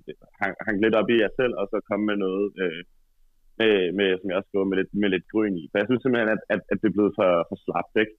hanke 0.67 0.83
lidt 0.85 0.99
op 1.01 1.09
i 1.15 1.17
jer 1.23 1.33
selv, 1.41 1.55
og 1.61 1.67
så 1.73 1.77
komme 1.89 2.05
med 2.11 2.19
noget, 2.25 2.47
øh, 2.63 2.83
med, 3.61 3.75
med, 3.99 4.09
som 4.19 4.29
jeg 4.29 4.39
også 4.39 4.51
skriver, 4.51 4.71
med 4.71 4.79
lidt, 4.81 4.93
med 5.03 5.09
lidt 5.15 5.31
grøn 5.33 5.61
i. 5.63 5.65
For 5.71 5.77
jeg 5.79 5.87
synes 5.89 6.03
simpelthen, 6.03 6.35
at, 6.37 6.43
at, 6.55 6.61
at 6.73 6.79
det 6.81 6.89
er 6.89 6.97
blevet 6.97 7.15
for, 7.19 7.31
for 7.49 7.57
slapt, 7.65 7.95
ikke? 8.03 8.15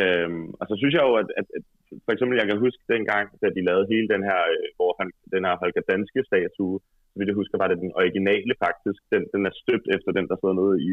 Øhm, 0.00 0.46
og 0.60 0.64
så 0.68 0.74
synes 0.80 0.94
jeg 0.94 1.04
jo, 1.08 1.14
at, 1.22 1.28
at, 1.40 1.46
at 1.56 1.64
for 2.04 2.12
eksempel, 2.12 2.36
jeg 2.40 2.48
kan 2.48 2.64
huske 2.66 2.82
dengang, 2.94 3.24
da 3.42 3.48
de 3.56 3.66
lavede 3.68 3.90
hele 3.92 4.08
den 4.14 4.22
her, 4.30 4.40
øh, 4.54 4.68
hvor 4.78 4.90
han, 4.98 5.08
den 5.34 5.42
her 5.46 5.54
Holger 5.62 5.84
Danske 5.92 6.20
statue, 6.28 6.76
så 7.12 7.16
vidt 7.18 7.30
jeg 7.30 7.40
husker, 7.40 7.62
var 7.62 7.68
det 7.68 7.82
den 7.84 7.92
originale 8.02 8.54
faktisk. 8.64 9.00
Den, 9.12 9.22
den 9.34 9.42
er 9.48 9.54
støbt 9.62 9.86
efter 9.96 10.10
den, 10.18 10.26
der 10.30 10.36
sidder 10.36 10.56
nede 10.60 10.74
i, 10.88 10.90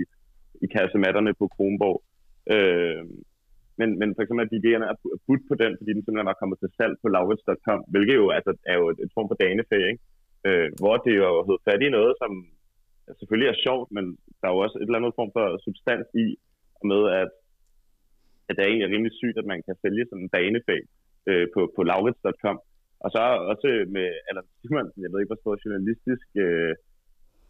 i 0.65 0.67
kassematterne 0.75 1.33
på 1.39 1.45
Kronborg. 1.55 1.97
Øh, 2.53 3.03
men, 3.79 3.89
men 3.99 4.09
for 4.15 4.21
eksempel, 4.21 4.45
at 4.45 4.53
DJ'erne 4.53 4.87
er 4.91 4.97
budt 5.27 5.43
på 5.49 5.55
den, 5.61 5.71
fordi 5.77 5.91
den 5.93 6.03
simpelthen 6.03 6.31
var 6.31 6.41
kommet 6.41 6.57
til 6.59 6.69
salg 6.77 6.93
på 7.01 7.07
lavets.com, 7.15 7.81
hvilket 7.93 8.15
jo 8.21 8.27
altså, 8.37 8.51
er 8.71 8.75
jo 8.81 8.85
et, 8.93 8.99
et 9.05 9.11
form 9.15 9.27
for 9.29 9.37
daneferie, 9.43 9.89
ikke? 9.91 10.03
Øh, 10.47 10.69
hvor 10.81 10.95
det 11.05 11.13
jo 11.21 11.29
hedder 11.47 11.65
fat 11.67 11.81
i 11.87 11.89
noget, 11.97 12.13
som 12.21 12.31
selvfølgelig 13.19 13.49
er 13.49 13.63
sjovt, 13.65 13.87
men 13.95 14.05
der 14.39 14.45
er 14.47 14.53
jo 14.53 14.63
også 14.65 14.77
et 14.77 14.87
eller 14.87 14.99
andet 14.99 15.17
form 15.19 15.31
for 15.37 15.45
substans 15.65 16.07
i, 16.23 16.25
med 16.91 17.01
at, 17.21 17.29
at 18.47 18.53
det 18.55 18.61
er 18.61 18.69
egentlig 18.71 18.91
rimelig 18.93 19.13
sygt, 19.21 19.37
at 19.41 19.49
man 19.53 19.61
kan 19.67 19.75
sælge 19.83 20.05
sådan 20.05 20.23
en 20.23 20.35
danefag 20.39 20.81
øh, 21.29 21.47
på, 21.53 21.61
på 21.75 21.81
lavets.com, 21.91 22.57
og 23.03 23.09
så 23.13 23.21
også 23.51 23.69
med 23.95 24.07
Allan 24.29 24.47
Simonsen, 24.61 25.03
jeg 25.03 25.11
ved 25.11 25.19
ikke, 25.19 25.31
hvor 25.33 25.43
stor 25.43 25.55
journalistisk 25.63 26.27
øh, 26.45 26.73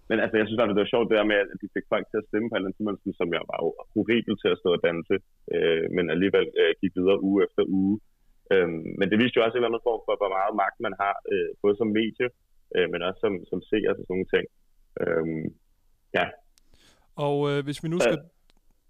men 0.10 0.18
altså, 0.24 0.36
jeg 0.38 0.46
synes 0.46 0.60
det 0.60 0.82
var 0.84 0.94
sjovt 0.94 1.10
det 1.10 1.20
der 1.20 1.32
med, 1.32 1.38
at 1.42 1.62
de 1.64 1.74
fik 1.76 1.88
folk 1.94 2.06
til 2.08 2.22
at 2.22 2.28
stemme 2.30 2.48
på 2.50 2.56
Allan 2.58 2.78
Simonsen, 2.78 3.14
som 3.20 3.30
jeg 3.36 3.44
var 3.52 3.60
horribel 3.94 4.36
til 4.42 4.50
at 4.54 4.60
stå 4.62 4.70
og 4.78 4.82
danse, 4.88 5.16
øh, 5.54 5.86
men 5.96 6.06
alligevel 6.16 6.48
øh, 6.62 6.72
gik 6.82 6.94
videre 7.00 7.20
uge 7.30 7.40
efter 7.46 7.64
uge. 7.80 7.96
Øh, 8.54 8.70
men 9.00 9.06
det 9.12 9.18
viste 9.22 9.36
jo 9.38 9.43
også 9.45 9.56
en 9.56 9.60
eller 9.60 9.72
anden 9.72 9.88
form 9.89 10.02
for, 10.08 10.16
hvor 10.22 10.32
meget 10.38 10.54
magt 10.64 10.78
man 10.86 10.93
har, 11.02 11.16
øh, 11.34 11.50
både 11.64 11.76
som 11.80 11.89
medie, 12.00 12.28
øh, 12.76 12.88
men 12.91 13.00
også 13.08 13.20
som, 13.26 13.34
som 13.52 13.60
seer 13.70 13.91
til 13.93 14.04
sådan 14.06 14.14
nogle 14.14 14.32
ting. 14.34 14.45
Øh, 15.02 15.26
ja. 16.18 16.26
Og 17.26 17.36
øh, 17.50 17.60
hvis 17.66 17.80
vi 17.84 17.88
nu 17.93 17.97
skal... 18.00 18.18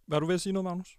Hvad 0.07 0.19
du 0.19 0.27
ved 0.29 0.39
at 0.39 0.45
sige 0.45 0.55
noget, 0.55 0.69
Magnus? 0.69 0.91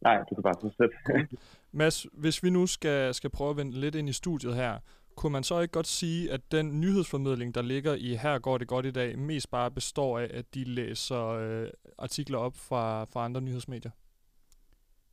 Nej, 0.00 0.18
du 0.30 0.34
kan 0.34 0.42
bare 0.42 0.54
fortsætte. 0.60 0.96
Mads, 1.72 2.06
hvis 2.12 2.42
vi 2.42 2.50
nu 2.50 2.66
skal, 2.66 3.14
skal 3.14 3.30
prøve 3.30 3.50
at 3.50 3.56
vende 3.56 3.80
lidt 3.80 3.94
ind 3.94 4.08
i 4.08 4.12
studiet 4.12 4.54
her, 4.54 4.78
kunne 5.16 5.32
man 5.32 5.44
så 5.44 5.60
ikke 5.60 5.72
godt 5.72 5.86
sige, 5.86 6.32
at 6.32 6.40
den 6.52 6.80
nyhedsformidling, 6.80 7.54
der 7.54 7.62
ligger 7.62 7.94
i 7.94 8.14
Her 8.14 8.38
går 8.38 8.58
det 8.58 8.68
godt 8.68 8.86
i 8.86 8.90
dag, 8.90 9.18
mest 9.18 9.50
bare 9.50 9.70
består 9.70 10.18
af, 10.18 10.30
at 10.34 10.54
de 10.54 10.64
læser 10.64 11.26
øh, 11.26 11.68
artikler 11.98 12.38
op 12.38 12.56
fra, 12.56 13.04
fra 13.04 13.24
andre 13.24 13.40
nyhedsmedier? 13.40 13.90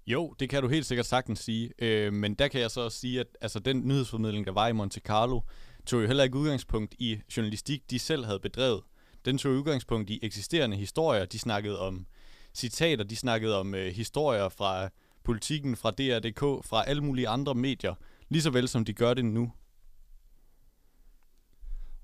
Jo, 0.07 0.33
det 0.39 0.49
kan 0.49 0.61
du 0.61 0.67
helt 0.67 0.85
sikkert 0.85 1.05
sagtens 1.05 1.39
sige. 1.39 1.71
Øh, 1.79 2.13
men 2.13 2.33
der 2.33 2.47
kan 2.47 2.61
jeg 2.61 2.71
så 2.71 2.81
også 2.81 2.97
sige, 2.97 3.19
at 3.19 3.27
altså, 3.41 3.59
den 3.59 3.87
nyhedsformidling, 3.87 4.45
der 4.45 4.51
var 4.51 4.67
i 4.67 4.71
Monte 4.71 4.99
Carlo, 4.99 5.41
tog 5.85 6.01
jo 6.01 6.07
heller 6.07 6.23
ikke 6.23 6.37
udgangspunkt 6.37 6.95
i 6.99 7.21
journalistik, 7.37 7.91
de 7.91 7.99
selv 7.99 8.25
havde 8.25 8.39
bedrevet. 8.39 8.81
Den 9.25 9.37
tog 9.37 9.51
udgangspunkt 9.51 10.09
i 10.09 10.19
eksisterende 10.21 10.77
historier. 10.77 11.25
De 11.25 11.39
snakkede 11.39 11.79
om 11.79 12.05
citater, 12.53 13.03
de 13.03 13.15
snakkede 13.15 13.59
om 13.59 13.75
øh, 13.75 13.93
historier 13.93 14.49
fra 14.49 14.89
politikken, 15.23 15.75
fra 15.75 15.91
DR.dk, 15.91 16.65
fra 16.65 16.83
alle 16.87 17.03
mulige 17.03 17.27
andre 17.27 17.55
medier, 17.55 17.95
lige 18.29 18.41
så 18.41 18.49
vel 18.49 18.67
som 18.67 18.85
de 18.85 18.93
gør 18.93 19.13
det 19.13 19.25
nu. 19.25 19.51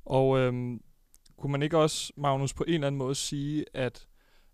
Og 0.06 0.40
øhm, 0.40 0.82
kunne 1.38 1.52
man 1.52 1.62
ikke 1.62 1.78
også, 1.78 2.14
Magnus, 2.18 2.54
på 2.54 2.64
en 2.68 2.74
eller 2.74 2.88
anden 2.88 3.00
måde 3.00 3.16
sige, 3.16 3.66
at, 3.74 4.08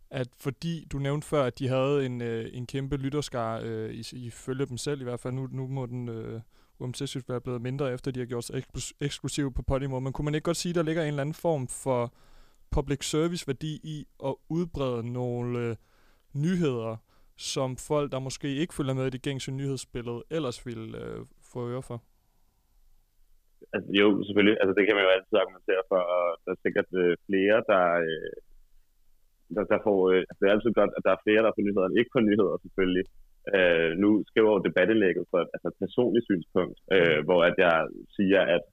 at 0.10 0.28
fordi 0.38 0.86
du 0.92 1.00
nævnte 1.00 1.28
før, 1.28 1.44
at 1.44 1.60
de 1.60 1.68
havde 1.68 2.06
en, 2.06 2.22
øh, 2.22 2.50
en 2.54 2.68
kæmpe 2.68 2.98
lytterskar, 2.98 3.60
øh, 3.64 4.04
ifølge 4.14 4.66
dem 4.66 4.78
selv 4.78 5.02
i 5.02 5.04
hvert 5.04 5.20
fald, 5.20 5.34
nu, 5.34 5.48
nu 5.52 5.68
må 5.68 5.86
den 5.86 6.10
øh, 6.10 6.42
UMC 6.80 7.16
være 7.28 7.42
blevet 7.42 7.62
mindre, 7.62 7.94
efter 7.94 8.12
de 8.12 8.20
har 8.20 8.28
gjort 8.28 8.44
sig 8.44 8.64
eksklusiv 9.02 9.54
på 9.54 9.62
Podimo, 9.62 10.00
men 10.00 10.14
kunne 10.14 10.26
man 10.26 10.36
ikke 10.36 10.46
godt 10.46 10.58
sige, 10.58 10.70
at 10.70 10.76
der 10.76 10.84
ligger 10.84 11.02
en 11.02 11.08
eller 11.08 11.22
anden 11.22 11.34
form 11.34 11.68
for 11.68 12.14
public 12.78 13.02
service 13.14 13.44
værdi 13.52 13.74
i 13.96 13.98
at 14.30 14.36
udbrede 14.58 15.02
nogle 15.20 15.50
øh, 15.64 15.76
nyheder, 16.46 16.94
som 17.52 17.70
folk, 17.90 18.08
der 18.14 18.20
måske 18.28 18.50
ikke 18.62 18.74
følger 18.78 18.96
med 19.00 19.06
i 19.08 19.14
det 19.16 19.22
gængse 19.28 19.52
nyhedsbillede, 19.60 20.22
ellers 20.38 20.60
ville 20.68 20.88
øh, 21.04 21.20
få 21.52 21.60
øre 21.74 21.84
for? 21.90 21.98
Altså, 23.74 23.90
jo, 24.02 24.08
selvfølgelig. 24.26 24.58
Altså, 24.62 24.74
det 24.78 24.84
kan 24.86 24.96
man 24.96 25.06
jo 25.06 25.12
altid 25.16 25.36
argumentere 25.44 25.84
for, 25.92 26.02
og 26.16 26.26
der 26.44 26.52
er 26.56 26.62
sikkert 26.66 26.90
øh, 27.02 27.14
flere, 27.28 27.58
der, 27.72 27.86
øh, 28.08 28.36
der, 29.56 29.64
der 29.74 29.80
får... 29.88 30.00
Øh, 30.12 30.22
altså, 30.30 30.40
det 30.40 30.48
er 30.48 30.56
altid 30.56 30.74
godt, 30.82 30.94
at 30.98 31.06
der 31.08 31.14
er 31.14 31.24
flere, 31.26 31.42
der 31.46 31.52
får 31.56 31.66
nyheder, 31.68 32.00
ikke 32.00 32.14
kun 32.16 32.26
nyheder 32.32 32.56
selvfølgelig. 32.66 33.06
Øh, 33.56 33.92
nu 34.04 34.10
skriver 34.30 34.50
jeg 34.50 34.58
jo 34.58 34.68
debattelægget 34.68 35.26
for 35.32 35.40
et 35.44 35.50
altså, 35.56 35.68
et 35.72 35.78
personligt 35.86 36.28
synspunkt, 36.30 36.78
øh, 36.96 37.20
hvor 37.28 37.40
at 37.50 37.56
jeg 37.66 37.76
siger, 38.18 38.42
at, 38.56 38.64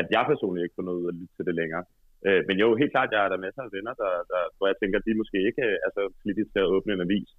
at 0.00 0.06
jeg 0.14 0.24
personligt 0.32 0.64
ikke 0.64 0.78
får 0.78 0.86
noget 0.88 1.00
ud 1.00 1.08
af 1.08 1.12
at 1.12 1.18
lytte 1.20 1.34
til 1.36 1.46
det 1.48 1.56
længere. 1.60 1.84
Øh, 2.26 2.42
men 2.48 2.56
jo, 2.62 2.66
helt 2.80 2.94
klart, 2.94 3.12
jeg 3.12 3.20
er 3.24 3.30
der 3.30 3.44
masser 3.46 3.62
af 3.64 3.72
venner, 3.76 3.94
der, 4.02 4.12
der, 4.32 4.42
hvor 4.56 4.66
jeg 4.70 4.76
tænker, 4.78 4.96
at 4.98 5.06
de 5.08 5.20
måske 5.20 5.38
ikke 5.48 5.64
er 5.86 5.90
så 5.96 6.02
flittige 6.22 6.50
til 6.52 6.60
at 6.64 6.72
åbne 6.74 6.92
en 6.94 7.06
avis, 7.06 7.30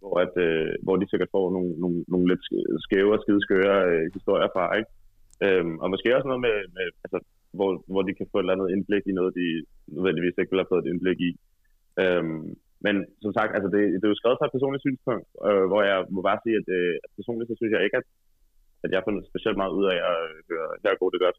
hvor, 0.00 0.14
at, 0.24 0.34
øh, 0.46 0.72
hvor 0.84 0.96
de 0.96 1.10
sikkert 1.10 1.34
får 1.36 1.46
nogle, 1.56 1.70
nogle, 1.82 1.98
nogle 2.12 2.26
lidt 2.30 2.44
skæve 2.86 3.12
og 3.16 3.22
skideskøre 3.22 3.74
øh, 3.90 4.06
historier 4.16 4.50
fra, 4.54 4.64
ikke? 4.78 4.90
Øhm, 5.46 5.74
og 5.82 5.86
måske 5.90 6.16
også 6.16 6.28
noget 6.30 6.44
med, 6.46 6.56
med 6.76 6.86
altså, 7.04 7.18
hvor, 7.56 7.70
hvor 7.92 8.02
de 8.04 8.12
kan 8.18 8.28
få 8.30 8.36
et 8.38 8.42
eller 8.42 8.56
andet 8.56 8.72
indblik 8.74 9.04
i 9.06 9.16
noget, 9.18 9.38
de 9.40 9.46
nødvendigvis 9.96 10.36
ikke 10.38 10.50
ville 10.50 10.64
have 10.64 10.72
fået 10.72 10.82
et 10.84 10.90
indblik 10.92 11.20
i. 11.28 11.30
Øhm, 12.02 12.42
men 12.86 12.94
som 13.24 13.32
sagt, 13.38 13.52
altså 13.56 13.68
det, 13.74 13.82
det 13.98 14.04
er 14.04 14.14
jo 14.14 14.20
skrevet 14.20 14.38
fra 14.38 14.48
et 14.48 14.56
personligt 14.56 14.84
synspunkt, 14.86 15.26
øh, 15.48 15.64
hvor 15.70 15.82
jeg 15.90 15.98
må 16.14 16.20
bare 16.28 16.42
sige, 16.44 16.56
at, 16.60 16.68
øh, 16.78 16.94
personligt 17.18 17.48
så 17.48 17.56
synes 17.56 17.72
jeg 17.72 17.82
ikke, 17.84 17.98
at, 18.00 18.06
at 18.84 18.88
jeg 18.90 18.98
har 18.98 19.06
fundet 19.08 19.28
specielt 19.30 19.60
meget 19.60 19.76
ud 19.78 19.86
af 19.94 19.98
at 20.12 20.18
øh, 20.28 20.36
høre, 20.48 20.68
her 20.84 21.00
går 21.00 21.10
det 21.10 21.20
godt. 21.26 21.38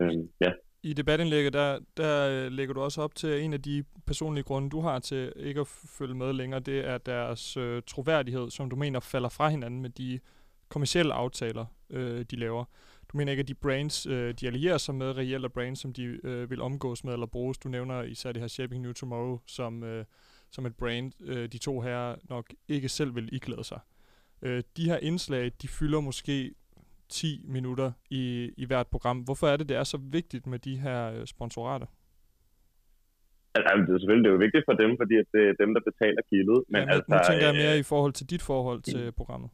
Øhm, 0.00 0.24
ja. 0.44 0.50
I 0.86 0.92
debatindlægget, 0.92 1.52
der, 1.52 1.78
der 1.96 2.28
øh, 2.28 2.52
lægger 2.52 2.74
du 2.74 2.80
også 2.80 3.02
op 3.02 3.14
til, 3.14 3.26
at 3.26 3.40
en 3.40 3.52
af 3.52 3.62
de 3.62 3.84
personlige 4.06 4.44
grunde, 4.44 4.70
du 4.70 4.80
har 4.80 4.98
til 4.98 5.32
ikke 5.36 5.60
at 5.60 5.66
følge 5.66 6.14
med 6.14 6.32
længere, 6.32 6.60
det 6.60 6.88
er 6.88 6.98
deres 6.98 7.56
øh, 7.56 7.82
troværdighed, 7.86 8.50
som 8.50 8.70
du 8.70 8.76
mener 8.76 9.00
falder 9.00 9.28
fra 9.28 9.48
hinanden 9.48 9.82
med 9.82 9.90
de 9.90 10.20
kommersielle 10.68 11.14
aftaler, 11.14 11.66
øh, 11.90 12.24
de 12.30 12.36
laver. 12.36 12.64
Du 13.12 13.16
mener 13.16 13.32
ikke, 13.32 13.40
at 13.40 13.48
de 13.48 13.54
brands, 13.54 14.06
øh, 14.06 14.34
de 14.34 14.46
allierer 14.46 14.78
sig 14.78 14.94
med, 14.94 15.16
reelle 15.16 15.48
brands, 15.48 15.78
som 15.78 15.92
de 15.92 16.02
øh, 16.02 16.50
vil 16.50 16.60
omgås 16.60 17.04
med 17.04 17.12
eller 17.12 17.26
bruges. 17.26 17.58
Du 17.58 17.68
nævner 17.68 18.02
især 18.02 18.32
det 18.32 18.42
her 18.42 18.48
Shaping 18.48 18.82
New 18.82 18.92
Tomorrow 18.92 19.38
som, 19.46 19.82
øh, 19.82 20.04
som 20.50 20.66
et 20.66 20.76
brand, 20.76 21.12
øh, 21.20 21.48
de 21.48 21.58
to 21.58 21.80
her 21.80 22.14
nok 22.28 22.52
ikke 22.68 22.88
selv 22.88 23.14
vil 23.14 23.28
iklæde 23.32 23.64
sig. 23.64 23.78
Øh, 24.42 24.62
de 24.76 24.84
her 24.84 24.98
indslag, 24.98 25.52
de 25.62 25.68
fylder 25.68 26.00
måske 26.00 26.54
10 27.08 27.44
minutter 27.56 27.92
i, 28.10 28.50
i 28.56 28.66
hvert 28.66 28.86
program. 28.86 29.18
Hvorfor 29.18 29.46
er 29.46 29.56
det, 29.56 29.68
det 29.68 29.76
er 29.76 29.84
så 29.84 29.98
vigtigt 30.18 30.46
med 30.46 30.58
de 30.58 30.76
her 30.76 31.00
øh, 31.14 31.26
sponsorater? 31.26 31.86
Altså, 33.56 33.70
det 33.86 33.94
er 33.94 33.98
selvfølgelig 34.00 34.24
det 34.26 34.32
er 34.32 34.36
jo 34.38 34.44
vigtigt 34.46 34.64
for 34.68 34.76
dem, 34.82 34.90
fordi 35.00 35.14
det 35.34 35.42
er 35.50 35.54
dem, 35.62 35.70
der 35.76 35.82
betaler 35.90 36.22
kildet. 36.30 36.58
Men, 36.72 36.80
ja, 36.80 36.84
men 36.84 36.92
altså, 36.94 37.08
nu 37.12 37.16
tænker 37.28 37.46
jeg 37.50 37.56
mere 37.64 37.76
øh, 37.78 37.84
i 37.84 37.88
forhold 37.92 38.14
til 38.18 38.26
dit 38.32 38.44
forhold 38.52 38.80
til 38.92 39.02
mm. 39.06 39.16
programmet. 39.20 39.50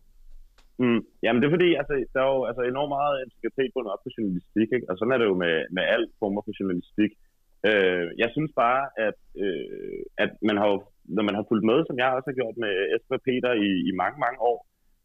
Mm, 0.82 1.00
jamen 1.24 1.38
det 1.38 1.46
er 1.46 1.56
fordi, 1.56 1.70
altså, 1.80 1.94
der 2.14 2.20
er 2.26 2.30
jo 2.36 2.40
altså, 2.50 2.62
enormt 2.62 2.92
meget 2.98 3.14
integritet 3.24 3.70
bundet 3.74 3.92
op 3.94 4.02
på 4.04 4.10
journalistik, 4.16 4.68
ikke? 4.76 4.86
og 4.90 4.94
sådan 4.96 5.14
er 5.14 5.18
det 5.20 5.28
jo 5.32 5.36
med, 5.44 5.54
med 5.76 5.84
alle 5.92 6.06
former 6.20 6.40
for 6.44 6.52
journalistik. 6.58 7.12
Øh, 7.68 8.06
jeg 8.22 8.28
synes 8.34 8.52
bare, 8.64 8.82
at, 9.08 9.18
øh, 9.44 10.00
at 10.24 10.30
man 10.48 10.56
har 10.60 10.68
jo, 10.72 10.78
når 11.16 11.24
man 11.28 11.36
har 11.38 11.44
fulgt 11.48 11.66
med, 11.70 11.78
som 11.88 11.96
jeg 12.00 12.08
også 12.16 12.28
har 12.30 12.38
gjort 12.40 12.56
med 12.64 12.74
Esper 12.94 13.20
Peter 13.26 13.52
i, 13.66 13.70
i 13.90 13.92
mange, 14.02 14.18
mange 14.24 14.38
år, 14.50 14.58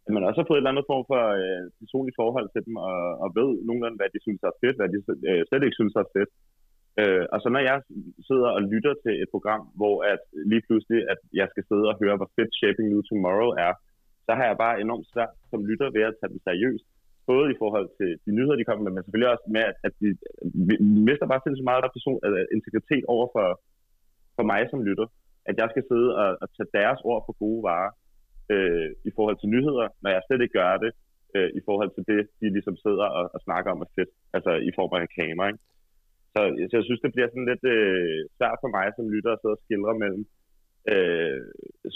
at 0.08 0.14
man 0.16 0.28
også 0.28 0.40
har 0.40 0.48
fået 0.48 0.58
et 0.58 0.64
eller 0.64 0.74
andet 0.74 0.90
form 0.92 1.06
for 1.12 1.22
øh, 1.42 1.64
personligt 1.82 2.20
forhold 2.22 2.48
til 2.52 2.62
dem, 2.68 2.76
og, 2.90 3.02
og 3.24 3.28
ved 3.40 3.50
nogenlunde, 3.68 4.00
hvad 4.00 4.10
de 4.14 4.20
synes 4.26 4.42
er 4.50 4.60
fedt, 4.64 4.78
hvad 4.78 4.90
de 4.94 5.00
øh, 5.30 5.42
slet 5.48 5.64
ikke 5.66 5.80
synes 5.80 5.96
er 6.02 6.12
fedt. 6.16 6.32
Øh, 7.02 7.26
og 7.34 7.38
så 7.44 7.48
når 7.56 7.64
jeg 7.70 7.78
sidder 8.30 8.50
og 8.58 8.62
lytter 8.74 8.94
til 9.04 9.14
et 9.24 9.30
program, 9.36 9.64
hvor 9.80 9.96
at 10.14 10.22
lige 10.52 10.66
pludselig, 10.68 11.00
at 11.14 11.20
jeg 11.40 11.48
skal 11.52 11.64
sidde 11.70 11.86
og 11.92 11.98
høre, 12.02 12.20
hvor 12.20 12.30
fedt 12.36 12.52
Shaping 12.60 12.88
New 12.90 13.02
Tomorrow 13.08 13.52
er, 13.66 13.74
så 14.26 14.32
har 14.38 14.46
jeg 14.50 14.58
bare 14.66 14.82
enormt 14.86 15.08
svært 15.14 15.34
som 15.52 15.66
lytter 15.70 15.88
ved 15.96 16.04
at 16.10 16.16
tage 16.20 16.34
det 16.34 16.42
seriøst. 16.48 16.88
Både 17.32 17.48
i 17.52 17.60
forhold 17.64 17.88
til 18.00 18.10
de 18.26 18.32
nyheder, 18.36 18.60
de 18.60 18.68
kommer 18.68 18.84
med, 18.84 18.94
men 18.94 19.04
selvfølgelig 19.04 19.34
også 19.36 19.48
med, 19.56 19.64
at 19.88 19.94
de, 20.02 20.08
vi 20.70 20.76
mister 21.10 21.26
bare 21.32 21.42
sindssygt 21.44 21.70
meget 21.70 21.88
af 21.88 21.96
person, 21.98 22.20
altså 22.26 22.40
integritet 22.56 23.04
over 23.16 23.28
for, 23.36 23.48
for 24.38 24.44
mig 24.52 24.62
som 24.72 24.86
lytter. 24.88 25.08
At 25.50 25.56
jeg 25.62 25.68
skal 25.72 25.84
sidde 25.92 26.10
og, 26.22 26.30
og 26.42 26.48
tage 26.56 26.74
deres 26.78 27.00
ord 27.10 27.22
for 27.26 27.34
gode 27.44 27.62
varer 27.70 27.92
øh, 28.54 28.90
i 29.10 29.12
forhold 29.18 29.38
til 29.40 29.52
nyheder, 29.56 29.88
når 30.02 30.10
jeg 30.12 30.22
slet 30.24 30.42
ikke 30.42 30.60
gør 30.60 30.78
det 30.86 30.92
øh, 31.36 31.50
i 31.60 31.62
forhold 31.68 31.92
til 31.94 32.04
det, 32.12 32.22
de 32.42 32.48
ligesom 32.56 32.76
sidder 32.86 33.08
og, 33.20 33.26
og 33.36 33.40
snakker 33.48 33.70
om 33.72 33.82
er 33.86 33.92
fedt, 33.98 34.12
altså 34.36 34.52
i 34.70 34.72
form 34.78 34.92
af 34.96 35.00
reklamer. 35.06 35.46
Ikke? 35.50 35.64
Så, 36.34 36.42
så 36.70 36.74
jeg 36.80 36.86
synes, 36.88 37.02
det 37.04 37.14
bliver 37.14 37.30
sådan 37.30 37.50
lidt 37.52 37.66
øh, 37.76 38.20
svært 38.38 38.60
for 38.64 38.70
mig 38.78 38.86
som 38.96 39.14
lytter 39.16 39.32
at 39.34 39.42
sidde 39.42 39.58
og 39.58 39.64
skildre 39.64 39.94
mellem, 40.04 40.24
øh, 40.94 41.40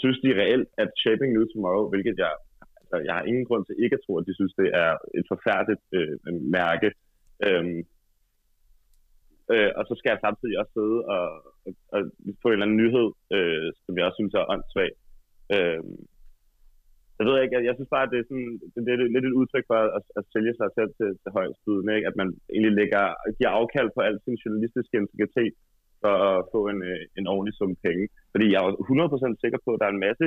synes 0.02 0.18
de 0.24 0.38
reelt, 0.42 0.68
at 0.82 0.90
Shaping 1.02 1.32
New 1.32 1.46
Tomorrow, 1.48 1.84
hvilket 1.92 2.16
jeg, 2.24 2.32
altså, 2.80 2.96
jeg 3.06 3.14
har 3.16 3.24
ingen 3.30 3.46
grund 3.48 3.64
til 3.64 3.76
ikke 3.84 3.96
at 3.98 4.04
tro, 4.04 4.12
at 4.18 4.26
de 4.28 4.34
synes, 4.38 4.54
det 4.60 4.68
er 4.84 4.92
et 5.18 5.26
forfærdeligt 5.32 5.84
øh, 5.96 6.14
mærke. 6.58 6.88
Øh, 7.46 7.64
øh, 9.52 9.70
og 9.78 9.82
så 9.88 9.94
skal 9.98 10.10
jeg 10.10 10.24
samtidig 10.26 10.58
også 10.60 10.72
sidde 10.78 10.98
og, 11.14 11.24
og, 11.66 11.72
og 11.94 12.00
få 12.42 12.46
en 12.48 12.52
eller 12.52 12.66
anden 12.66 12.82
nyhed, 12.82 13.08
øh, 13.36 13.68
som 13.84 13.92
jeg 13.96 14.06
også 14.06 14.18
synes 14.20 14.34
er 14.34 14.50
åndssvag. 14.54 14.90
Øh, 15.54 15.82
jeg 17.22 17.28
ved 17.30 17.36
ikke, 17.38 17.54
jeg, 17.56 17.62
jeg 17.68 17.74
synes 17.76 17.94
bare, 17.94 18.06
at 18.06 18.12
det 18.12 18.18
er, 18.20 18.28
sådan, 18.28 18.52
det, 18.72 18.80
det 18.86 18.92
er 18.92 19.14
lidt 19.14 19.28
et 19.28 19.38
udtryk 19.40 19.66
for 19.70 19.78
at, 19.98 20.04
at 20.18 20.24
sælge 20.34 20.54
sig 20.60 20.68
selv 20.78 20.90
til, 20.98 21.10
til 21.22 21.30
højstbydende, 21.36 21.96
ikke? 21.96 22.10
at 22.10 22.16
man 22.22 22.28
egentlig 22.54 22.74
lægger, 22.80 23.04
giver 23.38 23.52
afkald 23.58 23.90
på 23.96 24.00
al 24.08 24.16
sin 24.24 24.36
journalistiske 24.42 24.96
integritet 25.02 25.54
for 26.02 26.14
at 26.30 26.38
få 26.52 26.60
en, 26.72 26.80
øh, 26.90 27.02
en 27.18 27.26
ordentlig 27.32 27.54
sum 27.56 27.72
penge. 27.86 28.04
Fordi 28.32 28.46
jeg 28.52 28.60
er 28.60 28.72
100% 28.72 29.42
sikker 29.42 29.60
på, 29.64 29.70
at 29.72 29.80
der 29.80 29.86
er 29.88 29.94
en 29.96 30.06
masse 30.08 30.26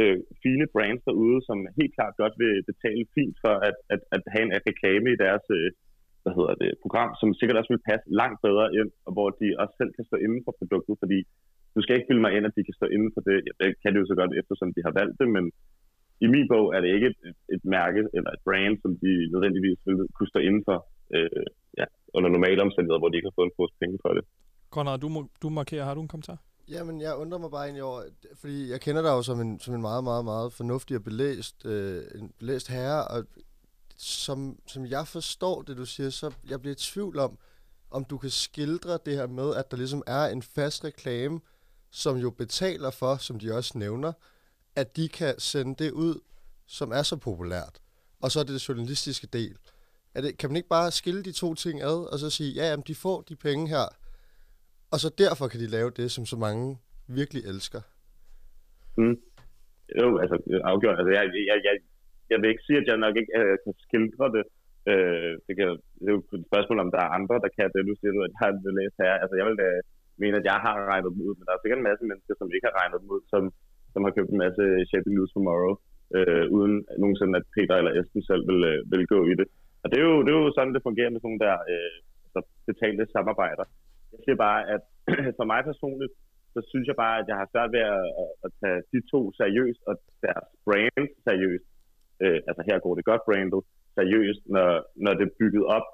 øh, 0.00 0.18
fine 0.42 0.66
brands 0.74 1.02
derude, 1.08 1.38
som 1.48 1.58
helt 1.78 1.94
klart 1.96 2.20
godt 2.22 2.34
vil 2.42 2.54
betale 2.70 3.04
fint 3.16 3.36
for 3.44 3.54
at, 3.68 3.76
at, 3.94 4.00
at 4.16 4.22
have 4.34 4.44
en 4.46 4.54
reklame 4.68 5.08
i 5.12 5.20
deres 5.24 5.46
øh, 5.58 5.70
hvad 6.22 6.34
hedder 6.38 6.54
det, 6.62 6.70
program, 6.84 7.10
som 7.20 7.28
sikkert 7.38 7.58
også 7.60 7.72
vil 7.74 7.86
passe 7.90 8.06
langt 8.20 8.38
bedre 8.46 8.66
ind, 8.78 8.90
og 9.06 9.12
hvor 9.14 9.28
de 9.40 9.46
også 9.62 9.74
selv 9.80 9.92
kan 9.96 10.04
stå 10.08 10.16
inden 10.26 10.42
for 10.46 10.52
produktet, 10.60 10.94
fordi 11.02 11.18
du 11.74 11.80
skal 11.82 11.96
ikke 11.96 12.08
bilde 12.10 12.24
mig 12.24 12.32
ind, 12.36 12.48
at 12.48 12.56
de 12.56 12.66
kan 12.68 12.78
stå 12.78 12.86
inden 12.94 13.10
for 13.14 13.22
det. 13.28 13.36
Ja, 13.46 13.52
det 13.60 13.68
kan 13.82 13.90
de 13.92 14.00
jo 14.02 14.06
så 14.10 14.16
godt, 14.20 14.32
eftersom 14.40 14.68
de 14.76 14.82
har 14.86 14.94
valgt 15.00 15.16
det, 15.20 15.28
men 15.36 15.44
i 16.24 16.26
min 16.34 16.46
bog 16.52 16.66
er 16.74 16.80
det 16.84 16.90
ikke 16.96 17.08
et, 17.12 17.34
et 17.54 17.64
mærke 17.76 18.00
eller 18.16 18.30
et 18.36 18.42
brand, 18.48 18.74
som 18.82 18.90
de 19.02 19.12
nødvendigvis 19.32 19.78
vil 19.86 19.96
kunne 20.16 20.30
stå 20.32 20.38
inden 20.48 20.62
for 20.68 20.78
øh, 21.16 21.46
ja, 21.80 21.86
under 22.16 22.30
normale 22.30 22.62
omstændigheder, 22.66 23.00
hvor 23.00 23.08
de 23.08 23.16
ikke 23.16 23.30
har 23.30 23.38
fået 23.38 23.48
en 23.50 23.56
pose 23.58 23.74
penge 23.82 23.98
for 24.04 24.12
det. 24.16 24.24
Conrad, 24.74 24.98
du, 24.98 25.08
du 25.42 25.48
markerer. 25.48 25.84
Har 25.84 25.94
du 25.94 26.02
en 26.02 26.12
kommentar? 26.14 26.38
Jamen, 26.74 27.00
jeg 27.00 27.16
undrer 27.16 27.38
mig 27.38 27.50
bare 27.50 27.64
egentlig 27.64 27.82
over, 27.82 28.02
fordi 28.34 28.70
jeg 28.70 28.80
kender 28.80 29.02
dig 29.02 29.08
jo 29.08 29.22
som 29.22 29.40
en, 29.40 29.60
som 29.60 29.74
en 29.74 29.80
meget, 29.80 30.04
meget, 30.04 30.24
meget 30.24 30.52
fornuftig 30.52 30.96
og 30.96 31.04
belæst, 31.04 31.66
øh, 31.66 32.02
en 32.14 32.32
belæst 32.38 32.68
herre, 32.68 33.08
og 33.08 33.24
som, 33.96 34.58
som 34.66 34.86
jeg 34.86 35.06
forstår 35.06 35.62
det, 35.62 35.76
du 35.76 35.86
siger, 35.86 36.10
så 36.10 36.34
jeg 36.50 36.60
bliver 36.60 36.74
i 36.74 36.78
tvivl 36.78 37.18
om, 37.18 37.38
om 37.90 38.04
du 38.04 38.18
kan 38.18 38.30
skildre 38.30 38.98
det 39.06 39.14
her 39.16 39.26
med, 39.26 39.54
at 39.54 39.70
der 39.70 39.76
ligesom 39.76 40.02
er 40.06 40.24
en 40.26 40.42
fast 40.42 40.84
reklame, 40.84 41.40
som 41.90 42.16
jo 42.16 42.30
betaler 42.30 42.90
for, 42.90 43.16
som 43.16 43.38
de 43.38 43.54
også 43.54 43.78
nævner, 43.78 44.12
at 44.76 44.96
de 44.96 45.08
kan 45.08 45.34
sende 45.38 45.84
det 45.84 45.90
ud, 45.92 46.20
som 46.66 46.92
er 46.92 47.02
så 47.02 47.16
populært. 47.16 47.80
Og 48.22 48.30
så 48.30 48.40
er 48.40 48.44
det 48.44 48.52
det 48.52 48.68
journalistiske 48.68 49.26
del. 49.26 49.56
Er 50.14 50.20
det, 50.20 50.38
kan 50.38 50.50
man 50.50 50.56
ikke 50.56 50.68
bare 50.68 50.90
skille 50.90 51.22
de 51.22 51.32
to 51.32 51.54
ting 51.54 51.82
ad, 51.82 52.12
og 52.12 52.18
så 52.18 52.30
sige, 52.30 52.52
ja, 52.52 52.64
jamen, 52.70 52.84
de 52.86 52.94
får 52.94 53.20
de 53.28 53.36
penge 53.36 53.68
her, 53.68 53.86
og 54.92 54.98
så 55.02 55.08
derfor 55.22 55.44
kan 55.48 55.60
de 55.60 55.68
lave 55.76 55.90
det, 55.90 56.08
som 56.16 56.24
så 56.32 56.36
mange 56.46 56.78
virkelig 57.18 57.42
elsker. 57.52 57.82
Mm. 59.00 59.16
Jo, 60.00 60.08
altså 60.22 60.36
afgjort. 60.70 60.98
Altså, 61.00 61.12
jeg, 61.18 61.24
jeg, 61.50 61.58
jeg, 61.66 61.74
jeg 62.30 62.38
vil 62.40 62.50
ikke 62.52 62.66
sige, 62.66 62.78
at 62.82 62.86
jeg 62.90 63.04
nok 63.06 63.16
ikke 63.20 63.32
øh, 63.40 63.54
kan 63.64 63.74
skildre 63.86 64.26
det. 64.36 64.44
Øh, 64.90 65.32
det, 65.46 65.54
kan, 65.58 65.68
det 66.00 66.06
er 66.08 66.14
jo 66.16 66.22
et 66.38 66.46
spørgsmål, 66.50 66.78
om 66.84 66.90
der 66.94 67.00
er 67.04 67.16
andre, 67.18 67.36
der 67.44 67.50
kan 67.58 67.68
det. 67.74 67.80
Nu 67.88 67.94
siger 67.96 68.12
du, 68.14 68.20
at 68.26 68.32
jeg 68.32 68.40
har 68.42 68.50
læst 68.78 68.96
her. 69.02 69.14
Altså, 69.22 69.34
jeg 69.40 69.46
vil 69.48 69.58
da 69.62 69.68
mene, 70.22 70.36
at 70.40 70.46
jeg 70.50 70.58
har 70.64 70.74
regnet 70.92 71.10
dem 71.14 71.22
ud, 71.28 71.34
men 71.36 71.44
der 71.46 71.52
er 71.52 71.60
sikkert 71.60 71.80
en 71.80 71.88
masse 71.90 72.04
mennesker, 72.10 72.34
som 72.36 72.48
ikke 72.54 72.68
har 72.68 72.76
regnet 72.80 72.98
dem 73.02 73.08
ud, 73.16 73.22
som, 73.32 73.42
som 73.92 74.04
har 74.04 74.12
købt 74.16 74.30
en 74.32 74.42
masse 74.44 74.64
Shaping 74.88 75.14
News 75.16 75.32
Tomorrow, 75.32 75.74
øh, 76.16 76.44
uden 76.56 76.74
nogensinde, 77.02 77.38
at 77.40 77.46
Peter 77.54 77.74
eller 77.76 77.92
Esben 77.98 78.22
selv 78.30 78.42
vil, 78.50 78.60
øh, 78.70 78.78
vil 78.92 79.06
gå 79.14 79.20
i 79.32 79.34
det. 79.40 79.46
Og 79.82 79.86
det 79.90 79.98
er 80.00 80.06
jo, 80.10 80.16
det 80.24 80.30
er 80.32 80.40
jo 80.40 80.52
sådan, 80.56 80.74
det 80.74 80.86
fungerer 80.88 81.10
med 81.10 81.20
sådan 81.20 81.28
nogle 81.28 81.44
der 81.46 81.56
øh, 81.72 81.96
altså 82.26 82.40
betalte 82.68 83.12
samarbejder. 83.16 83.64
Jeg 84.12 84.20
siger 84.24 84.38
bare, 84.46 84.60
at 84.74 84.82
for 85.38 85.46
mig 85.52 85.60
personligt, 85.70 86.12
så 86.54 86.60
synes 86.70 86.86
jeg 86.90 86.96
bare, 87.04 87.16
at 87.20 87.26
jeg 87.30 87.36
har 87.40 87.48
svært 87.52 87.70
ved 87.76 87.84
at, 87.96 88.04
at 88.44 88.50
tage 88.60 88.80
de 88.92 88.98
to 89.12 89.20
seriøst, 89.40 89.82
og 89.88 89.94
deres 90.26 90.46
brand 90.64 91.08
seriøst. 91.26 91.68
Øh, 92.22 92.40
altså 92.48 92.62
her 92.68 92.78
går 92.84 92.94
det 92.94 93.04
godt 93.10 93.26
brandet 93.28 93.62
seriøst, 93.98 94.42
når, 94.54 94.68
når 95.04 95.12
det 95.18 95.24
er 95.26 95.36
bygget 95.40 95.64
op 95.76 95.88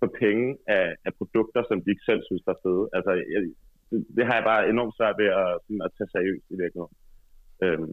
for 0.00 0.08
penge 0.24 0.46
af, 0.78 0.86
af 1.06 1.12
produkter, 1.20 1.62
som 1.68 1.78
de 1.82 1.90
ikke 1.90 2.08
selv 2.10 2.22
synes 2.28 2.44
er 2.52 2.58
fede. 2.64 2.84
Altså, 2.96 3.12
jeg, 3.32 3.40
det, 3.90 3.98
det 4.16 4.24
har 4.26 4.34
jeg 4.38 4.48
bare 4.50 4.68
enormt 4.72 4.96
svært 4.98 5.16
ved 5.22 5.30
at, 5.42 5.50
sådan, 5.64 5.82
at 5.86 5.94
tage 5.96 6.14
seriøst 6.16 6.46
i 6.54 6.56
virkeligheden. 6.62 6.96
Øhm, 7.64 7.92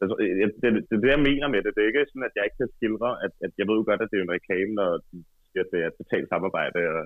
altså, 0.00 0.14
det, 0.62 0.70
det, 0.90 1.00
det, 1.02 1.08
jeg 1.14 1.26
mener 1.28 1.48
med 1.54 1.60
det. 1.62 1.72
Det 1.74 1.80
er 1.82 1.90
ikke 1.90 2.10
sådan, 2.10 2.28
at 2.28 2.36
jeg 2.36 2.44
ikke 2.46 2.60
kan 2.62 2.74
skildre, 2.76 3.10
at, 3.24 3.32
at 3.44 3.52
jeg 3.58 3.66
ved 3.68 3.76
jo 3.78 3.84
godt, 3.88 4.02
at 4.02 4.10
det 4.10 4.18
er 4.18 4.26
en 4.26 4.36
reklame, 4.38 4.72
når 4.80 4.90
de 5.08 5.16
siger, 5.48 5.62
at 5.64 5.72
det 5.72 5.80
er 5.82 5.88
et 5.90 6.00
betalt 6.02 6.28
samarbejde, 6.34 6.80
og, 6.94 7.02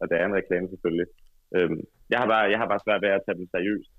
og 0.00 0.04
det 0.08 0.16
er 0.16 0.26
en 0.26 0.38
reklame 0.40 0.66
selvfølgelig. 0.72 1.08
Øhm, 1.56 1.80
jeg, 2.12 2.18
har 2.20 2.28
bare, 2.34 2.44
jeg 2.52 2.58
har 2.60 2.68
bare 2.72 2.84
svært 2.86 3.02
ved 3.04 3.10
at 3.16 3.24
tage 3.26 3.38
dem 3.40 3.48
seriøst. 3.54 3.92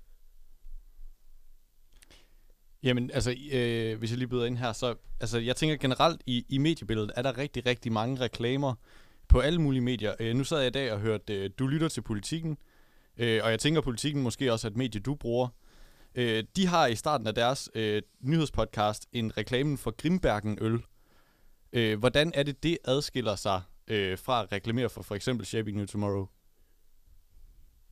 Jamen, 2.86 3.04
altså, 3.16 3.30
øh, 3.58 3.98
hvis 3.98 4.10
jeg 4.10 4.18
lige 4.18 4.32
byder 4.32 4.46
ind 4.50 4.58
her, 4.64 4.72
så 4.72 4.88
altså, 5.20 5.38
jeg 5.48 5.56
tænker 5.56 5.76
generelt 5.76 6.20
i, 6.26 6.36
i 6.54 6.58
mediebilledet, 6.58 7.12
er 7.16 7.22
der 7.22 7.38
rigtig, 7.38 7.66
rigtig 7.66 7.92
mange 7.92 8.14
reklamer 8.26 8.72
på 9.28 9.38
alle 9.40 9.60
mulige 9.60 9.86
medier. 9.90 10.12
Øh, 10.20 10.34
nu 10.34 10.44
sad 10.44 10.58
jeg 10.58 10.66
i 10.66 10.78
dag 10.80 10.92
og 10.92 11.00
hørte, 11.00 11.44
øh, 11.44 11.50
du 11.58 11.66
lytter 11.66 11.88
til 11.88 12.02
politikken, 12.02 12.56
øh, 13.18 13.40
og 13.44 13.50
jeg 13.50 13.60
tænker, 13.60 13.80
politikken 13.80 14.22
måske 14.22 14.52
også 14.52 14.66
er 14.66 14.70
et 14.70 14.76
medie, 14.76 15.00
du 15.00 15.14
bruger. 15.14 15.48
Øh, 16.18 16.44
de 16.56 16.66
har 16.66 16.86
i 16.86 16.94
starten 16.94 17.26
af 17.26 17.34
deres 17.34 17.70
øh, 17.74 18.02
nyhedspodcast 18.20 19.08
en 19.12 19.26
reklame 19.38 19.78
for 19.78 19.92
Grimbergen 20.00 20.58
øl. 20.66 20.78
Øh, 21.78 21.98
hvordan 22.02 22.26
er 22.34 22.42
det, 22.42 22.56
det 22.62 22.78
adskiller 22.84 23.36
sig 23.46 23.60
øh, 23.94 24.14
fra 24.24 24.36
at 24.42 24.52
reklamere 24.56 24.88
for 24.94 25.02
for 25.08 25.14
eksempel 25.14 25.44
Shaping 25.46 25.76
New 25.76 25.86
Tomorrow? 25.86 26.26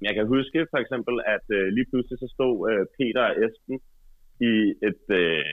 Jeg 0.06 0.14
kan 0.16 0.26
huske 0.36 0.58
for 0.72 0.78
eksempel, 0.84 1.14
at 1.34 1.46
øh, 1.56 1.66
lige 1.76 1.88
pludselig 1.90 2.18
så 2.24 2.28
stod 2.36 2.54
øh, 2.70 2.82
Peter 2.96 3.22
og 3.30 3.34
Esben 3.44 3.78
i 4.50 4.52
et... 4.88 5.02
Øh, 5.20 5.44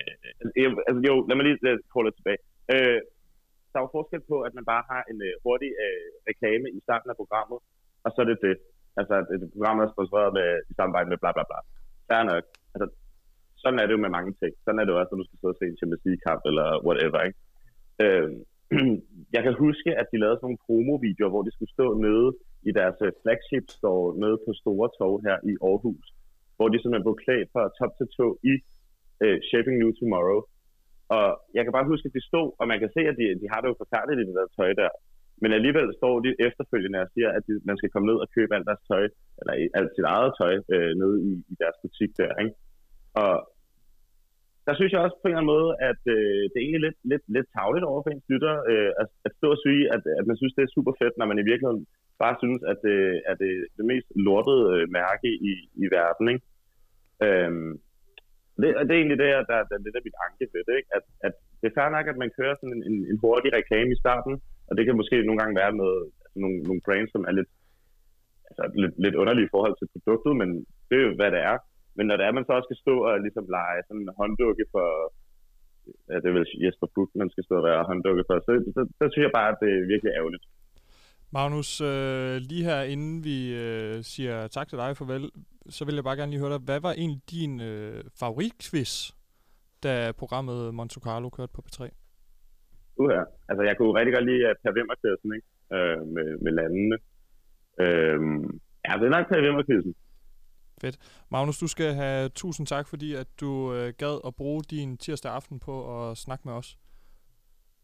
altså 0.88 1.02
jo, 1.10 1.14
lad 1.28 1.36
mig 1.36 1.46
lige 1.46 1.60
øh, 1.70 1.78
kolde 1.96 2.12
tilbage. 2.18 2.42
Øh, 2.74 3.00
der 3.70 3.78
er 3.78 3.86
jo 3.86 3.96
forskel 3.98 4.22
på, 4.32 4.38
at 4.48 4.54
man 4.58 4.66
bare 4.74 4.84
har 4.92 5.02
en 5.12 5.20
øh, 5.28 5.34
hurtig 5.44 5.72
øh, 5.86 6.08
reklame 6.30 6.68
i 6.78 6.80
starten 6.86 7.10
af 7.12 7.18
programmet, 7.22 7.60
og 8.06 8.10
så 8.12 8.20
er 8.24 8.28
det 8.32 8.40
det. 8.48 8.56
Altså, 9.00 9.16
et 9.34 9.44
program 9.54 9.80
er 9.84 9.94
sponsoreret 9.94 10.34
med, 10.40 10.50
i 10.70 10.74
samarbejde 10.78 11.10
med 11.12 11.22
bla 11.22 11.32
bla 11.36 11.44
bla. 11.50 11.60
Fair 12.10 12.24
nok. 12.32 12.44
Altså, 12.74 12.88
sådan 13.64 13.80
er 13.80 13.86
det 13.86 13.96
jo 13.96 14.04
med 14.06 14.16
mange 14.18 14.34
ting. 14.42 14.54
Sådan 14.64 14.80
er 14.80 14.86
det 14.86 14.94
jo 14.94 15.00
også, 15.00 15.12
når 15.12 15.22
du 15.22 15.28
skal 15.28 15.40
sidde 15.40 15.56
og 15.56 15.60
se 15.60 15.66
en 15.70 15.80
Champions 15.80 16.06
League-kamp 16.08 16.42
eller 16.50 16.68
whatever, 16.88 17.20
ikke? 17.28 17.40
Øh, 18.04 18.30
jeg 19.36 19.42
kan 19.46 19.54
huske, 19.66 19.90
at 20.02 20.08
de 20.12 20.22
lavede 20.22 20.38
sådan 20.38 20.48
nogle 20.48 20.64
promo-videoer, 20.66 21.32
hvor 21.34 21.44
de 21.46 21.52
skulle 21.54 21.76
stå 21.78 21.88
nede 22.08 22.30
i 22.70 22.72
deres 22.80 22.98
øh, 23.06 23.12
flagship 23.22 23.66
store 23.80 24.08
nede 24.22 24.38
på 24.46 24.52
Store 24.62 24.88
Torv 24.98 25.16
her 25.28 25.38
i 25.52 25.54
Aarhus, 25.70 26.08
hvor 26.58 26.68
de 26.70 26.78
simpelthen 26.78 27.08
blev 27.08 27.18
klædt 27.24 27.50
fra 27.54 27.64
top 27.80 27.94
til 27.98 28.08
tå 28.18 28.28
i 28.52 28.54
øh, 29.24 29.38
Shaping 29.48 29.78
New 29.82 29.92
Tomorrow. 30.00 30.42
Og 31.16 31.26
jeg 31.56 31.64
kan 31.64 31.76
bare 31.78 31.92
huske, 31.92 32.08
at 32.10 32.16
de 32.18 32.28
stod, 32.30 32.48
og 32.60 32.66
man 32.72 32.80
kan 32.82 32.92
se, 32.96 33.02
at 33.12 33.16
de, 33.20 33.26
de 33.42 33.48
har 33.52 33.60
det 33.62 33.70
jo 33.72 33.82
forfærdeligt 33.84 34.22
i 34.22 34.28
det 34.30 34.36
der 34.40 34.48
tøj 34.58 34.70
der. 34.82 34.92
Men 35.42 35.52
alligevel 35.58 35.88
står 36.00 36.16
de 36.26 36.32
efterfølgende 36.48 37.00
og 37.06 37.10
siger, 37.14 37.30
at 37.38 37.44
de, 37.48 37.54
man 37.70 37.78
skal 37.78 37.92
komme 37.92 38.08
ned 38.10 38.18
og 38.24 38.30
købe 38.36 38.56
alt 38.56 38.70
deres 38.70 38.84
tøj, 38.90 39.06
eller 39.40 39.54
alt 39.80 39.92
sit 39.96 40.08
eget 40.16 40.32
tøj, 40.40 40.54
øh, 40.74 40.92
nede 41.02 41.16
i, 41.30 41.32
i 41.52 41.56
deres 41.62 41.78
butik 41.84 42.12
der. 42.22 42.32
Ikke? 42.44 42.56
Og 43.24 43.34
der 44.68 44.74
synes 44.76 44.92
jeg 44.92 45.02
også 45.06 45.18
på 45.20 45.26
en 45.26 45.32
eller 45.32 45.42
anden 45.42 45.54
måde, 45.56 45.70
at 45.90 46.02
øh, 46.16 46.42
det 46.50 46.58
er 46.58 46.66
egentlig 46.66 46.86
lidt, 46.88 47.00
lidt, 47.12 47.26
lidt 47.36 47.50
tavligt 47.58 47.90
over 47.92 48.02
for 48.02 48.10
ens 48.12 48.30
lytter, 48.34 48.56
øh, 48.72 48.92
at, 49.02 49.10
at 49.28 49.32
stå 49.40 49.48
og 49.56 49.62
sige, 49.66 49.82
at, 49.96 50.02
at 50.20 50.26
man 50.30 50.38
synes, 50.38 50.54
det 50.56 50.64
er 50.64 50.76
super 50.76 50.94
fedt, 51.02 51.16
når 51.18 51.28
man 51.32 51.40
i 51.42 51.48
virkeligheden 51.50 51.84
bare 52.24 52.36
synes, 52.44 52.62
at 52.72 52.80
øh, 52.94 53.14
det 53.14 53.22
er 53.30 53.36
det, 53.42 53.52
det 53.78 53.86
mest 53.92 54.08
lortede 54.28 54.64
øh, 54.76 54.84
mærke 55.00 55.30
i, 55.50 55.54
i 55.84 55.86
verden. 55.98 56.26
Ikke? 56.34 56.46
Øhm, 57.26 57.72
det, 58.62 58.68
det 58.88 58.94
er 58.94 59.02
egentlig 59.02 59.22
det, 59.24 59.30
der, 59.52 59.60
der, 59.70 59.78
det 59.84 59.90
er 60.00 60.08
mit 60.08 60.22
anke 60.26 60.46
ved 60.54 60.64
det, 60.68 60.76
ikke? 60.80 60.92
At, 60.98 61.06
at 61.28 61.34
det 61.60 61.68
er 61.68 61.78
fair 61.78 61.90
nok, 61.96 62.08
at 62.12 62.22
man 62.24 62.36
kører 62.38 62.56
sådan 62.56 62.76
en, 62.78 62.84
en, 62.90 62.98
en 63.12 63.18
hurtig 63.24 63.50
reklame 63.60 63.92
i 63.94 64.02
starten, 64.04 64.34
og 64.68 64.74
det 64.78 64.84
kan 64.86 65.00
måske 65.02 65.16
nogle 65.28 65.40
gange 65.42 65.60
være 65.62 65.74
med 65.82 65.92
altså 66.24 66.38
nogle, 66.44 66.58
nogle 66.70 66.82
brands, 66.86 67.12
som 67.16 67.24
er 67.30 67.34
lidt, 67.40 67.52
altså 68.50 68.64
lidt, 68.82 68.96
lidt 69.06 69.16
underlige 69.22 69.48
i 69.48 69.54
forhold 69.56 69.76
til 69.78 69.92
produktet, 69.94 70.34
men 70.42 70.50
det 70.88 70.96
er 70.98 71.06
jo, 71.08 71.16
hvad 71.20 71.32
det 71.36 71.42
er. 71.52 71.58
Men 71.98 72.06
når 72.08 72.16
det 72.18 72.26
er, 72.26 72.38
man 72.38 72.46
så 72.46 72.54
også 72.54 72.68
skal 72.70 72.84
stå 72.86 72.96
og 73.08 73.14
ligesom 73.26 73.46
lege 73.58 73.82
sådan 73.88 74.04
en 74.04 74.18
hånddukke 74.20 74.66
for, 74.74 74.88
ja, 76.10 76.16
det 76.22 76.28
er 76.30 76.38
vel 76.38 76.48
Jesper 76.64 76.90
Buch, 76.96 77.12
man 77.22 77.30
skal 77.34 77.44
stå 77.48 77.56
og 77.62 77.66
være 77.70 77.88
hånddukke 77.90 78.24
for, 78.28 78.36
så, 78.46 78.52
så, 78.76 78.82
så 78.98 79.04
synes 79.12 79.26
jeg 79.28 79.38
bare, 79.40 79.50
at 79.54 79.60
det 79.62 79.70
er 79.74 79.90
virkelig 79.94 80.12
ærgerligt. 80.20 80.46
Magnus, 81.38 81.82
øh, 81.82 82.36
lige 82.50 82.64
her 82.64 82.82
inden 82.82 83.24
vi 83.24 83.38
øh, 83.64 84.04
siger 84.04 84.48
tak 84.48 84.68
til 84.68 84.78
dig 84.78 84.90
og 84.90 84.98
farvel, 84.98 85.32
så 85.70 85.86
vil 85.86 85.96
jeg 85.96 86.04
bare 86.04 86.18
gerne 86.18 86.32
lige 86.32 86.42
høre 86.44 86.54
dig, 86.56 86.60
hvad 86.60 86.80
var 86.80 86.92
egentlig 86.92 87.22
din 87.32 87.62
øh, 87.62 88.04
favoritquiz, 88.20 89.12
da 89.84 90.12
programmet 90.12 90.74
Monte 90.74 91.00
Carlo 91.00 91.30
kørte 91.30 91.54
på 91.54 91.62
P3? 91.68 91.90
Uh, 93.00 93.24
altså 93.50 93.64
jeg 93.70 93.78
kunne 93.78 93.94
rigtig 94.00 94.14
godt 94.14 94.26
lide 94.26 94.44
uh, 94.50 94.56
Per 94.64 94.72
wimmer 94.76 94.96
ikke? 95.36 95.48
Uh, 95.76 96.00
med, 96.16 96.28
med 96.44 96.52
landene. 96.60 96.98
Uh, 97.84 98.20
ja, 98.88 98.92
det 99.00 99.06
er 99.06 99.16
nok 99.18 99.30
Per 99.30 99.42
wimmer 99.46 99.94
Fedt. 100.82 100.98
Magnus, 101.30 101.60
du 101.60 101.68
skal 101.68 101.94
have 101.94 102.30
tusind 102.30 102.68
tak, 102.68 102.88
fordi 102.88 103.14
at 103.14 103.28
du 103.40 103.74
øh, 103.74 103.94
gad 103.98 104.22
at 104.28 104.36
bruge 104.36 104.64
din 104.64 104.98
tirsdag 104.98 105.32
aften 105.32 105.60
på 105.60 106.10
at 106.10 106.18
snakke 106.18 106.48
med 106.48 106.54
os. 106.54 106.78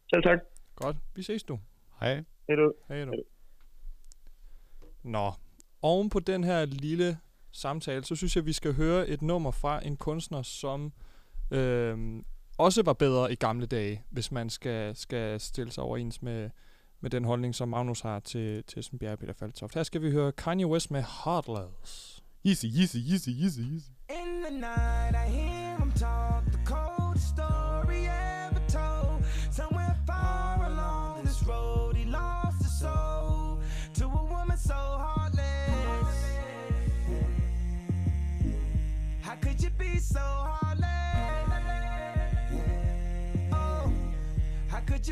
Selv 0.10 0.24
tak. 0.24 0.40
Godt. 0.76 0.96
Vi 1.16 1.24
ses 1.24 1.44
du. 1.44 1.60
Hej. 2.00 2.24
Hej 2.48 2.56
du. 2.56 2.74
Hej 2.88 3.06
du. 3.06 3.14
Nå, 5.04 5.32
oven 5.82 6.10
på 6.10 6.20
den 6.20 6.44
her 6.44 6.66
lille 6.66 7.18
samtale, 7.52 8.04
så 8.04 8.16
synes 8.16 8.36
jeg, 8.36 8.46
vi 8.46 8.54
skal 8.54 8.74
høre 8.74 9.08
et 9.08 9.22
nummer 9.22 9.52
fra 9.52 9.86
en 9.86 9.98
kunstner, 9.98 10.42
som 10.42 10.94
øh, 11.52 11.98
også 12.64 12.84
var 12.84 12.94
bedre 12.94 13.32
i 13.32 13.36
gamle 13.36 13.66
dage, 13.66 14.04
hvis 14.10 14.32
man 14.32 14.50
skal, 14.50 14.96
skal 14.96 15.40
stille 15.40 15.72
sig 15.72 15.84
overens 15.84 16.22
med, 16.22 16.50
med 17.02 17.10
den 17.10 17.24
holdning, 17.24 17.56
som 17.56 17.70
Magnus 17.70 18.02
har 18.02 18.20
til, 18.20 18.64
til 18.64 18.80
Esbenbjerg 18.80 19.12
og 19.12 19.20
Peter 19.20 19.34
Faltoft. 19.34 19.74
Her 19.74 19.84
skal 19.84 20.02
vi 20.02 20.12
høre 20.12 20.32
Kanye 20.32 20.68
West 20.68 20.92
med 20.92 21.04
Heartless. 21.26 22.24
Easy, 22.46 22.66
easy, 22.66 22.98
easy, 22.98 23.30
easy, 23.30 23.60
easy. 23.60 23.92
In 24.10 24.44
the 24.44 24.52
night, 24.52 25.16
I 25.16 25.30
hear 25.32 25.53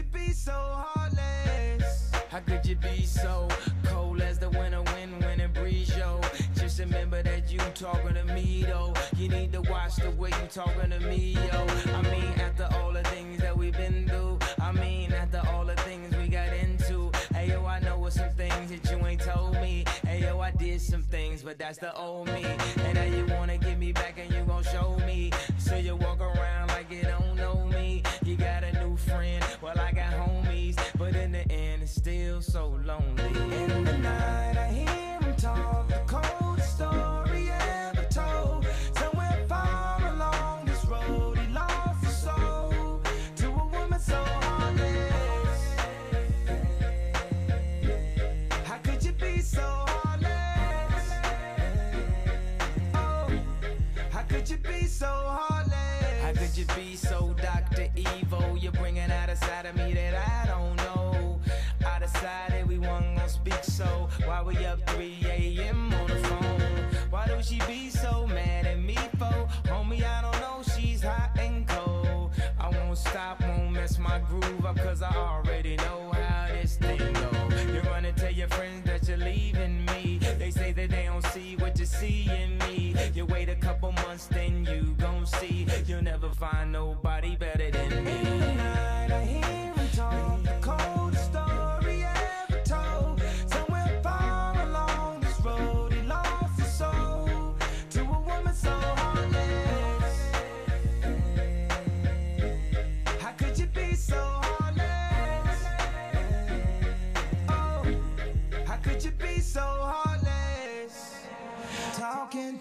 you 0.01 0.19
be 0.19 0.31
so 0.31 0.51
heartless? 0.53 2.11
How 2.29 2.39
could 2.39 2.65
you 2.65 2.75
be 2.75 3.05
so 3.05 3.47
cold 3.83 4.21
as 4.21 4.39
the 4.39 4.49
winter 4.49 4.81
wind 4.81 5.23
when 5.23 5.39
it 5.39 5.53
breeze, 5.53 5.95
yo? 5.95 6.19
Just 6.55 6.79
remember 6.79 7.21
that 7.21 7.51
you 7.51 7.59
talking 7.75 8.15
to 8.15 8.23
me, 8.33 8.63
though. 8.63 8.93
You 9.17 9.29
need 9.29 9.51
to 9.53 9.61
watch 9.61 9.97
the 9.97 10.11
way 10.11 10.29
you 10.29 10.47
talking 10.49 10.89
to 10.89 10.99
me, 11.01 11.33
yo. 11.33 11.67
I 11.93 12.01
mean, 12.03 12.33
after 12.39 12.67
all 12.77 12.91
the 12.91 13.03
things 13.03 13.41
that 13.41 13.55
we've 13.55 13.73
been 13.73 14.07
through, 14.07 14.39
I 14.59 14.71
mean, 14.71 15.11
after 15.13 15.41
all 15.51 15.65
the 15.65 15.75
things 15.77 16.15
we 16.15 16.27
got 16.29 16.49
into. 16.53 17.11
Hey, 17.33 17.49
yo, 17.49 17.65
I 17.65 17.79
know 17.79 17.97
what 17.99 18.13
some 18.13 18.31
things 18.31 18.71
that 18.71 18.89
you 18.91 19.05
ain't 19.05 19.21
told 19.21 19.53
me. 19.55 19.83
Hey, 20.05 20.21
yo, 20.21 20.39
I 20.39 20.51
did 20.51 20.81
some 20.81 21.03
things, 21.03 21.43
but 21.43 21.59
that's 21.59 21.77
the 21.77 21.93
old 21.95 22.27
me. 22.27 22.45
And 22.85 22.95
now 22.95 23.03
you 23.03 23.25
wanna 23.35 23.57
get 23.57 23.77
me 23.77 23.91
back 23.91 24.17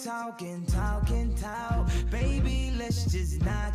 talking, 0.04 0.64
talking, 0.66 1.34
talk. 1.34 1.88
Baby, 2.10 2.72
let's 2.78 3.04
just 3.04 3.42
knock 3.44 3.69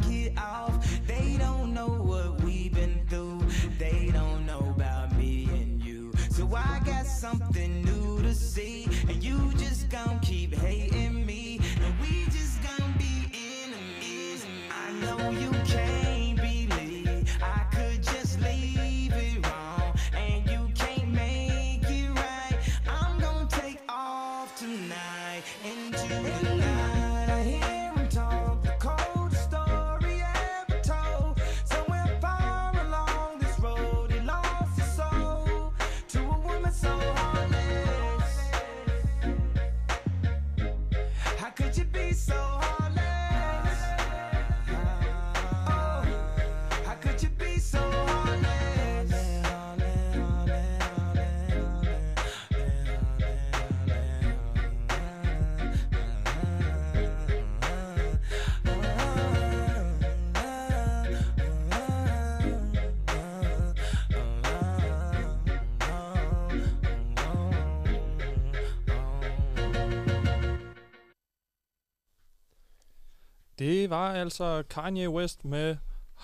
Det 73.66 73.90
var 73.90 74.14
altså 74.14 74.64
Kanye 74.70 75.10
West 75.10 75.46
med 75.46 75.78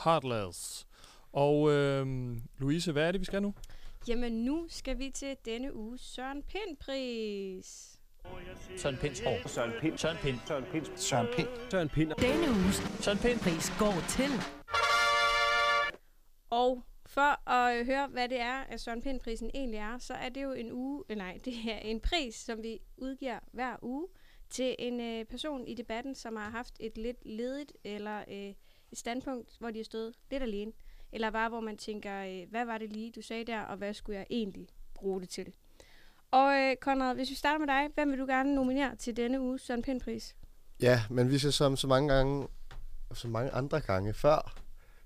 Heartless. 0.04 0.88
Og 1.34 1.72
øhm, 1.72 2.42
Louise, 2.58 2.92
hvad 2.92 3.08
er 3.08 3.12
det, 3.12 3.22
vi 3.22 3.26
skal 3.26 3.42
nu? 3.42 3.54
Jamen, 4.08 4.46
nu 4.46 4.66
skal 4.70 5.00
vi 5.00 5.10
til 5.10 5.36
denne 5.46 5.76
uges 5.76 6.02
Søren 6.02 6.44
Pind-pris. 6.44 8.00
Søren 8.78 8.98
Pinds 8.98 9.20
hår. 9.20 9.48
Søren 9.48 9.72
Pind. 9.82 9.98
Søren 9.98 10.18
Pind. 10.18 10.40
Søren 10.46 10.66
Pind. 10.72 10.86
Søren 10.96 11.28
Pind. 11.36 11.48
Søren 11.72 11.90
Pind. 11.90 12.12
Denne 12.20 12.50
uges 12.50 12.76
Søren 13.00 13.18
Pind 13.18 13.40
pris 13.40 13.74
går 13.80 13.96
til. 14.10 14.32
Og 16.50 16.84
for 17.06 17.50
at 17.50 17.80
øh, 17.80 17.86
høre, 17.86 18.08
hvad 18.08 18.30
det 18.30 18.40
er, 18.40 18.60
at 18.60 18.80
Søren 18.80 19.02
Pind-prisen 19.02 19.52
egentlig 19.54 19.78
er, 19.78 19.98
så 19.98 20.14
er 20.14 20.30
det 20.30 20.44
jo 20.44 20.52
en 20.52 20.72
uge, 20.72 21.04
øh, 21.10 21.18
nej, 21.18 21.40
det 21.46 21.54
er 21.54 21.78
en 21.78 22.00
pris, 22.00 22.36
som 22.36 22.64
vi 22.64 22.80
udgiver 22.98 23.40
hver 23.52 23.76
uge 23.82 24.08
til 24.52 24.76
en 24.80 25.00
øh, 25.00 25.26
person 25.26 25.68
i 25.68 25.74
debatten, 25.74 26.16
som 26.16 26.36
har 26.36 26.50
haft 26.50 26.74
et 26.80 26.98
lidt 26.98 27.18
ledigt 27.26 27.74
eller 27.84 28.20
øh, 28.28 28.54
et 28.92 28.98
standpunkt, 28.98 29.56
hvor 29.60 29.72
de 29.72 29.80
har 29.80 29.84
stået 29.84 30.14
lidt 30.32 30.44
alene. 30.44 30.72
Eller 31.12 31.30
bare, 31.30 31.50
hvor 31.50 31.60
man 31.60 31.78
tænker, 31.78 32.24
øh, 32.24 32.50
hvad 32.50 32.66
var 32.66 32.78
det 32.78 32.90
lige, 32.90 33.12
du 33.12 33.22
sagde 33.22 33.46
der, 33.46 33.62
og 33.62 33.78
hvad 33.78 33.94
skulle 33.94 34.18
jeg 34.18 34.28
egentlig 34.30 34.68
bruge 34.94 35.22
det 35.22 35.30
til? 35.30 35.54
Og 36.32 36.56
øh, 36.56 36.76
Konrad, 36.76 37.16
hvis 37.16 37.30
vi 37.30 37.36
starter 37.36 37.60
med 37.60 37.68
dig, 37.68 37.90
hvem 37.96 38.12
vil 38.12 38.20
du 38.20 38.26
gerne 38.26 38.56
nominere 38.56 38.96
til 38.96 39.18
denne 39.18 39.42
uges 39.42 39.62
Søren 39.62 39.82
Pind-pris? 39.82 40.36
Ja, 40.82 41.04
men 41.10 41.30
vi 41.30 41.38
skal 41.38 41.54
som 41.54 41.78
så 41.78 41.88
mange 41.88 42.14
gange, 42.14 42.48
så 43.14 43.28
mange 43.28 43.52
andre 43.52 43.82
gange 43.82 44.14
før, 44.14 44.62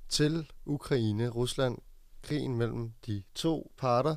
til 0.09 0.51
Ukraine, 0.65 1.29
Rusland, 1.29 1.77
krigen 2.21 2.55
mellem 2.55 2.91
de 3.05 3.23
to 3.35 3.71
parter. 3.77 4.15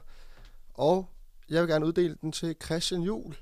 Og 0.75 1.09
jeg 1.49 1.63
vil 1.63 1.71
gerne 1.71 1.87
uddele 1.87 2.17
den 2.21 2.33
til 2.33 2.57
Christian 2.65 3.03
Juhl. 3.03 3.37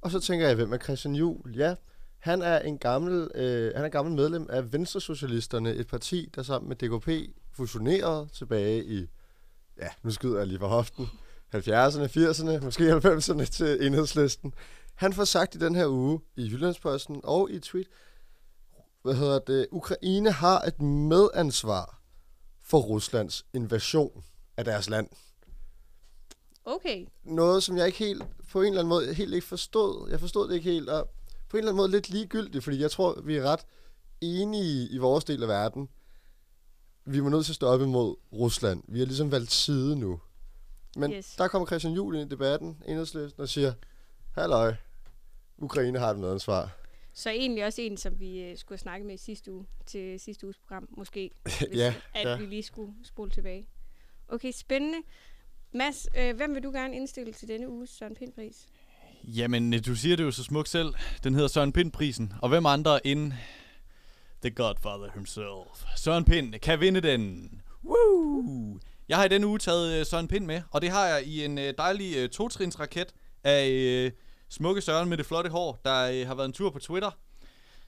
Og 0.00 0.10
så 0.10 0.20
tænker 0.20 0.46
jeg, 0.46 0.56
hvem 0.56 0.72
er 0.72 0.78
Christian 0.78 1.14
Juhl? 1.14 1.56
Ja, 1.56 1.74
han 2.18 2.42
er 2.42 2.58
en 2.58 2.78
gammel, 2.78 3.30
øh, 3.34 3.72
han 3.76 3.84
er 3.84 3.88
gammel 3.88 4.14
medlem 4.14 4.46
af 4.50 4.72
Venstresocialisterne, 4.72 5.74
et 5.74 5.86
parti, 5.86 6.30
der 6.34 6.42
sammen 6.42 6.68
med 6.68 6.76
DKP 6.76 7.34
fusionerede 7.52 8.28
tilbage 8.32 8.84
i, 8.84 9.06
ja, 9.78 9.88
nu 10.02 10.10
skyder 10.10 10.38
jeg 10.38 10.46
lige 10.46 10.58
fra 10.58 10.66
hoften, 10.66 11.08
70'erne, 11.54 12.06
80'erne, 12.06 12.64
måske 12.64 12.92
90'erne 12.92 13.44
til 13.44 13.86
enhedslisten. 13.86 14.54
Han 14.94 15.12
får 15.12 15.24
sagt 15.24 15.54
i 15.54 15.58
den 15.58 15.74
her 15.74 15.86
uge 15.86 16.20
i 16.36 16.48
Jyllandsposten 16.50 17.20
og 17.24 17.50
i 17.50 17.56
et 17.56 17.62
tweet, 17.62 17.86
hvad 19.02 19.14
hedder 19.14 19.38
det, 19.38 19.66
Ukraine 19.70 20.32
har 20.32 20.60
et 20.60 20.82
medansvar 20.82 22.00
for 22.62 22.78
Ruslands 22.78 23.46
invasion 23.54 24.24
af 24.56 24.64
deres 24.64 24.88
land. 24.88 25.08
Okay. 26.64 27.06
Noget, 27.24 27.62
som 27.62 27.76
jeg 27.76 27.86
ikke 27.86 27.98
helt, 27.98 28.22
på 28.52 28.60
en 28.62 28.66
eller 28.66 28.80
anden 28.80 28.88
måde, 28.88 29.14
helt 29.14 29.34
ikke 29.34 29.46
forstod. 29.46 30.10
Jeg 30.10 30.20
forstod 30.20 30.48
det 30.48 30.54
ikke 30.54 30.70
helt, 30.70 30.88
og 30.88 31.10
på 31.48 31.56
en 31.56 31.58
eller 31.58 31.70
anden 31.72 31.76
måde 31.76 31.90
lidt 31.90 32.08
ligegyldigt, 32.10 32.64
fordi 32.64 32.80
jeg 32.80 32.90
tror, 32.90 33.20
vi 33.20 33.36
er 33.36 33.42
ret 33.42 33.60
enige 34.20 34.88
i 34.88 34.98
vores 34.98 35.24
del 35.24 35.42
af 35.42 35.48
verden. 35.48 35.88
Vi 37.04 37.20
må 37.20 37.28
nødt 37.28 37.44
til 37.44 37.52
at 37.52 37.56
stå 37.56 37.66
op 37.66 37.80
imod 37.80 38.16
Rusland. 38.32 38.82
Vi 38.88 38.98
har 38.98 39.06
ligesom 39.06 39.30
valgt 39.32 39.52
side 39.52 39.96
nu. 39.96 40.20
Men 40.96 41.12
Yes. 41.12 41.34
der 41.38 41.48
kommer 41.48 41.66
Christian 41.66 41.92
Juhl 41.94 42.16
ind 42.16 42.26
i 42.26 42.30
debatten, 42.30 42.82
enhedslisten, 42.86 43.42
og 43.42 43.48
siger, 43.48 43.72
Halløj, 44.34 44.74
Ukraine 45.58 45.98
har 45.98 46.10
et 46.10 46.18
medansvar. 46.18 46.76
Så 47.12 47.30
egentlig 47.30 47.64
også 47.64 47.82
en, 47.82 47.96
som 47.96 48.20
vi 48.20 48.42
øh, 48.42 48.56
skulle 48.56 48.76
have 48.76 48.82
snakket 48.82 49.06
med 49.06 49.14
i 49.14 49.18
sidste 49.18 49.52
uge, 49.52 49.66
til 49.86 50.20
sidste 50.20 50.46
uges 50.46 50.58
program, 50.58 50.88
måske. 50.96 51.30
Hvis, 51.42 51.62
Ja, 51.74 51.94
At 52.14 52.28
ja. 52.28 52.36
vi 52.36 52.46
lige 52.46 52.62
skulle 52.62 52.92
spole 53.04 53.30
tilbage. 53.30 53.68
Okay, 54.28 54.52
spændende. 54.52 54.98
Mads, 55.72 56.08
øh, 56.18 56.36
hvem 56.36 56.54
vil 56.54 56.62
du 56.62 56.70
gerne 56.70 56.96
indstille 56.96 57.32
til 57.32 57.48
denne 57.48 57.68
uges 57.68 57.90
Søren 57.90 58.14
Pind-pris? 58.14 58.66
Jamen, 59.24 59.74
øh, 59.74 59.86
du 59.86 59.94
siger 59.94 60.16
det 60.16 60.24
jo 60.24 60.30
så 60.30 60.44
smukt 60.44 60.68
selv. 60.68 60.94
Den 61.24 61.34
hedder 61.34 61.48
Søren 61.48 61.72
Pind-prisen. 61.72 62.32
Og 62.42 62.48
hvem 62.48 62.66
andre 62.66 63.06
end 63.06 63.32
The 64.42 64.50
Godfather 64.50 65.10
himself. 65.14 65.84
Søren 65.96 66.24
Pind 66.24 66.54
kan 66.54 66.80
vinde 66.80 67.00
den. 67.00 67.50
Woo! 67.84 68.78
Jeg 69.08 69.16
har 69.16 69.24
i 69.24 69.28
denne 69.28 69.46
uge 69.46 69.58
taget 69.58 70.00
øh, 70.00 70.06
Søren 70.06 70.28
Pind 70.28 70.46
med, 70.46 70.62
og 70.70 70.82
det 70.82 70.90
har 70.90 71.06
jeg 71.06 71.24
i 71.24 71.44
en 71.44 71.58
øh, 71.58 71.74
dejlig 71.78 72.16
øh, 72.16 72.28
totrinsraket 72.28 73.14
af 73.44 74.12
smukke 74.48 74.80
Søren 74.80 75.08
med 75.08 75.16
det 75.16 75.26
flotte 75.26 75.50
hår, 75.50 75.80
der 75.84 76.24
har 76.26 76.34
været 76.34 76.46
en 76.46 76.52
tur 76.52 76.70
på 76.70 76.78
Twitter, 76.78 77.10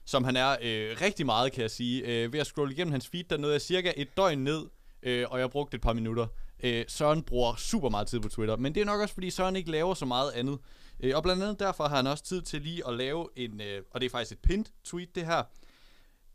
som 0.05 0.23
han 0.23 0.35
er 0.35 0.51
øh, 0.61 0.97
rigtig 1.01 1.25
meget, 1.25 1.51
kan 1.51 1.61
jeg 1.61 1.71
sige. 1.71 2.01
Øh, 2.01 2.33
ved 2.33 2.39
at 2.39 2.47
scrolle 2.47 2.73
igennem 2.73 2.91
hans 2.91 3.07
feed, 3.07 3.23
der 3.23 3.37
nåede 3.37 3.53
jeg 3.53 3.61
cirka 3.61 3.91
et 3.95 4.17
døgn 4.17 4.39
ned, 4.39 4.65
øh, 5.03 5.25
og 5.29 5.39
jeg 5.39 5.49
brugte 5.49 5.75
et 5.75 5.81
par 5.81 5.93
minutter. 5.93 6.27
Øh, 6.63 6.85
Søren 6.87 7.23
bruger 7.23 7.55
super 7.55 7.89
meget 7.89 8.07
tid 8.07 8.19
på 8.19 8.29
Twitter, 8.29 8.55
men 8.55 8.75
det 8.75 8.81
er 8.81 8.85
nok 8.85 9.01
også, 9.01 9.13
fordi 9.13 9.29
Søren 9.29 9.55
ikke 9.55 9.71
laver 9.71 9.93
så 9.93 10.05
meget 10.05 10.31
andet. 10.31 10.59
Øh, 10.99 11.15
og 11.15 11.23
blandt 11.23 11.43
andet 11.43 11.59
derfor 11.59 11.87
har 11.87 11.95
han 11.95 12.07
også 12.07 12.23
tid 12.23 12.41
til 12.41 12.61
lige 12.61 12.87
at 12.87 12.93
lave 12.93 13.27
en, 13.35 13.61
øh, 13.61 13.81
og 13.91 14.01
det 14.01 14.05
er 14.05 14.09
faktisk 14.09 14.31
et 14.31 14.39
pint 14.39 14.71
tweet 14.83 15.15
det 15.15 15.25
her, 15.25 15.43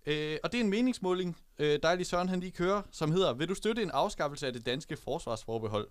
Øh, 0.09 0.39
og 0.43 0.53
det 0.53 0.61
er 0.61 0.64
en 0.64 0.70
meningsmåling, 0.70 1.37
øh, 1.59 1.79
dejlig 1.83 2.07
Søren 2.07 2.29
han 2.29 2.41
lige 2.41 2.53
kører, 2.53 2.83
som 2.91 3.12
hedder, 3.12 3.33
vil 3.33 3.49
du 3.49 3.55
støtte 3.55 3.83
en 3.83 3.91
afskaffelse 3.91 4.47
af 4.47 4.53
det 4.53 4.66
danske 4.66 4.97
forsvarsforbehold? 4.97 5.89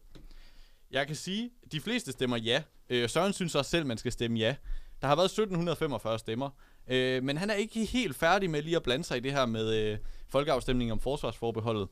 Jeg 0.91 1.07
kan 1.07 1.15
sige, 1.15 1.49
de 1.71 1.81
fleste 1.81 2.11
stemmer 2.11 2.38
ja. 2.38 2.63
Øh, 2.89 3.09
Søren 3.09 3.33
synes 3.33 3.55
også 3.55 3.71
selv, 3.71 3.85
man 3.85 3.97
skal 3.97 4.11
stemme 4.11 4.39
ja. 4.39 4.55
Der 5.01 5.07
har 5.07 5.15
været 5.15 5.25
1745 5.25 6.19
stemmer. 6.19 6.49
Øh, 6.88 7.23
men 7.23 7.38
han 7.38 7.49
er 7.49 7.53
ikke 7.53 7.85
helt 7.85 8.15
færdig 8.15 8.49
med 8.49 8.61
lige 8.61 8.75
at 8.75 8.83
blande 8.83 9.03
sig 9.03 9.17
i 9.17 9.19
det 9.19 9.31
her 9.31 9.45
med 9.45 9.73
øh, 9.75 9.97
folkeafstemningen 10.29 10.91
om 10.91 10.99
forsvarsforbeholdet. 10.99 11.88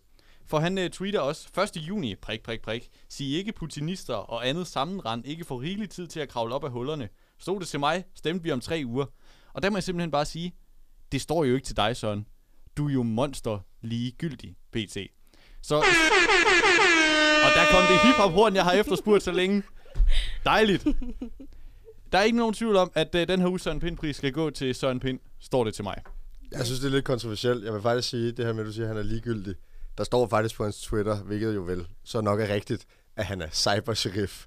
For 0.47 0.59
han 0.59 0.77
øh, 0.77 0.89
tweeter 0.89 1.19
også 1.19 1.61
1. 1.75 1.77
juni, 1.77 2.15
prik, 2.15 2.43
prik, 2.43 2.61
prik, 2.61 2.89
sig 3.09 3.27
ikke 3.27 3.51
putinister 3.51 4.13
og 4.13 4.47
andet 4.47 4.67
sammenrend 4.67 5.25
ikke 5.25 5.45
får 5.45 5.61
rigelig 5.61 5.89
tid 5.89 6.07
til 6.07 6.19
at 6.19 6.29
kravle 6.29 6.55
op 6.55 6.63
af 6.63 6.71
hullerne. 6.71 7.09
Stod 7.39 7.59
det 7.59 7.67
til 7.67 7.79
mig, 7.79 8.03
stemte 8.15 8.43
vi 8.43 8.51
om 8.51 8.61
tre 8.61 8.83
uger. 8.85 9.05
Og 9.53 9.63
der 9.63 9.69
må 9.69 9.77
jeg 9.77 9.83
simpelthen 9.83 10.11
bare 10.11 10.25
sige, 10.25 10.55
det 11.11 11.21
står 11.21 11.43
jo 11.43 11.55
ikke 11.55 11.65
til 11.65 11.77
dig, 11.77 11.97
Søren. 11.97 12.25
Du 12.77 12.87
er 12.87 12.93
jo 12.93 13.03
monster 13.03 13.59
ligegyldig, 13.81 14.55
PT. 14.71 14.97
Så... 15.61 15.75
Og 17.45 17.51
der 17.55 17.71
kom 17.71 17.83
det 17.89 18.01
hiphop-horn, 18.01 18.55
jeg 18.55 18.63
har 18.63 18.73
efterspurgt 18.73 19.23
så 19.23 19.31
længe. 19.31 19.63
Dejligt. 20.45 20.87
Der 22.11 22.17
er 22.17 22.23
ikke 22.23 22.37
nogen 22.37 22.53
tvivl 22.53 22.75
om, 22.75 22.91
at 22.93 23.15
øh, 23.15 23.27
den 23.27 23.41
her 23.41 23.47
uge 23.47 23.59
Søren 23.59 23.79
Pind-pris 23.79 24.15
skal 24.15 24.31
gå 24.31 24.49
til 24.49 24.75
Søren 24.75 24.99
Pind. 24.99 25.19
Står 25.39 25.63
det 25.63 25.73
til 25.73 25.83
mig. 25.83 25.95
Jeg 26.51 26.65
synes, 26.65 26.79
det 26.79 26.87
er 26.87 26.91
lidt 26.91 27.05
kontroversielt. 27.05 27.65
Jeg 27.65 27.73
vil 27.73 27.81
faktisk 27.81 28.09
sige, 28.09 28.31
det 28.31 28.45
her 28.45 28.53
med, 28.53 28.61
at 28.61 28.67
du 28.67 28.71
siger, 28.71 28.85
at 28.85 28.87
han 28.87 28.97
er 28.97 29.03
ligegyldig. 29.03 29.55
Der 29.97 30.03
står 30.03 30.27
faktisk 30.27 30.55
på 30.55 30.63
hans 30.63 30.81
Twitter, 30.81 31.17
hvilket 31.17 31.55
jo 31.55 31.61
vel 31.61 31.87
så 32.03 32.21
nok 32.21 32.39
er 32.39 32.47
rigtigt, 32.47 32.85
at 33.15 33.25
han 33.25 33.41
er 33.41 33.49
cybersheriff. 33.51 34.45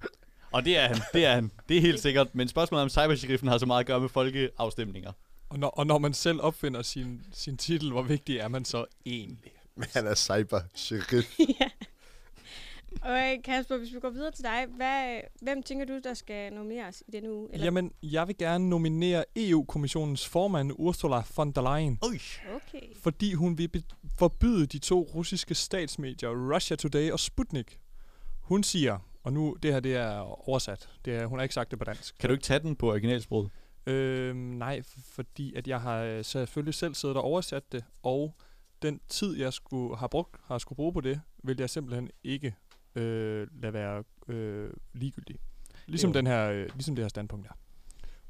Og 0.53 0.65
det 0.65 0.79
er 0.79 0.89
han. 0.89 0.97
Det 1.13 1.25
er 1.25 1.35
han. 1.35 1.51
Det 1.69 1.77
er 1.77 1.81
helt 1.81 2.01
sikkert. 2.01 2.35
Men 2.35 2.49
spørgsmålet 2.49 2.83
om 2.83 2.89
cybersheriffen 2.89 3.49
har 3.49 3.59
så 3.59 3.67
meget 3.67 3.81
at 3.81 3.87
gøre 3.87 4.01
med 4.01 4.09
folkeafstemninger. 4.09 5.13
Og 5.49 5.59
når, 5.59 5.69
og 5.69 5.87
når 5.87 5.99
man 5.99 6.15
selv 6.15 6.41
opfinder 6.43 6.83
sin, 6.83 7.21
sin 7.33 7.57
titel, 7.57 7.91
hvor 7.91 8.03
vigtig 8.03 8.37
er 8.39 8.49
man 8.49 8.65
så 8.65 8.85
egentlig? 9.07 9.53
Men 9.77 9.89
han 9.93 10.07
er 10.07 10.15
cybersheriff. 10.15 11.39
ja. 11.61 11.69
Okay, 13.03 13.37
Kasper, 13.45 13.77
hvis 13.79 13.95
vi 13.95 14.01
går 14.01 14.11
videre 14.11 14.31
til 14.31 14.45
dig, 14.45 14.67
hvad, 14.77 15.21
hvem 15.43 15.63
tænker 15.63 15.85
du, 15.87 16.01
der 16.05 16.15
skal 16.15 16.53
nomineres 16.53 17.03
i 17.09 17.11
denne 17.11 17.33
uge? 17.33 17.49
Jamen, 17.59 17.93
jeg 18.03 18.29
vil 18.29 18.39
gerne 18.39 18.69
nominere 18.69 19.25
EU-kommissionens 19.37 20.29
formand 20.29 20.73
Ursula 20.79 21.23
von 21.37 21.53
der 21.53 21.63
Leyen. 21.79 21.99
Okay. 22.55 22.87
Fordi 23.03 23.33
hun 23.35 23.59
vil 23.59 23.69
be- 23.69 23.83
forbyde 24.19 24.67
de 24.67 24.79
to 24.79 25.11
russiske 25.15 25.55
statsmedier, 25.55 26.55
Russia 26.55 26.77
Today 26.77 27.11
og 27.11 27.21
Sputnik. 27.21 27.79
Hun 28.43 28.63
siger, 28.63 28.99
og 29.23 29.33
nu 29.33 29.57
det 29.63 29.73
her 29.73 29.81
det 29.81 29.97
er 29.97 30.49
oversat, 30.49 30.89
det 31.05 31.15
er, 31.17 31.27
hun 31.27 31.39
har 31.39 31.43
ikke 31.43 31.55
sagt 31.55 31.71
det 31.71 31.79
på 31.79 31.85
dansk. 31.85 32.19
Kan 32.21 32.29
du 32.29 32.33
ikke 32.35 32.45
tage 32.45 32.61
den 32.61 32.77
på 32.77 32.91
originalsproget? 32.91 33.51
Øhm, 33.87 34.37
nej, 34.39 34.81
f- 34.87 35.01
fordi 35.15 35.55
at 35.55 35.69
jeg 35.69 35.81
har 35.81 35.99
øh, 36.03 36.25
selvfølgelig 36.25 36.75
selv 36.75 36.95
siddet 36.95 37.17
og 37.17 37.23
oversat 37.23 37.73
det, 37.73 37.85
og 38.03 38.35
den 38.83 39.01
tid, 39.09 39.37
jeg 39.39 39.53
skulle 39.53 39.97
har 39.97 40.07
brugt, 40.07 40.37
har 40.45 40.59
skulle 40.59 40.77
bruge 40.77 40.93
på 40.93 41.01
det, 41.01 41.21
vil 41.45 41.57
jeg 41.59 41.71
simpelthen 41.71 42.11
ikke 42.25 42.55
øh, 42.99 43.49
lade 43.63 43.73
være 43.73 44.05
øh, 44.29 44.71
ligegyldig. 44.95 45.37
Ligesom, 45.87 46.13
den 46.13 46.27
her, 46.27 46.51
øh, 46.51 46.69
ligesom 46.75 46.95
det 46.95 47.05
her 47.05 47.09
standpunkt 47.09 47.47
her. 47.47 47.55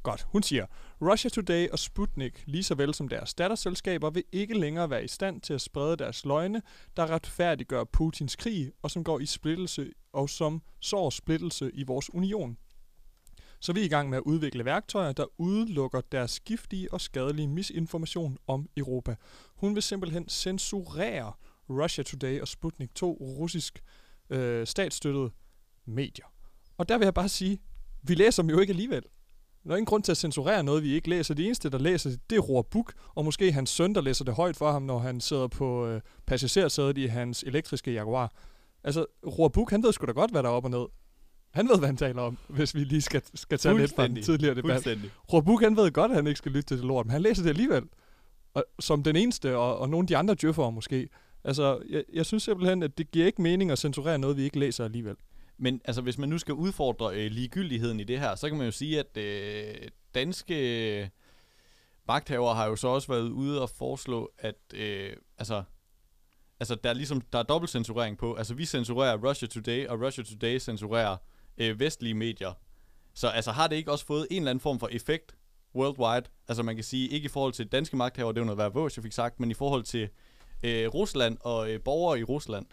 Godt. 0.03 0.27
Hun 0.29 0.43
siger, 0.43 0.67
Russia 1.03 1.29
Today 1.29 1.69
og 1.69 1.79
Sputnik, 1.79 2.43
lige 2.47 2.63
så 2.63 2.75
vel 2.75 2.95
som 2.95 3.09
deres 3.09 3.35
datterselskaber, 3.35 4.11
vil 4.11 4.25
ikke 4.33 4.59
længere 4.59 4.91
være 4.91 5.05
i 5.05 5.09
stand 5.09 5.41
til 5.41 5.55
at 5.55 5.61
sprede 5.61 5.97
deres 5.97 6.25
løgne, 6.25 6.63
der 6.97 7.11
retfærdiggør 7.11 7.85
Putins 7.85 8.37
krig, 8.37 8.73
og 8.83 8.91
som 8.91 9.05
går 9.05 9.21
i 9.21 9.27
splittelse, 9.27 9.91
og 10.13 10.31
som 10.31 10.63
sår 10.81 11.11
splittelse 11.11 11.71
i 11.75 11.83
vores 11.83 12.15
union. 12.15 12.57
Så 13.61 13.73
vi 13.73 13.81
er 13.81 13.85
i 13.85 13.89
gang 13.89 14.11
med 14.11 14.19
at 14.19 14.23
udvikle 14.27 14.65
værktøjer, 14.65 15.13
der 15.13 15.41
udelukker 15.41 16.01
deres 16.13 16.41
giftige 16.41 16.93
og 16.93 17.01
skadelige 17.01 17.49
misinformation 17.49 18.39
om 18.47 18.69
Europa. 18.77 19.17
Hun 19.55 19.75
vil 19.75 19.83
simpelthen 19.83 20.29
censurere 20.29 21.33
Russia 21.71 22.05
Today 22.05 22.41
og 22.41 22.49
Sputnik, 22.49 22.95
to 22.95 23.13
russisk 23.21 23.83
øh, 24.31 24.67
statsstøttede 24.67 25.31
medier. 25.87 26.27
Og 26.79 26.89
der 26.89 26.99
vil 26.99 27.05
jeg 27.05 27.15
bare 27.15 27.29
sige, 27.29 27.59
vi 28.03 28.15
læser 28.15 28.43
dem 28.43 28.51
jo 28.51 28.59
ikke 28.59 28.71
alligevel. 28.71 29.03
Der 29.65 29.71
er 29.71 29.77
ingen 29.77 29.87
grund 29.87 30.03
til 30.03 30.13
at 30.13 30.17
censurere 30.17 30.63
noget, 30.63 30.83
vi 30.83 30.95
ikke 30.95 31.09
læser. 31.11 31.35
Det 31.35 31.47
eneste, 31.47 31.71
der 31.71 31.79
læser 31.79 32.11
det, 32.11 32.31
det 32.31 32.37
er 32.37 32.41
Roar 32.41 32.63
Buk, 32.63 32.93
og 33.15 33.25
måske 33.25 33.53
hans 33.53 33.71
søn, 33.71 33.95
der 33.95 34.01
læser 34.01 34.25
det 34.25 34.35
højt 34.35 34.57
for 34.57 34.73
ham, 34.73 34.83
når 34.83 34.99
han 34.99 35.21
sidder 35.21 35.47
på 35.49 35.87
øh, 35.87 36.01
passagersædet 36.27 36.99
i 36.99 37.07
hans 37.07 37.43
elektriske 37.43 37.93
Jaguar. 37.93 38.33
Altså, 38.85 39.07
Roar 39.27 39.49
Buk, 39.49 39.71
han 39.71 39.83
ved 39.83 39.93
sgu 39.93 40.07
da 40.07 40.13
godt, 40.13 40.31
hvad 40.31 40.43
der 40.43 40.49
er 40.49 40.53
op 40.53 40.65
og 40.65 40.71
ned. 40.71 40.87
Han 41.51 41.69
ved, 41.69 41.79
hvad 41.79 41.89
han 41.89 41.97
taler 41.97 42.23
om, 42.23 42.39
hvis 42.49 42.75
vi 42.75 42.85
lige 42.85 43.03
skal, 43.03 43.23
skal 43.35 43.59
tage 43.59 43.79
lidt 43.79 43.95
fra 43.95 44.09
den 44.09 44.23
tidligere 44.23 44.55
debat. 44.55 44.89
Roar 45.33 45.41
Buk, 45.41 45.63
han 45.63 45.77
ved 45.77 45.91
godt, 45.91 46.11
at 46.11 46.17
han 46.17 46.27
ikke 46.27 46.39
skal 46.39 46.53
lytte 46.53 46.69
til 46.69 46.77
det 46.77 46.87
lort, 46.87 47.07
men 47.07 47.11
han 47.11 47.23
læser 47.23 47.43
det 47.43 47.51
alligevel. 47.51 47.83
Og, 48.55 48.65
som 48.81 49.03
den 49.03 49.17
eneste, 49.17 49.57
og, 49.57 49.79
og 49.79 49.89
nogle 49.89 50.05
af 50.05 50.07
de 50.07 50.17
andre 50.17 50.35
djøffere 50.35 50.73
måske. 50.73 51.09
Altså, 51.49 51.83
jeg, 51.89 52.05
jeg 52.13 52.27
synes 52.27 52.43
simpelthen, 52.43 52.83
at 52.83 52.99
det 52.99 53.11
giver 53.11 53.27
ikke 53.27 53.43
mening 53.43 53.71
at 53.71 53.79
censurere 53.79 54.19
noget, 54.19 54.37
vi 54.37 54.43
ikke 54.43 54.59
læser 54.59 54.85
alligevel. 54.85 55.17
Men 55.59 55.81
altså, 55.85 56.03
hvis 56.03 56.19
man 56.19 56.29
nu 56.29 56.39
skal 56.39 56.55
udfordre 56.55 57.17
øh, 57.17 57.31
ligegyldigheden 57.31 58.01
i 58.01 58.05
det 58.05 58.21
her, 58.21 58.35
så 58.35 58.49
kan 58.49 58.59
man 58.59 58.67
jo 58.67 58.71
sige, 58.71 58.99
at 58.99 59.17
øh, 59.17 59.89
danske 60.15 61.11
magthavere 62.09 62.55
har 62.55 62.67
jo 62.67 62.77
så 62.77 62.89
også 62.89 63.09
været 63.09 63.29
ude 63.29 63.63
og 63.63 63.71
foreslå, 63.71 64.31
at 64.39 64.55
øh, 64.75 65.17
altså, 65.39 65.63
altså, 66.61 66.75
der 66.75 66.91
er 66.91 66.95
ligesom 66.95 67.21
der 67.21 67.39
er 67.39 67.43
dobbelt 67.43 67.71
censurering 67.71 68.19
på. 68.19 68.35
Altså, 68.35 68.55
vi 68.55 68.65
censurerer 68.65 69.29
Russia 69.29 69.49
Today, 69.49 69.87
og 69.87 70.03
Russia 70.03 70.25
Today 70.25 70.59
censurerer 70.59 71.17
øh, 71.59 71.81
vestlige 71.81 72.15
medier. 72.15 72.53
Så 73.15 73.29
altså, 73.29 73.51
har 73.51 73.67
det 73.67 73.77
ikke 73.77 73.93
også 73.93 74.07
fået 74.07 74.27
en 74.31 74.37
eller 74.37 74.51
anden 74.51 74.61
form 74.61 74.81
for 74.81 74.89
effekt 74.93 75.37
worldwide? 75.75 76.31
Altså, 76.49 76.63
man 76.63 76.75
kan 76.75 76.85
sige, 76.85 77.09
ikke 77.09 77.25
i 77.25 77.29
forhold 77.29 77.53
til 77.53 77.67
danske 77.67 77.97
magthavere, 77.97 78.33
det 78.33 78.39
er 78.39 78.43
jo 78.43 78.55
noget, 78.55 78.73
hvad 78.73 78.91
jeg 78.97 79.03
fik 79.03 79.13
sagt, 79.13 79.41
men 79.41 79.51
i 79.51 79.55
forhold 79.55 79.83
til 79.83 80.09
øh, 80.63 80.89
Rusland 80.89 81.39
og 81.41 81.71
øh, 81.71 81.81
borgere 81.81 82.21
i 82.21 82.25
Rusland. 82.25 82.67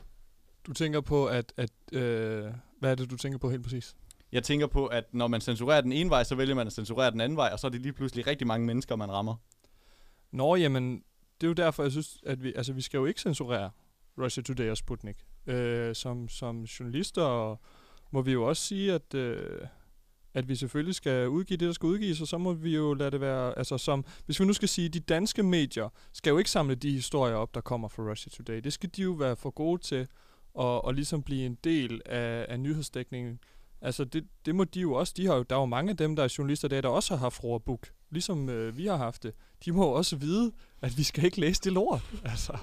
Du 0.67 0.73
tænker 0.73 1.01
på, 1.01 1.25
at... 1.25 1.53
at 1.57 1.71
øh, 1.91 2.51
hvad 2.79 2.91
er 2.91 2.95
det, 2.95 3.11
du 3.11 3.17
tænker 3.17 3.39
på 3.39 3.49
helt 3.49 3.63
præcis? 3.63 3.95
Jeg 4.31 4.43
tænker 4.43 4.67
på, 4.67 4.85
at 4.85 5.13
når 5.13 5.27
man 5.27 5.41
censurerer 5.41 5.81
den 5.81 5.91
ene 5.91 6.09
vej, 6.09 6.23
så 6.23 6.35
vælger 6.35 6.55
man 6.55 6.67
at 6.67 6.73
censurere 6.73 7.11
den 7.11 7.21
anden 7.21 7.37
vej, 7.37 7.49
og 7.53 7.59
så 7.59 7.67
er 7.67 7.71
det 7.71 7.81
lige 7.81 7.93
pludselig 7.93 8.27
rigtig 8.27 8.47
mange 8.47 8.65
mennesker, 8.65 8.95
man 8.95 9.11
rammer. 9.11 9.35
Nå, 10.31 10.55
jamen, 10.55 11.03
det 11.41 11.47
er 11.47 11.47
jo 11.47 11.53
derfor, 11.53 11.83
jeg 11.83 11.91
synes, 11.91 12.17
at 12.25 12.43
vi, 12.43 12.53
altså, 12.55 12.73
vi 12.73 12.81
skal 12.81 12.97
jo 12.97 13.05
ikke 13.05 13.21
censurere 13.21 13.71
Russia 14.17 14.43
Today 14.43 14.69
og 14.69 14.77
Sputnik. 14.77 15.25
Øh, 15.47 15.95
som, 15.95 16.29
som 16.29 16.63
journalister 16.63 17.59
må 18.11 18.21
vi 18.21 18.31
jo 18.31 18.43
også 18.43 18.63
sige, 18.63 18.93
at, 18.93 19.13
øh, 19.13 19.67
at 20.35 20.49
vi 20.49 20.55
selvfølgelig 20.55 20.95
skal 20.95 21.27
udgive 21.27 21.57
det, 21.57 21.67
der 21.67 21.73
skal 21.73 21.87
udgives, 21.87 22.21
og 22.21 22.27
så 22.27 22.37
må 22.37 22.53
vi 22.53 22.75
jo 22.75 22.93
lade 22.93 23.11
det 23.11 23.21
være, 23.21 23.57
altså 23.57 23.77
som, 23.77 24.05
hvis 24.25 24.39
vi 24.39 24.45
nu 24.45 24.53
skal 24.53 24.69
sige, 24.69 24.89
de 24.89 24.99
danske 24.99 25.43
medier 25.43 25.89
skal 26.13 26.31
jo 26.31 26.37
ikke 26.37 26.51
samle 26.51 26.75
de 26.75 26.91
historier 26.91 27.35
op, 27.35 27.55
der 27.55 27.61
kommer 27.61 27.87
fra 27.87 28.03
Russia 28.03 28.29
Today. 28.29 28.59
Det 28.59 28.73
skal 28.73 28.89
de 28.95 29.01
jo 29.01 29.11
være 29.11 29.35
for 29.35 29.49
gode 29.49 29.81
til 29.81 30.07
at, 30.59 30.81
at 30.87 30.95
ligesom 30.95 31.23
blive 31.23 31.45
en 31.45 31.57
del 31.63 32.01
af, 32.05 32.45
af 32.49 32.59
nyhedsdækningen. 32.59 33.39
Altså 33.81 34.03
det, 34.03 34.27
det 34.45 34.55
må 34.55 34.63
de 34.63 34.79
jo 34.79 34.93
også, 34.93 35.13
de 35.17 35.25
har 35.25 35.35
jo, 35.35 35.43
der 35.43 35.55
er 35.55 35.59
jo 35.59 35.65
mange 35.65 35.89
af 35.89 35.97
dem, 35.97 36.15
der 36.15 36.23
er 36.23 36.35
journalister 36.37 36.67
der, 36.67 36.81
der 36.81 36.89
også 36.89 37.15
har 37.15 37.19
haft 37.19 37.43
Roar 37.43 37.59
ligesom 38.09 38.49
øh, 38.49 38.77
vi 38.77 38.85
har 38.85 38.97
haft 38.97 39.23
det. 39.23 39.33
De 39.65 39.71
må 39.71 39.85
jo 39.85 39.91
også 39.91 40.15
vide, 40.15 40.51
at 40.81 40.97
vi 40.97 41.03
skal 41.03 41.25
ikke 41.25 41.39
læse 41.39 41.61
det 41.63 41.73
lort. 41.73 42.01
Altså. 42.31 42.57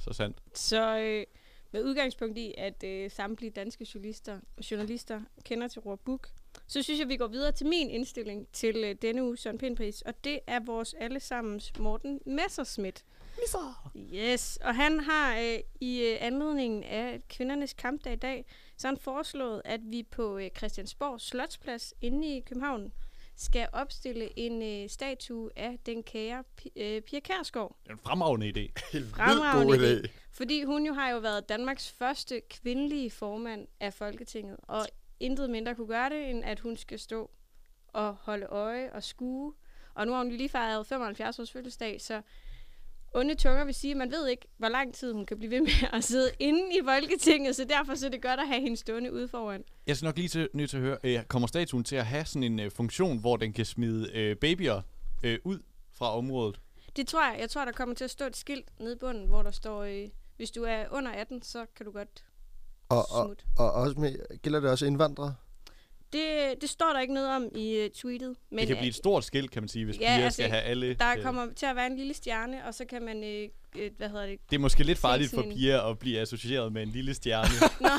Så 0.00 0.12
sandt. 0.12 0.38
Så 0.54 0.98
øh, 0.98 1.24
med 1.72 1.84
udgangspunkt 1.84 2.38
i, 2.38 2.54
at 2.58 2.84
øh, 2.84 3.10
samtlige 3.10 3.50
danske 3.50 3.86
journalister, 3.94 4.40
journalister 4.70 5.20
kender 5.44 5.68
til 5.68 5.80
rorbuk, 5.80 6.28
så 6.66 6.82
synes 6.82 7.00
jeg, 7.00 7.08
vi 7.08 7.16
går 7.16 7.26
videre 7.26 7.52
til 7.52 7.66
min 7.66 7.90
indstilling 7.90 8.48
til 8.52 8.76
øh, 8.76 8.94
denne 9.02 9.24
uge 9.24 9.36
Søren 9.36 9.58
Pindpris, 9.58 10.02
og 10.02 10.24
det 10.24 10.40
er 10.46 10.60
vores 10.60 10.94
allesammens 11.00 11.72
Morten 11.78 12.20
Messerschmidt. 12.26 13.04
Messer! 13.40 13.92
Yes, 14.14 14.58
og 14.64 14.74
han 14.74 15.00
har 15.00 15.38
øh, 15.38 15.58
i 15.80 16.00
øh, 16.02 16.16
anledningen 16.20 16.84
af 16.84 17.20
kvindernes 17.28 17.72
kampdag 17.72 18.12
i 18.12 18.16
dag, 18.16 18.44
så 18.76 18.86
har 18.86 18.94
han 18.94 19.00
foreslået, 19.00 19.62
at 19.64 19.80
vi 19.84 20.02
på 20.02 20.38
øh, 20.38 20.50
Christiansborg 20.56 21.20
Slotsplads 21.20 21.94
inde 22.00 22.36
i 22.36 22.40
København 22.40 22.92
skal 23.36 23.68
opstille 23.72 24.38
en 24.38 24.62
øh, 24.62 24.90
statue 24.90 25.50
af 25.56 25.78
den 25.86 26.02
kære 26.02 26.44
Pi- 26.60 26.80
øh, 26.82 27.00
Pia 27.02 27.20
Kærsgaard. 27.20 27.76
Det 27.82 27.88
er 27.90 27.92
en 27.92 27.98
fremragende 27.98 28.48
idé. 28.48 28.72
Fremragende 29.16 30.00
idé. 30.00 30.08
Fordi 30.32 30.62
hun 30.62 30.86
jo 30.86 30.92
har 30.92 31.10
jo 31.10 31.18
været 31.18 31.48
Danmarks 31.48 31.90
første 31.92 32.40
kvindelige 32.50 33.10
formand 33.10 33.66
af 33.80 33.94
Folketinget, 33.94 34.56
og 34.62 34.86
intet 35.20 35.50
mindre 35.50 35.74
kunne 35.74 35.86
gøre 35.88 36.10
det, 36.10 36.30
end 36.30 36.44
at 36.44 36.60
hun 36.60 36.76
skal 36.76 36.98
stå 36.98 37.30
og 37.88 38.16
holde 38.20 38.46
øje 38.46 38.92
og 38.92 39.02
skue. 39.02 39.52
Og 39.94 40.06
nu 40.06 40.12
har 40.12 40.18
hun 40.18 40.32
lige 40.32 40.48
fejret 40.48 40.86
75 40.86 41.38
års 41.38 41.52
fødselsdag, 41.52 42.00
så 42.00 42.22
onde 43.14 43.34
tunger 43.34 43.64
vil 43.64 43.74
sige, 43.74 43.90
at 43.90 43.96
man 43.96 44.10
ved 44.10 44.28
ikke, 44.28 44.46
hvor 44.56 44.68
lang 44.68 44.94
tid 44.94 45.12
hun 45.12 45.26
kan 45.26 45.38
blive 45.38 45.50
ved 45.50 45.60
med 45.60 45.88
at 45.92 46.04
sidde 46.04 46.30
inde 46.38 46.62
i 46.72 46.80
Folketinget, 46.84 47.56
så 47.56 47.64
derfor 47.64 47.94
så 47.94 48.06
er 48.06 48.10
det 48.10 48.22
godt 48.22 48.40
at 48.40 48.48
have 48.48 48.60
hende 48.60 48.76
stående 48.76 49.12
ude 49.12 49.28
foran. 49.28 49.64
Jeg 49.86 49.96
skal 49.96 50.06
nok 50.06 50.16
lige 50.16 50.28
til, 50.28 50.48
nødt 50.52 50.70
til 50.70 50.76
at 50.76 50.82
høre, 50.82 50.98
øh, 51.04 51.24
kommer 51.24 51.48
statuen 51.48 51.84
til 51.84 51.96
at 51.96 52.06
have 52.06 52.24
sådan 52.24 52.42
en 52.42 52.60
øh, 52.60 52.70
funktion, 52.70 53.18
hvor 53.18 53.36
den 53.36 53.52
kan 53.52 53.64
smide 53.64 54.10
øh, 54.14 54.36
babyer 54.36 54.82
øh, 55.24 55.38
ud 55.44 55.58
fra 55.92 56.16
området? 56.16 56.60
Det 56.96 57.06
tror 57.06 57.30
jeg. 57.30 57.40
Jeg 57.40 57.50
tror, 57.50 57.64
der 57.64 57.72
kommer 57.72 57.94
til 57.94 58.04
at 58.04 58.10
stå 58.10 58.24
et 58.24 58.36
skilt 58.36 58.80
nede 58.80 58.92
i 58.92 58.98
bunden, 58.98 59.26
hvor 59.26 59.42
der 59.42 59.50
står, 59.50 59.82
øh, 59.82 60.08
hvis 60.36 60.50
du 60.50 60.62
er 60.62 60.84
under 60.90 61.10
18, 61.10 61.42
så 61.42 61.66
kan 61.76 61.86
du 61.86 61.92
godt 61.92 62.24
Og, 62.88 63.10
og, 63.10 63.26
Smut. 63.26 63.44
og 63.58 63.72
også 63.72 64.00
med, 64.00 64.38
gælder 64.42 64.60
det 64.60 64.70
også 64.70 64.86
indvandrere? 64.86 65.34
Det, 66.12 66.54
det 66.60 66.70
står 66.70 66.92
der 66.92 67.00
ikke 67.00 67.14
noget 67.14 67.36
om 67.36 67.48
i 67.54 67.84
uh, 67.84 67.90
tweetet. 67.94 68.36
Men, 68.50 68.58
det 68.58 68.66
kan 68.66 68.76
blive 68.76 68.88
et 68.88 68.94
stort 68.94 69.24
skilt, 69.24 69.50
kan 69.50 69.62
man 69.62 69.68
sige, 69.68 69.84
hvis 69.84 70.00
ja, 70.00 70.00
piger 70.00 70.24
altså, 70.24 70.36
skal 70.36 70.50
have 70.50 70.62
alle... 70.62 70.94
Der 70.94 71.16
øh, 71.16 71.22
kommer 71.22 71.46
til 71.56 71.66
at 71.66 71.76
være 71.76 71.86
en 71.86 71.96
lille 71.96 72.14
stjerne, 72.14 72.66
og 72.66 72.74
så 72.74 72.84
kan 72.84 73.02
man, 73.02 73.24
øh, 73.24 73.48
øh, 73.76 73.90
hvad 73.96 74.08
hedder 74.08 74.26
det? 74.26 74.38
Det 74.50 74.56
er 74.56 74.60
måske 74.60 74.84
lidt 74.84 74.98
farligt 74.98 75.30
for 75.30 75.42
piger 75.42 75.80
at 75.80 75.98
blive 75.98 76.20
associeret 76.20 76.72
med 76.72 76.82
en 76.82 76.88
lille 76.88 77.14
stjerne. 77.14 77.48
Nå. 77.80 77.88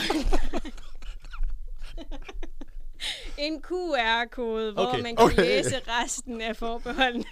en 3.38 3.62
QR-kode, 3.62 4.74
hvor 4.74 4.86
Okay. 4.86 5.02
man 5.02 5.16
kan 5.16 5.26
Okay. 5.26 5.38
læse 5.42 5.76
resten 5.88 6.42
af 6.42 6.56
forbeholdene. 6.58 7.24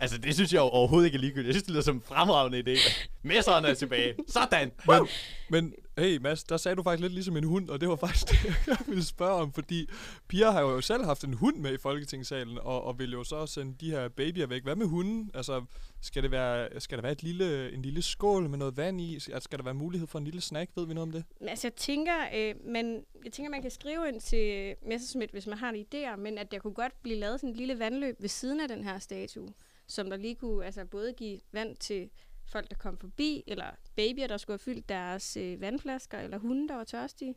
altså, 0.00 0.18
det 0.18 0.34
synes 0.34 0.52
jeg 0.52 0.58
jo 0.58 0.64
overhovedet 0.64 1.06
ikke 1.06 1.16
er 1.16 1.20
ligegyldigt. 1.20 1.46
Jeg 1.46 1.54
synes, 1.54 1.62
det 1.62 1.70
lyder 1.72 1.82
som 1.82 1.96
en 1.96 2.02
fremragende 2.02 2.58
idé. 2.74 2.78
Messeren 3.22 3.64
er 3.64 3.74
tilbage. 3.74 4.14
Sådan! 4.28 4.72
Men, 4.88 5.08
men 5.48 5.72
hey 5.98 6.16
Mads, 6.16 6.44
der 6.44 6.56
sagde 6.56 6.76
du 6.76 6.82
faktisk 6.82 7.00
lidt 7.02 7.12
ligesom 7.12 7.36
en 7.36 7.44
hund, 7.44 7.68
og 7.68 7.80
det 7.80 7.88
var 7.88 7.96
faktisk 7.96 8.26
det, 8.30 8.54
jeg 8.66 8.76
ville 8.86 9.04
spørge 9.04 9.32
om, 9.42 9.52
fordi 9.52 9.88
Pia 10.28 10.50
har 10.50 10.60
jo 10.60 10.80
selv 10.80 11.04
haft 11.04 11.24
en 11.24 11.34
hund 11.34 11.56
med 11.56 11.74
i 11.74 11.78
Folketingssalen, 11.78 12.58
og, 12.58 12.84
og 12.84 12.98
vil 12.98 13.12
jo 13.12 13.24
så 13.24 13.46
sende 13.46 13.74
de 13.80 13.90
her 13.90 14.08
babyer 14.08 14.46
væk. 14.46 14.62
Hvad 14.62 14.76
med 14.76 14.86
hunden? 14.86 15.30
Altså, 15.34 15.62
skal, 16.04 16.22
det 16.22 16.30
være, 16.30 16.80
skal 16.80 16.98
der 16.98 17.02
være 17.02 17.12
et 17.12 17.22
lille, 17.22 17.72
en 17.72 17.82
lille 17.82 18.02
skål 18.02 18.48
med 18.48 18.58
noget 18.58 18.76
vand 18.76 19.00
i? 19.00 19.14
Altså, 19.14 19.40
skal 19.40 19.58
der 19.58 19.64
være 19.64 19.74
mulighed 19.74 20.06
for 20.06 20.18
en 20.18 20.24
lille 20.24 20.40
snack? 20.40 20.70
Ved 20.76 20.86
vi 20.86 20.94
noget 20.94 21.08
om 21.08 21.12
det? 21.12 21.24
Men 21.40 21.48
altså, 21.48 21.66
jeg 21.66 21.74
tænker, 21.74 22.14
øh, 22.34 22.54
man, 22.66 23.04
jeg 23.24 23.32
tænker, 23.32 23.50
man 23.50 23.62
kan 23.62 23.70
skrive 23.70 24.08
ind 24.08 24.20
til 24.20 24.74
Messerschmidt, 24.82 25.30
hvis 25.30 25.46
man 25.46 25.58
har 25.58 25.70
en 25.70 25.86
idéer, 25.86 26.16
men 26.16 26.38
at 26.38 26.50
der 26.50 26.58
kunne 26.58 26.74
godt 26.74 27.02
blive 27.02 27.18
lavet 27.18 27.40
sådan 27.40 27.50
et 27.50 27.56
lille 27.56 27.78
vandløb 27.78 28.16
ved 28.20 28.28
siden 28.28 28.60
af 28.60 28.68
den 28.68 28.84
her 28.84 28.98
statue, 28.98 29.48
som 29.86 30.10
der 30.10 30.16
lige 30.16 30.34
kunne 30.34 30.64
altså, 30.64 30.84
både 30.84 31.12
give 31.12 31.40
vand 31.52 31.76
til 31.76 32.10
folk, 32.46 32.70
der 32.70 32.76
kom 32.76 32.98
forbi, 32.98 33.44
eller 33.46 33.66
babyer, 33.96 34.26
der 34.26 34.36
skulle 34.36 34.54
have 34.54 34.74
fyldt 34.74 34.88
deres 34.88 35.36
øh, 35.36 35.60
vandflasker, 35.60 36.18
eller 36.18 36.38
hunde, 36.38 36.68
der 36.68 36.74
var 36.74 36.84
tørstige. 36.84 37.34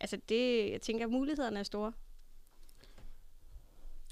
Altså, 0.00 0.18
det, 0.28 0.70
jeg 0.70 0.80
tænker, 0.80 1.06
mulighederne 1.06 1.58
er 1.58 1.62
store. 1.62 1.92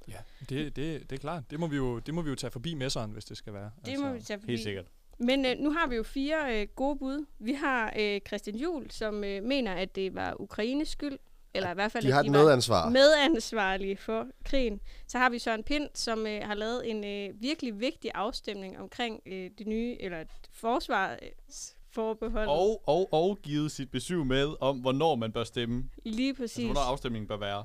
Ja, 0.08 0.16
det, 0.48 0.76
det, 0.76 1.10
det 1.10 1.16
er 1.16 1.20
klart. 1.20 1.42
Det 1.50 1.60
må, 1.60 1.66
vi 1.66 1.76
jo, 1.76 1.98
det 1.98 2.14
må 2.14 2.22
vi 2.22 2.30
jo 2.30 2.34
tage 2.36 2.50
forbi 2.50 2.74
messeren, 2.74 3.10
hvis 3.10 3.24
det 3.24 3.36
skal 3.36 3.52
være. 3.52 3.70
Det 3.86 3.98
må 4.00 4.12
vi 4.12 4.20
tage 4.20 4.38
forbi. 4.40 4.52
Helt 4.52 4.62
sikkert. 4.62 4.84
Men 5.18 5.44
øh, 5.46 5.58
nu 5.58 5.70
har 5.72 5.86
vi 5.86 5.96
jo 5.96 6.02
fire 6.02 6.60
øh, 6.62 6.66
gode 6.76 6.98
bud. 6.98 7.26
Vi 7.38 7.52
har 7.52 7.92
øh, 7.98 8.20
Christian 8.26 8.56
Juhl, 8.56 8.90
som 8.90 9.24
øh, 9.24 9.42
mener, 9.42 9.72
at 9.74 9.94
det 9.96 10.14
var 10.14 10.40
Ukraines 10.40 10.88
skyld. 10.88 11.18
Eller 11.54 11.70
i 11.70 11.74
hvert 11.74 11.92
fald, 11.92 12.04
de 12.04 12.08
at 12.08 12.14
har 12.14 12.22
de 12.22 12.28
et 12.28 12.34
var 12.34 12.42
medansvar. 12.42 12.88
medansvarlige 12.88 13.96
for 13.96 14.26
krigen. 14.44 14.80
Så 15.08 15.18
har 15.18 15.30
vi 15.30 15.38
Søren 15.38 15.62
Pind, 15.62 15.88
som 15.94 16.26
øh, 16.26 16.40
har 16.44 16.54
lavet 16.54 16.90
en 16.90 17.04
øh, 17.04 17.42
virkelig 17.42 17.80
vigtig 17.80 18.10
afstemning 18.14 18.78
omkring 18.78 19.20
øh, 19.26 19.50
det 19.58 19.66
nye, 19.66 19.96
eller 20.00 20.24
forsvarsforbehold. 20.52 22.48
Og, 22.48 22.82
og, 22.88 23.12
og 23.12 23.38
givet 23.42 23.72
sit 23.72 23.90
besøg 23.90 24.26
med 24.26 24.54
om, 24.60 24.78
hvornår 24.78 25.14
man 25.14 25.32
bør 25.32 25.44
stemme. 25.44 25.84
Lige 26.04 26.28
Altså, 26.28 26.42
præcis. 26.42 26.64
hvornår 26.64 26.80
afstemningen 26.80 27.28
bør 27.28 27.36
være. 27.36 27.64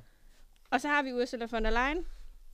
Og 0.71 0.81
så 0.81 0.87
har 0.87 1.01
vi 1.03 1.13
Ursula 1.13 1.47
von 1.51 1.63
der 1.65 1.69
Leyen, 1.69 2.05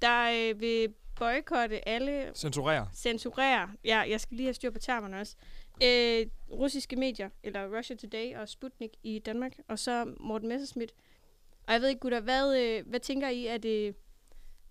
der 0.04 0.50
øh, 0.54 0.60
vil 0.62 0.94
boykotte 1.16 1.88
alle... 1.90 2.32
Censurere. 2.36 2.88
Censurere. 2.96 3.70
Ja, 3.86 3.98
jeg 4.10 4.22
skal 4.22 4.38
lige 4.38 4.48
have 4.48 4.54
styr 4.54 4.70
på 4.72 4.80
termerne 4.80 5.20
også. 5.20 5.36
Øh, 5.84 6.26
russiske 6.52 6.96
medier, 6.96 7.30
eller 7.44 7.78
Russia 7.78 7.96
Today 7.96 8.36
og 8.36 8.50
Sputnik 8.50 8.90
i 9.04 9.20
Danmark, 9.20 9.52
og 9.70 9.80
så 9.80 10.14
Morten 10.20 10.50
Messerschmidt. 10.50 10.94
Og 11.68 11.74
jeg 11.74 11.82
ved 11.82 11.90
ikke, 11.90 12.00
gutter, 12.00 12.20
hvad, 12.22 12.58
øh, 12.62 12.88
hvad 12.90 13.00
tænker 13.00 13.30
I 13.30 13.46
er 13.46 13.58
det 13.58 13.96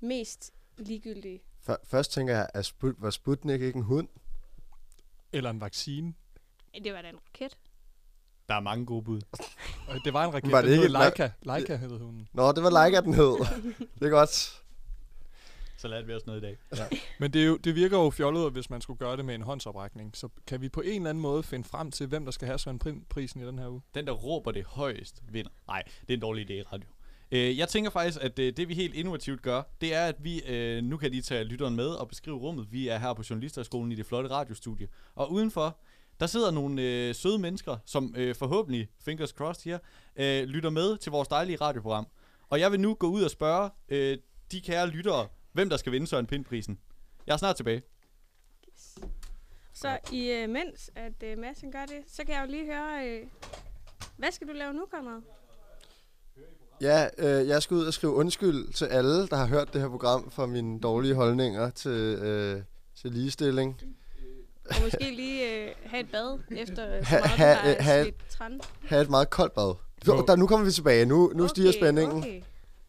mest 0.01 0.53
ligegyldige? 0.79 1.41
F- 1.69 1.85
først 1.85 2.13
tænker 2.13 2.35
jeg, 2.35 2.49
at 2.55 2.65
Sput- 2.67 2.95
var 3.03 3.11
Sputnik 3.11 3.61
ikke 3.63 3.77
en 3.77 3.83
hund? 3.83 4.09
Eller 5.33 5.51
en 5.51 5.61
vaccine. 5.61 6.15
Det 6.85 6.93
var 6.93 7.03
da 7.03 7.09
en 7.09 7.17
raket. 7.29 7.59
Der 8.49 8.55
er 8.55 8.61
mange 8.61 8.87
gode 8.87 9.03
bud. 9.05 9.21
Det 10.05 10.13
var 10.13 10.25
en 10.25 10.35
raket, 10.35 10.53
Var 10.53 10.63
det 10.63 10.73
ikke 10.73 10.89
Leica. 10.89 11.31
Leica 11.43 11.77
hed 11.77 11.99
hun. 11.99 12.29
Nå, 12.33 12.53
det 12.53 12.63
var 12.63 12.85
Leica, 12.85 13.01
den 13.01 13.15
hed. 13.15 13.47
det 14.01 14.07
er 14.07 14.11
godt. 14.11 14.62
Så 15.83 15.89
lærte 15.89 16.07
vi 16.07 16.15
også 16.15 16.27
noget 16.27 16.41
i 16.41 16.45
dag. 16.45 16.59
Ja. 16.77 16.85
Men 17.21 17.33
det, 17.33 17.43
er 17.43 17.47
jo, 17.47 17.57
det 17.57 17.75
virker 17.75 17.99
jo 17.99 18.11
fjollet, 18.11 18.53
hvis 18.53 18.71
man 18.71 18.81
skulle 18.81 18.99
gøre 18.99 19.17
det 19.17 19.25
med 19.25 19.35
en 19.35 19.43
håndsoprækning. 19.43 20.17
Så 20.17 20.29
kan 20.47 20.61
vi 20.61 20.69
på 20.69 20.81
en 20.81 20.89
eller 20.89 21.11
anden 21.11 21.23
måde 21.23 21.43
finde 21.43 21.69
frem 21.69 21.91
til, 21.91 22.07
hvem 22.07 22.25
der 22.25 22.33
skal 22.33 22.47
have 22.47 22.59
Søren 22.59 22.79
Pind-prisen 22.79 23.41
i 23.43 23.47
den 23.47 23.59
her 23.59 23.69
uge? 23.69 23.81
Den, 23.95 24.07
der 24.07 24.13
råber 24.13 24.53
det 24.53 24.65
højst, 24.65 25.23
vinder. 25.31 25.51
Nej, 25.67 25.83
det 26.01 26.11
er 26.11 26.15
en 26.15 26.21
dårlig 26.21 26.51
idé 26.51 26.53
i 26.53 26.63
radio. 26.63 26.89
Øh, 27.33 27.59
jeg 27.59 27.69
tænker 27.69 27.91
faktisk, 27.91 28.19
at 28.21 28.39
øh, 28.39 28.53
det 28.57 28.69
vi 28.69 28.75
helt 28.75 28.95
innovativt 28.95 29.43
gør, 29.43 29.63
det 29.81 29.95
er, 29.95 30.07
at 30.07 30.25
vi, 30.25 30.43
øh, 30.43 30.83
nu 30.83 30.97
kan 30.97 31.11
lige 31.11 31.23
tage 31.23 31.45
lytteren 31.45 31.77
med 31.77 31.89
og 31.89 32.09
beskrive 32.09 32.37
rummet. 32.37 32.73
Vi 32.73 32.89
er 32.89 32.99
her 32.99 33.15
på 33.15 33.23
Journalisterskolen 33.31 33.93
i 33.93 33.95
det 33.95 34.07
flotte 34.07 34.31
radiostudie. 34.31 34.89
Og 35.15 35.33
udenfor, 35.33 35.79
der 36.21 36.27
sidder 36.27 36.51
nogle 36.51 36.83
øh, 36.83 37.15
søde 37.15 37.39
mennesker, 37.39 37.77
som 37.85 38.15
øh, 38.17 38.35
forhåbentlig, 38.35 38.89
fingers 39.05 39.31
crossed 39.31 39.71
her, 39.71 39.79
øh, 40.17 40.49
lytter 40.49 40.71
med 40.71 40.97
til 40.97 41.13
vores 41.13 41.29
dejlige 41.29 41.57
radioprogram. 41.57 42.07
Og 42.49 42.61
jeg 42.61 42.73
vil 42.73 42.81
nu 42.81 42.95
gå 42.95 43.07
ud 43.07 43.23
og 43.23 43.31
spørge 43.31 43.71
øh, 43.89 44.19
de 44.53 44.61
kære 44.61 44.89
lyttere, 44.89 45.29
hvem 45.53 45.69
der 45.69 45.77
skal 45.77 45.93
vinde 45.93 46.07
Søren 46.07 46.27
Pind-prisen. 46.27 46.79
Jeg 47.27 47.33
er 47.33 47.37
snart 47.37 47.57
tilbage. 47.57 47.83
Så 49.75 49.99
i 50.13 50.31
øh, 50.31 50.49
mens 50.51 50.91
at 50.97 51.23
øh, 51.25 51.39
Madsen 51.39 51.73
gør 51.73 51.87
det, 51.87 51.99
så 52.09 52.25
kan 52.25 52.35
jeg 52.35 52.45
jo 52.47 52.51
lige 52.51 52.65
høre, 52.67 53.09
øh, 53.09 53.27
hvad 54.17 54.31
skal 54.33 54.49
du 54.49 54.53
lave 54.53 54.73
nu, 54.73 54.87
Conrad? 54.91 55.21
Ja, 56.81 57.07
øh, 57.19 57.49
jeg 57.49 57.63
skal 57.63 57.75
ud 57.75 57.87
og 57.87 57.95
skrive 57.95 58.13
undskyld 58.13 58.73
til 58.73 58.85
alle, 58.85 59.29
der 59.29 59.37
har 59.37 59.47
hørt 59.47 59.73
det 59.73 59.81
her 59.81 59.89
program 59.89 60.31
for 60.31 60.47
mine 60.47 60.81
dårlige 60.81 61.15
holdninger 61.15 61.71
til, 61.71 61.91
øh, 62.23 62.63
til 63.01 63.11
ligestilling. 63.13 63.81
Og 64.65 64.75
måske 64.83 65.11
lige 65.15 65.65
øh, 65.69 65.75
have 65.87 66.01
et 66.01 66.11
bad 66.11 66.39
efter 66.51 66.97
øh, 66.97 67.05
så 67.05 67.09
Ha, 67.09 67.19
meget, 67.19 67.77
ha, 67.77 67.83
ha, 67.83 68.05
træn. 68.31 68.61
ha 68.89 68.97
et 68.97 69.11
meget 69.11 69.31
koldt 69.31 69.55
bad. 69.55 69.75
Så, 70.05 70.25
der, 70.27 70.37
nu 70.37 70.47
kommer 70.47 70.65
vi 70.67 70.73
tilbage. 70.73 71.07
Nu, 71.07 71.33
nu 71.35 71.49
stiger 71.49 71.69
Okay, 71.69 71.79
spændingen. 71.79 72.19
okay. 72.19 72.43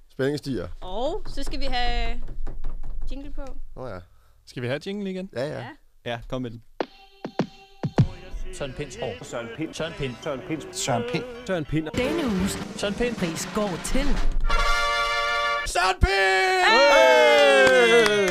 Spændingen 0.10 0.38
stiger. 0.38 0.68
Og 0.82 1.24
så 1.28 1.44
skal 1.44 1.60
vi 1.60 1.66
have 1.66 2.22
jingle 3.14 3.32
på. 3.32 3.46
Nå 3.76 3.88
ja. 3.88 4.00
Skal 4.46 4.62
vi 4.62 4.68
have 4.68 4.80
jingle 4.86 5.10
igen? 5.10 5.30
Ja, 5.34 5.46
ja. 5.48 5.60
Ja. 5.60 5.70
Ja, 6.06 6.20
kom 6.30 6.42
med 6.42 6.52
den. 6.52 6.64
Søren 8.54 8.74
Pinds 8.74 8.96
hår. 8.96 9.24
Søren 9.24 9.48
Pind. 9.58 9.74
Søren 9.74 9.94
Pind. 9.98 10.14
Søren 10.24 10.42
Pind. 10.48 10.62
Søren 10.72 11.04
Pind. 11.12 11.24
Søren 11.48 11.66
Pind. 11.66 11.88
Denne 11.96 12.26
uges 12.26 12.52
Søren 12.76 12.94
Pind 12.94 13.16
pris 13.16 13.48
går 13.56 13.70
til... 13.86 14.08
Søren 15.66 16.00
Pind! 16.02 16.64
Hey! 16.72 18.30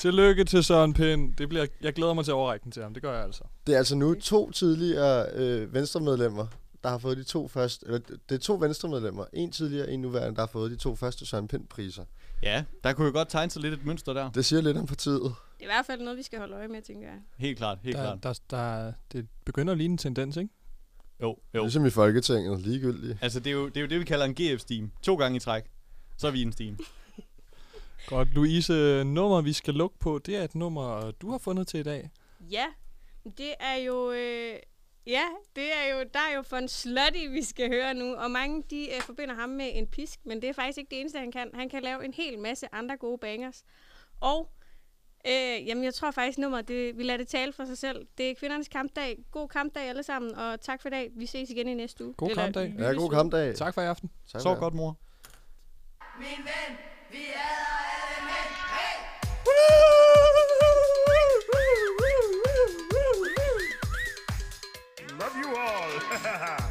Tillykke 0.00 0.44
til 0.44 0.64
Søren 0.64 0.94
Pind. 0.94 1.34
Det 1.34 1.48
bliver, 1.48 1.66
jeg 1.80 1.92
glæder 1.92 2.14
mig 2.14 2.24
til 2.24 2.30
at 2.30 2.34
overrække 2.34 2.64
den 2.64 2.72
til 2.72 2.82
ham. 2.82 2.94
Det 2.94 3.02
gør 3.02 3.14
jeg 3.14 3.24
altså. 3.24 3.44
Det 3.66 3.74
er 3.74 3.78
altså 3.78 3.96
nu 3.96 4.14
to 4.14 4.50
tidligere 4.50 5.26
øh, 5.34 5.74
venstremedlemmer, 5.74 6.46
der 6.82 6.88
har 6.88 6.98
fået 6.98 7.16
de 7.16 7.24
to 7.24 7.48
første... 7.48 7.86
Eller, 7.86 7.98
det 8.28 8.34
er 8.34 8.38
to 8.38 8.54
venstremedlemmer. 8.54 9.24
En 9.32 9.50
tidligere, 9.50 9.90
en 9.90 10.00
nuværende, 10.00 10.34
der 10.36 10.42
har 10.42 10.46
fået 10.46 10.70
de 10.70 10.76
to 10.76 10.96
første 10.96 11.26
Søren 11.26 11.48
Pind-priser. 11.48 12.04
Ja, 12.42 12.64
der 12.84 12.92
kunne 12.92 13.06
jo 13.06 13.12
godt 13.12 13.28
tegne 13.28 13.50
sig 13.50 13.62
lidt 13.62 13.74
et 13.74 13.84
mønster 13.84 14.12
der. 14.12 14.30
Det 14.30 14.44
siger 14.44 14.62
lidt 14.62 14.76
om 14.76 14.86
partiet. 14.86 15.22
Det 15.22 15.30
er 15.60 15.62
i 15.62 15.66
hvert 15.66 15.86
fald 15.86 16.00
noget, 16.00 16.18
vi 16.18 16.22
skal 16.22 16.38
holde 16.38 16.54
øje 16.54 16.68
med, 16.68 16.82
tænker 16.82 17.08
jeg. 17.08 17.18
Helt 17.38 17.58
klart, 17.58 17.78
helt 17.82 17.96
der, 17.96 18.18
klart. 18.18 18.22
Der, 18.50 18.56
der, 18.56 18.92
det 19.12 19.28
begynder 19.44 19.72
at 19.72 19.78
ligne 19.78 19.92
en 19.92 19.98
tendens, 19.98 20.36
ikke? 20.36 20.50
Jo, 21.22 21.36
jo. 21.54 21.62
Ligesom 21.62 21.86
i 21.86 21.90
Folketinget, 21.90 22.60
ligegyldigt. 22.60 23.18
Altså, 23.22 23.40
det 23.40 23.46
er, 23.46 23.54
jo, 23.54 23.68
det 23.68 23.76
er 23.76 23.80
jo 23.80 23.86
det, 23.86 24.00
vi 24.00 24.04
kalder 24.04 24.24
en 24.24 24.34
GF-steam. 24.40 24.90
To 25.02 25.16
gange 25.16 25.36
i 25.36 25.40
træk. 25.40 25.64
Så 26.16 26.26
er 26.26 26.30
vi 26.30 26.38
i 26.38 26.42
en 26.42 26.52
steam. 26.52 26.78
Godt. 28.06 28.28
Louise, 28.34 29.04
nummer 29.04 29.40
vi 29.40 29.52
skal 29.52 29.74
lukke 29.74 29.98
på, 29.98 30.20
det 30.26 30.36
er 30.36 30.42
et 30.44 30.54
nummer, 30.54 31.10
du 31.10 31.30
har 31.30 31.38
fundet 31.38 31.66
til 31.68 31.80
i 31.80 31.82
dag. 31.82 32.10
Ja, 32.50 32.64
det 33.24 33.54
er 33.60 33.74
jo... 33.74 34.12
Øh, 34.12 34.56
ja, 35.06 35.24
det 35.56 35.64
er 35.64 35.94
jo, 35.94 36.04
der 36.14 36.20
er 36.30 36.36
jo 36.36 36.42
for 36.42 36.56
en 36.56 36.68
slutty, 36.68 37.26
vi 37.30 37.42
skal 37.42 37.68
høre 37.68 37.94
nu. 37.94 38.14
Og 38.14 38.30
mange, 38.30 38.62
de 38.70 38.88
øh, 38.94 39.00
forbinder 39.00 39.34
ham 39.34 39.48
med 39.48 39.70
en 39.74 39.86
pisk, 39.86 40.20
men 40.24 40.42
det 40.42 40.48
er 40.48 40.52
faktisk 40.52 40.78
ikke 40.78 40.90
det 40.90 41.00
eneste, 41.00 41.18
han 41.18 41.32
kan. 41.32 41.50
Han 41.54 41.68
kan 41.68 41.82
lave 41.82 42.04
en 42.04 42.14
hel 42.14 42.38
masse 42.38 42.66
andre 42.74 42.96
gode 42.96 43.18
bangers. 43.18 43.64
Og 44.20 44.52
øh, 45.26 45.66
jamen, 45.66 45.84
jeg 45.84 45.94
tror 45.94 46.10
faktisk, 46.10 46.38
nummeret, 46.38 46.68
det, 46.68 46.98
vi 46.98 47.02
lader 47.02 47.16
det 47.16 47.28
tale 47.28 47.52
for 47.52 47.64
sig 47.64 47.78
selv. 47.78 48.06
Det 48.18 48.30
er 48.30 48.34
kvindernes 48.34 48.68
kampdag. 48.68 49.18
God 49.30 49.48
kampdag 49.48 49.82
alle 49.88 50.02
sammen, 50.02 50.34
og 50.34 50.60
tak 50.60 50.82
for 50.82 50.88
i 50.88 50.90
dag. 50.90 51.10
Vi 51.16 51.26
ses 51.26 51.50
igen 51.50 51.68
i 51.68 51.74
næste 51.74 52.04
uge. 52.04 52.14
God 52.14 52.30
Eller 52.30 52.42
kampdag. 52.42 52.74
Ja, 52.78 52.92
god 52.92 53.10
kampdag. 53.10 53.54
Tak 53.54 53.74
for 53.74 53.82
i 53.82 53.86
aften. 53.86 54.10
Tak 54.32 54.40
Sov 54.40 54.56
godt, 54.56 54.74
mor. 54.74 54.96
Min 56.18 56.26
ven, 56.28 56.76
vi 57.10 57.24
er 57.34 57.56
alle 57.94 58.26
mænd. 58.26 58.52
Hey! 58.74 58.98
Love 59.46 59.91
Ha 66.12 66.18
ha 66.18 66.36
ha! 66.44 66.61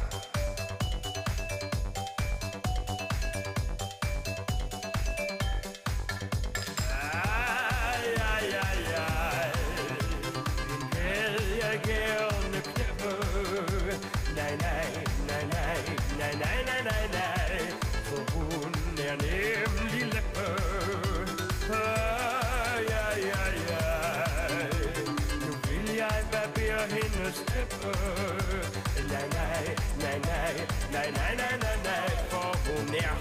Nej, 30.92 31.08
nej, 31.20 31.34
nej, 31.42 31.54
nej, 31.64 31.76
nej. 31.88 32.08
For 32.30 32.48
hun 32.66 32.86
er 33.06 33.14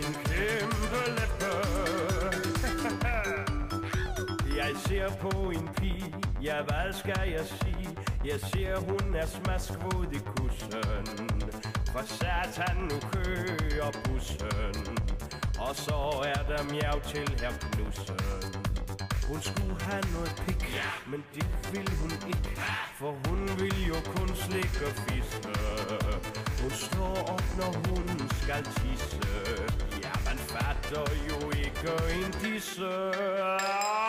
en 0.00 0.12
kæmpe 0.28 1.00
læppe. 1.16 1.52
Jeg 4.60 4.70
ser 4.86 5.08
på 5.20 5.50
en 5.50 5.68
pige, 5.76 6.14
ja 6.42 6.62
hvad 6.62 6.92
skal 6.92 7.30
jeg 7.30 7.44
sige? 7.46 7.88
Jeg 8.24 8.40
ser 8.40 8.76
hun 8.80 9.14
er 9.14 9.26
smaskvod 9.26 10.06
i 10.12 10.18
kussen 10.18 10.72
For 11.92 12.02
satan 12.06 12.76
nu 12.76 12.98
kører 13.12 13.90
bussen 14.04 14.98
Og 15.58 15.76
så 15.76 16.22
er 16.24 16.42
der 16.56 16.62
mjav 16.72 17.00
til 17.00 17.40
her 17.40 17.52
Knudsen 17.60 18.65
hun 19.28 19.42
skulle 19.42 19.76
have 19.80 20.04
noget 20.14 20.42
pik, 20.46 20.62
men 21.06 21.24
det 21.34 21.46
ville 21.72 21.96
hun 22.00 22.12
ikke 22.28 22.60
For 22.98 23.12
hun 23.28 23.48
vil 23.58 23.86
jo 23.86 23.94
kun 24.16 24.28
slikke 24.36 24.86
og 24.86 24.94
fiske 25.06 25.52
Hun 26.62 26.70
står 26.70 27.16
op, 27.34 27.44
når 27.58 27.72
hun 27.88 28.30
skal 28.42 28.64
tisse. 28.64 29.20
Ja, 30.04 30.12
man 30.28 30.38
fatter 30.38 31.06
jo 31.30 31.50
ikke 31.50 31.92
en 32.14 32.32
disse 32.42 32.86
ah! 33.42 34.05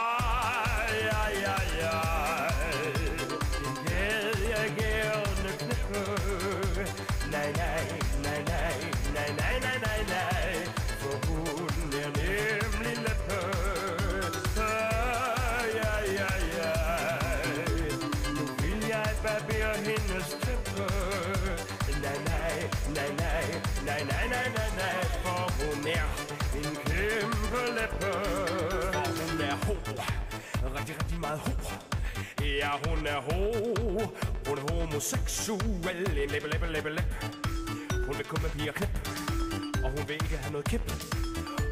meget 31.19 31.39
ho. 31.39 31.51
Ja, 32.43 32.69
hun 32.85 33.07
er 33.07 33.21
ho. 33.27 33.39
Hun 34.47 34.57
er 34.57 34.73
homoseksuel. 34.73 36.09
Læbe, 36.15 36.47
læbe, 36.47 36.67
læbe, 36.73 36.89
læbe. 36.89 37.05
Hun 38.05 38.17
vil 38.17 38.25
kun 38.25 38.41
med 38.41 38.49
piger 38.49 38.71
knip. 38.71 38.89
Og 39.83 39.89
hun 39.89 40.07
vil 40.07 40.13
ikke 40.13 40.37
have 40.37 40.51
noget 40.51 40.65
kip. 40.69 40.81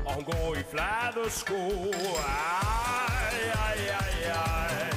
Og 0.06 0.14
hun 0.14 0.24
går 0.24 0.56
i 0.56 0.64
flade 0.72 1.30
sko. 1.30 1.62
Ej, 2.18 3.36
ej, 3.66 3.78
ej, 4.02 4.32
ej. 4.32 4.90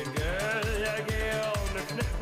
En 0.00 0.08
girl, 0.16 0.66
jeg 0.86 1.04
giver 1.08 1.58
hun 1.58 1.76
et 1.80 1.86
knip. 1.88 2.18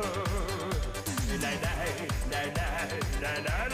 Nej, 1.41 1.55
nej, 1.63 1.87
nej, 2.31 2.45
nej, 2.55 3.41
nej, 3.47 3.69
nej. 3.69 3.70